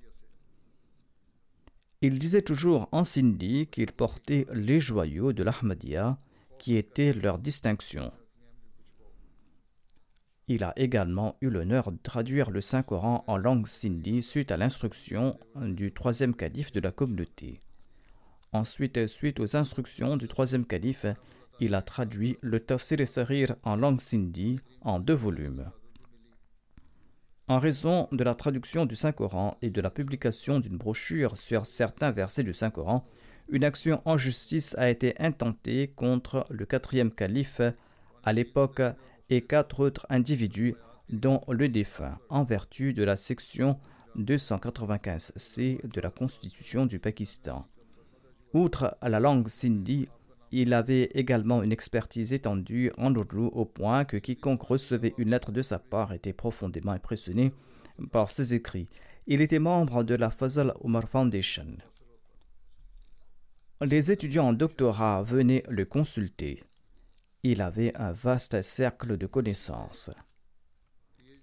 Il 2.00 2.18
disait 2.18 2.42
toujours 2.42 2.88
en 2.92 3.04
Sindhi 3.04 3.66
qu'il 3.66 3.92
portait 3.92 4.46
les 4.52 4.80
joyaux 4.80 5.32
de 5.32 5.42
l'Ahmadiyya 5.42 6.18
qui 6.58 6.76
étaient 6.76 7.12
leur 7.12 7.38
distinction. 7.38 8.12
Il 10.50 10.64
a 10.64 10.72
également 10.76 11.36
eu 11.42 11.50
l'honneur 11.50 11.92
de 11.92 11.98
traduire 12.02 12.50
le 12.50 12.62
Saint-Coran 12.62 13.22
en 13.26 13.36
langue 13.36 13.66
sindhi 13.66 14.22
suite 14.22 14.50
à 14.50 14.56
l'instruction 14.56 15.38
du 15.56 15.92
troisième 15.92 16.34
calife 16.34 16.72
de 16.72 16.80
la 16.80 16.90
communauté. 16.90 17.60
Ensuite, 18.52 19.06
suite 19.08 19.40
aux 19.40 19.56
instructions 19.56 20.16
du 20.16 20.26
troisième 20.26 20.64
calife, 20.64 21.04
il 21.60 21.74
a 21.74 21.82
traduit 21.82 22.38
le 22.40 22.60
Tafsir 22.60 22.98
et 23.02 23.06
Sarir 23.06 23.56
en 23.62 23.76
langue 23.76 24.00
sindhi 24.00 24.58
en 24.80 25.00
deux 25.00 25.14
volumes. 25.14 25.70
En 27.46 27.58
raison 27.58 28.08
de 28.10 28.24
la 28.24 28.34
traduction 28.34 28.86
du 28.86 28.96
Saint-Coran 28.96 29.58
et 29.60 29.68
de 29.68 29.80
la 29.82 29.90
publication 29.90 30.60
d'une 30.60 30.78
brochure 30.78 31.36
sur 31.36 31.66
certains 31.66 32.10
versets 32.10 32.42
du 32.42 32.54
Saint-Coran, 32.54 33.06
une 33.50 33.64
action 33.64 34.00
en 34.06 34.16
justice 34.16 34.74
a 34.78 34.88
été 34.88 35.14
intentée 35.20 35.88
contre 35.88 36.46
le 36.48 36.64
quatrième 36.64 37.10
calife 37.10 37.60
à 38.24 38.32
l'époque 38.32 38.82
et 39.30 39.42
quatre 39.42 39.80
autres 39.80 40.06
individus, 40.10 40.74
dont 41.08 41.40
le 41.48 41.68
défunt, 41.68 42.18
en 42.28 42.44
vertu 42.44 42.92
de 42.92 43.02
la 43.02 43.16
section 43.16 43.78
295C 44.18 45.86
de 45.86 46.00
la 46.00 46.10
Constitution 46.10 46.86
du 46.86 46.98
Pakistan. 46.98 47.66
Outre 48.52 48.96
la 49.02 49.20
langue 49.20 49.48
sindhi, 49.48 50.08
il 50.50 50.72
avait 50.72 51.10
également 51.14 51.62
une 51.62 51.72
expertise 51.72 52.32
étendue 52.32 52.90
en 52.96 53.14
ourdou 53.14 53.46
au 53.46 53.66
point 53.66 54.04
que 54.04 54.16
quiconque 54.16 54.62
recevait 54.62 55.14
une 55.18 55.30
lettre 55.30 55.52
de 55.52 55.60
sa 55.60 55.78
part 55.78 56.12
était 56.12 56.32
profondément 56.32 56.92
impressionné 56.92 57.52
par 58.12 58.30
ses 58.30 58.54
écrits. 58.54 58.88
Il 59.26 59.42
était 59.42 59.58
membre 59.58 60.04
de 60.04 60.14
la 60.14 60.30
Fazal 60.30 60.72
Omar 60.80 61.08
Foundation. 61.08 61.76
Les 63.82 64.10
étudiants 64.10 64.48
en 64.48 64.52
doctorat 64.54 65.22
venaient 65.22 65.62
le 65.68 65.84
consulter. 65.84 66.64
Il 67.44 67.62
avait 67.62 67.96
un 67.96 68.12
vaste 68.12 68.62
cercle 68.62 69.16
de 69.16 69.26
connaissances. 69.26 70.10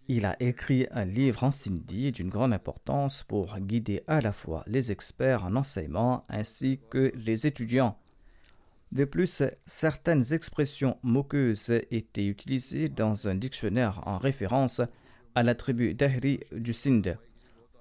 Il 0.08 0.26
a 0.26 0.36
écrit 0.41 0.88
un 0.91 1.06
livre 1.06 1.46
en 1.46 1.52
sindhi 1.52 2.12
d'une 2.12 2.30
grande 2.30 2.54
importance 2.54 3.24
pour 3.24 3.58
guider 3.60 4.04
à 4.08 4.22
la 4.22 4.34
fois 4.34 4.64
les 4.68 4.91
experts 4.91 5.46
en 5.46 5.56
enseignement 5.56 6.26
ainsi 6.30 6.80
que 6.91 7.12
les 7.16 7.48
étudiants. 7.48 7.98
De 8.91 9.06
plus, 9.06 9.41
certaines 9.66 10.34
expressions 10.34 10.98
moqueuses 11.02 11.72
étaient 11.89 12.28
utilisées 12.28 12.88
dans 12.88 13.28
un 13.28 13.36
dictionnaire 13.36 14.02
en 14.06 14.18
référence 14.18 14.82
à 15.34 15.43
la 15.43 15.56
tribu 15.56 15.96
d'Ahri 15.96 16.39
du 16.52 16.74
Sindh. 16.74 17.18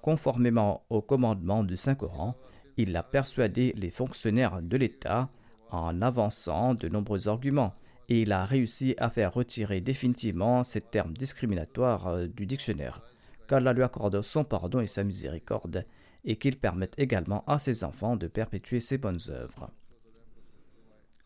Conformément 0.01 0.85
au 0.89 1.01
commandement 1.01 1.63
du 1.63 1.77
Saint-Coran, 1.77 2.35
il 2.77 2.95
a 2.95 3.03
persuadé 3.03 3.73
les 3.77 3.89
fonctionnaires 3.89 4.61
de 4.61 4.77
l'État 4.77 5.29
en 5.69 6.01
avançant 6.01 6.73
de 6.73 6.87
nombreux 6.87 7.27
arguments 7.27 7.75
et 8.09 8.21
il 8.21 8.31
a 8.31 8.45
réussi 8.45 8.95
à 8.97 9.09
faire 9.09 9.33
retirer 9.33 9.81
définitivement 9.81 10.63
ces 10.63 10.81
termes 10.81 11.13
discriminatoires 11.13 12.07
euh, 12.07 12.27
du 12.27 12.45
dictionnaire, 12.45 13.01
qu'Allah 13.47 13.73
lui 13.73 13.83
accorde 13.83 14.21
son 14.21 14.43
pardon 14.43 14.79
et 14.79 14.87
sa 14.87 15.03
miséricorde, 15.03 15.85
et 16.23 16.37
qu'il 16.37 16.57
permette 16.57 16.97
également 16.97 17.43
à 17.45 17.59
ses 17.59 17.83
enfants 17.83 18.15
de 18.15 18.27
perpétuer 18.27 18.79
ses 18.79 18.97
bonnes 18.97 19.19
œuvres. 19.29 19.71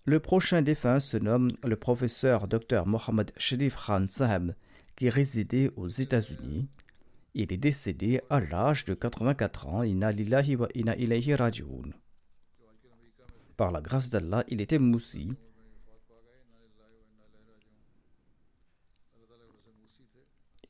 Le 0.05 0.19
prochain 0.19 0.61
défunt 0.61 0.99
se 0.99 1.17
nomme 1.17 1.51
le 1.63 1.75
professeur 1.75 2.47
Dr 2.47 2.85
Mohamed 2.85 3.31
Sharif 3.37 3.75
Khan 3.75 4.05
Saheb, 4.09 4.53
qui 4.95 5.09
résidait 5.09 5.71
aux 5.75 5.87
États-Unis. 5.87 6.67
Il 7.35 7.53
est 7.53 7.57
décédé 7.57 8.19
à 8.29 8.39
l'âge 8.39 8.85
de 8.85 8.93
84 8.93 9.67
ans. 9.67 9.83
Inna 9.83 10.11
lillahi 10.11 10.55
wa 10.55 10.67
inna 10.73 10.95
ilayhi. 10.97 11.35
Par 13.55 13.71
la 13.71 13.81
grâce 13.81 14.09
d'Allah, 14.09 14.43
il 14.47 14.61
était 14.61 14.79
moussi, 14.79 15.31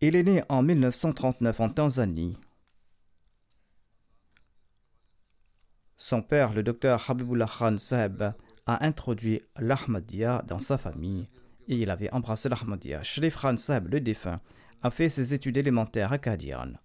Il 0.01 0.15
est 0.15 0.23
né 0.23 0.41
en 0.47 0.63
1939 0.63 1.59
en 1.59 1.67
Tanzanie. 1.67 2.37
Son 5.97 6.21
père, 6.21 6.53
le 6.53 6.63
docteur 6.63 7.03
Habibullah 7.09 7.47
Khan 7.47 7.77
Saheb, 7.77 8.31
a 8.65 8.85
introduit 8.85 9.41
l'Ahmadiyya 9.57 10.45
dans 10.47 10.59
sa 10.59 10.77
famille 10.77 11.27
et 11.67 11.75
il 11.75 11.89
avait 11.89 12.09
embrassé 12.13 12.47
l'Ahmadiyya. 12.47 13.03
Sharif 13.03 13.35
Khan 13.35 13.57
Saheb, 13.57 13.89
le 13.89 13.99
défunt, 13.99 14.37
a 14.83 14.89
fait 14.89 15.09
ses 15.09 15.33
études 15.33 15.57
élémentaires 15.57 16.13
à 16.13 16.17
Kadian. 16.17 16.75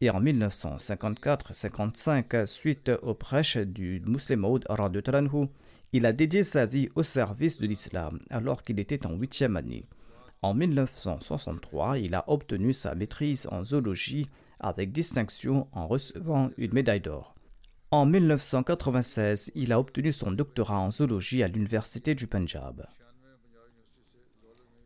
Et 0.00 0.10
en 0.10 0.22
1954-55, 0.22 2.46
suite 2.46 2.92
aux 3.02 3.14
prêches 3.14 3.56
du 3.56 4.00
Muslim 4.06 4.38
Maud 4.38 4.64
il 5.92 6.06
a 6.06 6.12
dédié 6.12 6.44
sa 6.44 6.64
vie 6.64 6.88
au 6.94 7.02
service 7.02 7.58
de 7.58 7.66
l'islam 7.66 8.20
alors 8.30 8.62
qu'il 8.62 8.78
était 8.78 9.04
en 9.04 9.14
huitième 9.14 9.56
année. 9.56 9.88
En 10.42 10.54
1963, 10.54 11.98
il 11.98 12.16
a 12.16 12.24
obtenu 12.26 12.72
sa 12.72 12.96
maîtrise 12.96 13.46
en 13.52 13.62
zoologie 13.62 14.28
avec 14.58 14.90
distinction 14.90 15.68
en 15.72 15.86
recevant 15.86 16.50
une 16.58 16.74
médaille 16.74 17.00
d'or. 17.00 17.36
En 17.92 18.06
1996, 18.06 19.52
il 19.54 19.72
a 19.72 19.78
obtenu 19.78 20.12
son 20.12 20.32
doctorat 20.32 20.80
en 20.80 20.90
zoologie 20.90 21.44
à 21.44 21.48
l'université 21.48 22.16
du 22.16 22.26
Punjab. 22.26 22.84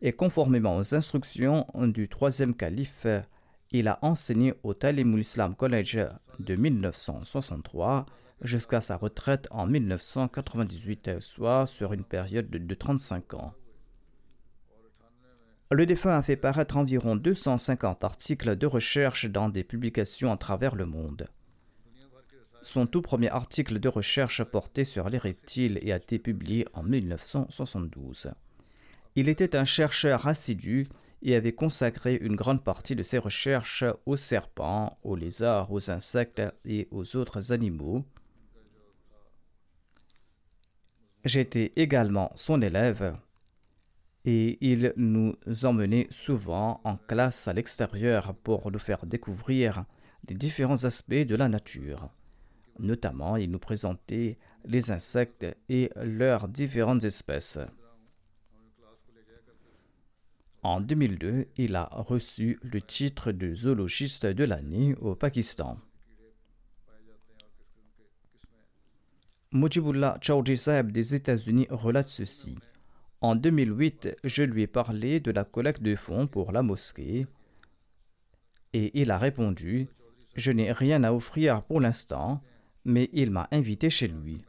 Et 0.03 0.13
conformément 0.13 0.77
aux 0.77 0.93
instructions 0.93 1.65
du 1.75 2.07
troisième 2.07 2.53
calife, 2.53 3.07
il 3.71 3.87
a 3.87 3.97
enseigné 4.03 4.53
au 4.61 4.75
Talimul 4.75 5.21
Islam 5.21 5.55
College 5.55 6.05
de 6.37 6.55
1963 6.55 8.05
jusqu'à 8.41 8.81
sa 8.81 8.95
retraite 8.95 9.47
en 9.49 9.65
1998, 9.65 11.19
soit 11.19 11.65
sur 11.65 11.93
une 11.93 12.03
période 12.03 12.49
de 12.51 12.73
35 12.75 13.33
ans. 13.33 13.55
Le 15.69 15.85
défunt 15.85 16.17
a 16.17 16.23
fait 16.23 16.37
paraître 16.37 16.77
environ 16.77 17.17
250 17.17 18.03
articles 18.05 18.55
de 18.55 18.65
recherche 18.65 19.25
dans 19.25 19.49
des 19.49 19.65
publications 19.65 20.31
à 20.31 20.37
travers 20.37 20.75
le 20.75 20.85
monde. 20.85 21.27
Son 22.61 22.87
tout 22.87 23.01
premier 23.01 23.29
article 23.29 23.79
de 23.79 23.89
recherche 23.89 24.43
portait 24.43 24.85
sur 24.85 25.09
les 25.09 25.17
reptiles 25.17 25.79
et 25.81 25.91
a 25.91 25.97
été 25.97 26.19
publié 26.19 26.65
en 26.73 26.83
1972. 26.83 28.31
Il 29.15 29.29
était 29.29 29.55
un 29.55 29.65
chercheur 29.65 30.27
assidu 30.27 30.87
et 31.21 31.35
avait 31.35 31.53
consacré 31.53 32.15
une 32.15 32.35
grande 32.35 32.63
partie 32.63 32.95
de 32.95 33.03
ses 33.03 33.17
recherches 33.17 33.83
aux 34.05 34.15
serpents, 34.15 34.97
aux 35.03 35.15
lézards, 35.15 35.71
aux 35.71 35.89
insectes 35.89 36.43
et 36.63 36.87
aux 36.91 37.15
autres 37.15 37.51
animaux. 37.51 38.05
J'étais 41.25 41.73
également 41.75 42.31
son 42.35 42.61
élève 42.61 43.17
et 44.29 44.57
il 44.59 44.91
nous 44.97 45.33
emmenait 45.63 46.07
souvent 46.09 46.81
en 46.83 46.97
classe 46.97 47.47
à 47.47 47.53
l'extérieur 47.53 48.35
pour 48.35 48.69
nous 48.69 48.77
faire 48.77 49.05
découvrir 49.05 49.85
les 50.27 50.35
différents 50.35 50.83
aspects 50.83 51.13
de 51.13 51.35
la 51.37 51.47
nature. 51.47 52.09
Notamment, 52.77 53.37
il 53.37 53.49
nous 53.49 53.57
présentait 53.57 54.37
les 54.65 54.91
insectes 54.91 55.45
et 55.69 55.89
leurs 55.95 56.49
différentes 56.49 57.05
espèces. 57.05 57.57
En 60.61 60.81
2002, 60.81 61.45
il 61.55 61.77
a 61.77 61.87
reçu 61.93 62.59
le 62.63 62.81
titre 62.81 63.31
de 63.31 63.55
zoologiste 63.55 64.25
de 64.25 64.43
l'année 64.43 64.93
au 64.95 65.15
Pakistan. 65.15 65.77
Mujibullah 69.53 70.17
Chaudhry 70.21 70.59
des 70.83 71.15
États-Unis 71.15 71.67
relate 71.69 72.09
ceci. 72.09 72.57
En 73.21 73.35
2008, 73.35 74.17
je 74.23 74.43
lui 74.43 74.61
ai 74.61 74.67
parlé 74.67 75.19
de 75.19 75.31
la 75.31 75.43
collecte 75.43 75.81
de 75.81 75.95
fonds 75.95 76.27
pour 76.27 76.51
la 76.51 76.61
mosquée 76.61 77.25
et 78.73 78.91
il 79.01 79.09
a 79.09 79.17
répondu 79.17 79.87
Je 80.35 80.51
n'ai 80.51 80.71
rien 80.71 81.03
à 81.03 81.11
offrir 81.11 81.63
pour 81.63 81.81
l'instant, 81.81 82.43
mais 82.85 83.09
il 83.13 83.31
m'a 83.31 83.47
invité 83.51 83.89
chez 83.89 84.07
lui. 84.07 84.45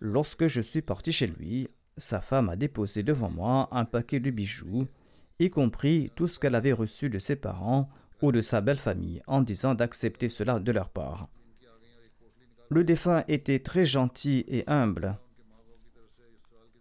Lorsque 0.00 0.46
je 0.46 0.62
suis 0.62 0.80
parti 0.80 1.12
chez 1.12 1.26
lui, 1.26 1.68
sa 1.98 2.22
femme 2.22 2.48
a 2.48 2.56
déposé 2.56 3.02
devant 3.02 3.30
moi 3.30 3.68
un 3.70 3.84
paquet 3.84 4.18
de 4.18 4.30
bijoux, 4.30 4.86
y 5.38 5.50
compris 5.50 6.10
tout 6.16 6.26
ce 6.26 6.38
qu'elle 6.38 6.54
avait 6.54 6.72
reçu 6.72 7.10
de 7.10 7.18
ses 7.18 7.36
parents 7.36 7.90
ou 8.22 8.32
de 8.32 8.40
sa 8.40 8.62
belle 8.62 8.78
famille, 8.78 9.20
en 9.26 9.42
disant 9.42 9.74
d'accepter 9.74 10.30
cela 10.30 10.58
de 10.58 10.72
leur 10.72 10.88
part. 10.88 11.28
Le 12.70 12.82
défunt 12.82 13.24
était 13.28 13.58
très 13.58 13.84
gentil 13.84 14.44
et 14.48 14.64
humble 14.66 15.18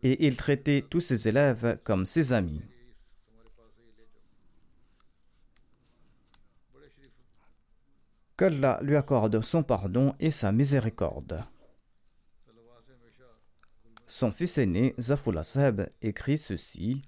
et 0.06 0.28
il 0.28 0.38
traitait 0.38 0.86
tous 0.88 1.01
ses 1.01 1.28
élèves 1.28 1.80
comme 1.84 2.06
ses 2.06 2.32
amis. 2.32 2.62
Qu'Allah 8.38 8.78
lui 8.84 8.97
accorde 8.97 9.41
son 9.41 9.64
pardon 9.64 10.14
et 10.20 10.30
sa 10.30 10.51
miséricorde. 10.51 11.43
Son 14.06 14.32
fils 14.32 14.60
aîné, 14.60 14.93
Zafullah 14.99 15.41
écrit 16.03 16.38
ceci, 16.38 17.01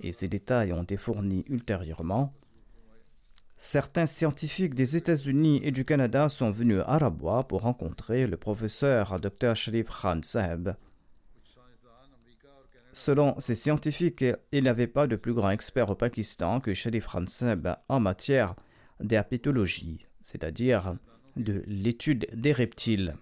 et 0.00 0.12
ces 0.12 0.28
détails 0.28 0.72
ont 0.72 0.84
été 0.84 0.96
fournis 0.96 1.44
ultérieurement. 1.50 2.32
Certains 3.58 4.06
scientifiques 4.06 4.74
des 4.74 4.96
États-Unis 4.96 5.60
et 5.64 5.70
du 5.70 5.84
Canada 5.84 6.30
sont 6.30 6.50
venus 6.50 6.80
à 6.86 6.96
Rabwa 6.96 7.44
pour 7.44 7.60
rencontrer 7.62 8.26
le 8.26 8.38
professeur 8.38 9.20
Dr. 9.20 9.54
Sharif 9.54 9.88
Khan 9.90 10.20
Seb 10.22 10.70
Selon 12.92 13.38
ces 13.38 13.54
scientifiques, 13.54 14.24
il 14.52 14.62
n'y 14.62 14.68
avait 14.68 14.86
pas 14.86 15.06
de 15.06 15.16
plus 15.16 15.34
grand 15.34 15.50
expert 15.50 15.90
au 15.90 15.94
Pakistan 15.94 16.60
que 16.60 16.74
Sharif 16.74 17.06
Ranseb 17.06 17.68
en 17.88 18.00
matière 18.00 18.54
d'herpétologie, 19.00 20.06
c'est-à-dire 20.20 20.96
de 21.36 21.62
l'étude 21.66 22.26
des 22.32 22.52
reptiles. 22.52 23.14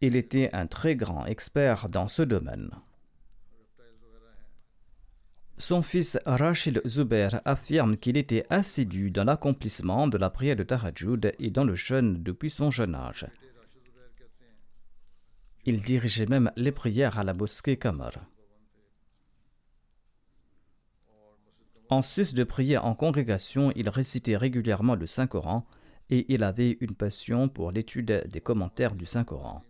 Il 0.00 0.16
était 0.16 0.50
un 0.52 0.66
très 0.66 0.94
grand 0.94 1.26
expert 1.26 1.88
dans 1.88 2.08
ce 2.08 2.22
domaine. 2.22 2.70
Son 5.58 5.80
fils 5.80 6.18
Rachid 6.26 6.82
Zubair 6.86 7.40
affirme 7.46 7.96
qu'il 7.96 8.18
était 8.18 8.44
assidu 8.50 9.10
dans 9.10 9.24
l'accomplissement 9.24 10.06
de 10.06 10.18
la 10.18 10.28
prière 10.28 10.56
de 10.56 10.64
Tahajjud 10.64 11.32
et 11.38 11.50
dans 11.50 11.64
le 11.64 11.74
jeûne 11.74 12.22
depuis 12.22 12.50
son 12.50 12.70
jeune 12.70 12.94
âge. 12.94 13.26
Il 15.68 15.80
dirigeait 15.80 16.26
même 16.26 16.52
les 16.56 16.70
prières 16.70 17.18
à 17.18 17.24
la 17.24 17.34
mosquée 17.34 17.76
Kamar. 17.76 18.12
En 21.88 22.02
sus 22.02 22.34
de 22.34 22.44
prier 22.44 22.78
en 22.78 22.94
congrégation, 22.94 23.72
il 23.74 23.88
récitait 23.88 24.36
régulièrement 24.36 24.94
le 24.94 25.06
Saint-Coran 25.06 25.66
et 26.08 26.32
il 26.32 26.44
avait 26.44 26.78
une 26.80 26.94
passion 26.94 27.48
pour 27.48 27.72
l'étude 27.72 28.28
des 28.28 28.40
commentaires 28.40 28.94
du 28.94 29.06
Saint-Coran. 29.06 29.62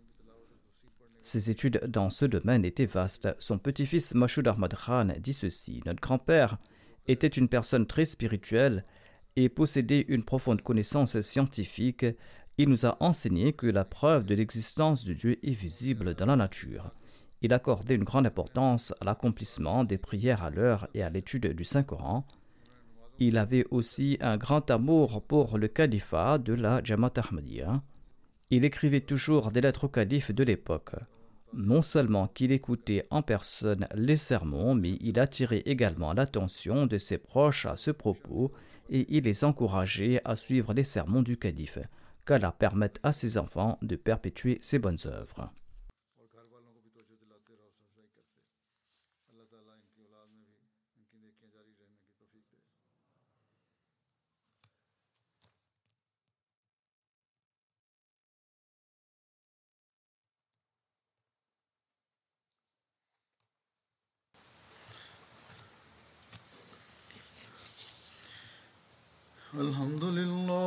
Ses 1.23 1.49
études 1.49 1.81
dans 1.87 2.11
ce 2.11 2.25
domaine 2.25 2.63
étaient 2.63 2.85
vastes. 2.85 3.29
Son 3.39 3.57
petit-fils 3.57 4.13
Mashoud 4.13 4.47
Ahmad 4.47 4.75
Khan 4.75 5.09
dit 5.19 5.33
ceci 5.33 5.81
Notre 5.85 5.99
grand-père 5.99 6.59
était 7.07 7.27
une 7.27 7.49
personne 7.49 7.87
très 7.87 8.05
spirituelle 8.05 8.85
et 9.35 9.49
possédait 9.49 10.05
une 10.07 10.23
profonde 10.23 10.61
connaissance 10.61 11.19
scientifique 11.21 12.05
il 12.57 12.69
nous 12.69 12.85
a 12.85 12.97
enseigné 12.99 13.53
que 13.53 13.67
la 13.67 13.85
preuve 13.85 14.25
de 14.25 14.33
l'existence 14.33 15.05
de 15.05 15.13
Dieu 15.13 15.37
est 15.43 15.51
visible 15.51 16.15
dans 16.15 16.25
la 16.25 16.35
nature. 16.35 16.91
Il 17.43 17.53
accordait 17.53 17.95
une 17.95 18.03
grande 18.03 18.25
importance 18.25 18.95
à 18.99 19.05
l'accomplissement 19.05 19.83
des 19.83 19.99
prières 19.99 20.43
à 20.43 20.49
l'heure 20.49 20.87
et 20.95 21.03
à 21.03 21.09
l'étude 21.11 21.53
du 21.53 21.63
Saint-Coran. 21.63 22.25
Il 23.19 23.37
avait 23.37 23.65
aussi 23.69 24.17
un 24.21 24.37
grand 24.37 24.71
amour 24.71 25.21
pour 25.21 25.59
le 25.59 25.67
califat 25.67 26.39
de 26.39 26.53
la 26.53 26.83
Jamaat 26.83 27.13
Ahmadiyya. 27.17 27.83
Il 28.49 28.65
écrivait 28.65 29.01
toujours 29.01 29.51
des 29.51 29.61
lettres 29.61 29.83
au 29.83 29.89
calife 29.89 30.31
de 30.31 30.43
l'époque. 30.43 30.95
Non 31.53 31.83
seulement 31.83 32.27
qu'il 32.27 32.51
écoutait 32.51 33.05
en 33.11 33.21
personne 33.21 33.87
les 33.93 34.17
sermons, 34.17 34.73
mais 34.73 34.97
il 35.01 35.19
attirait 35.19 35.63
également 35.65 36.13
l'attention 36.13 36.87
de 36.87 36.97
ses 36.97 37.19
proches 37.19 37.67
à 37.67 37.77
ce 37.77 37.91
propos 37.91 38.51
et 38.89 39.05
il 39.15 39.25
les 39.25 39.43
encourageait 39.43 40.21
à 40.25 40.35
suivre 40.35 40.73
les 40.73 40.83
sermons 40.83 41.21
du 41.21 41.37
calife 41.37 41.79
qu'Allah 42.27 42.51
permette 42.51 42.99
à 43.03 43.13
ses 43.13 43.37
enfants 43.37 43.79
de 43.81 43.95
perpétuer 43.95 44.57
ses 44.61 44.79
bonnes 44.79 44.97
œuvres. 45.05 45.49
Alhamdulillah. 69.57 70.66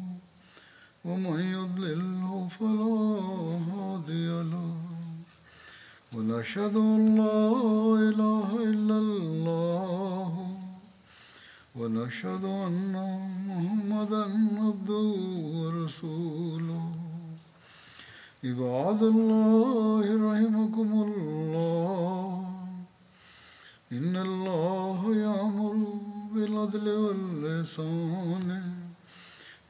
ومن 1.05 1.39
يضلله 1.39 2.47
فلا 2.59 2.95
هادي 3.71 4.29
له. 4.49 4.73
ونشهد 6.15 6.75
أن 6.75 7.15
لا 7.17 7.47
إله 8.09 8.63
إلا 8.63 8.97
الله. 8.97 10.33
ونشهد 11.75 12.43
أن 12.43 12.93
محمدا 13.47 14.23
عبده 14.61 15.09
ورسوله. 15.57 16.91
عباد 18.43 19.03
الله 19.03 20.05
رحمكم 20.31 20.89
الله. 21.07 22.45
إن 23.91 24.15
الله 24.15 25.15
يأمر 25.15 25.75
بالعدل 26.33 26.89
واللسان 26.89 28.80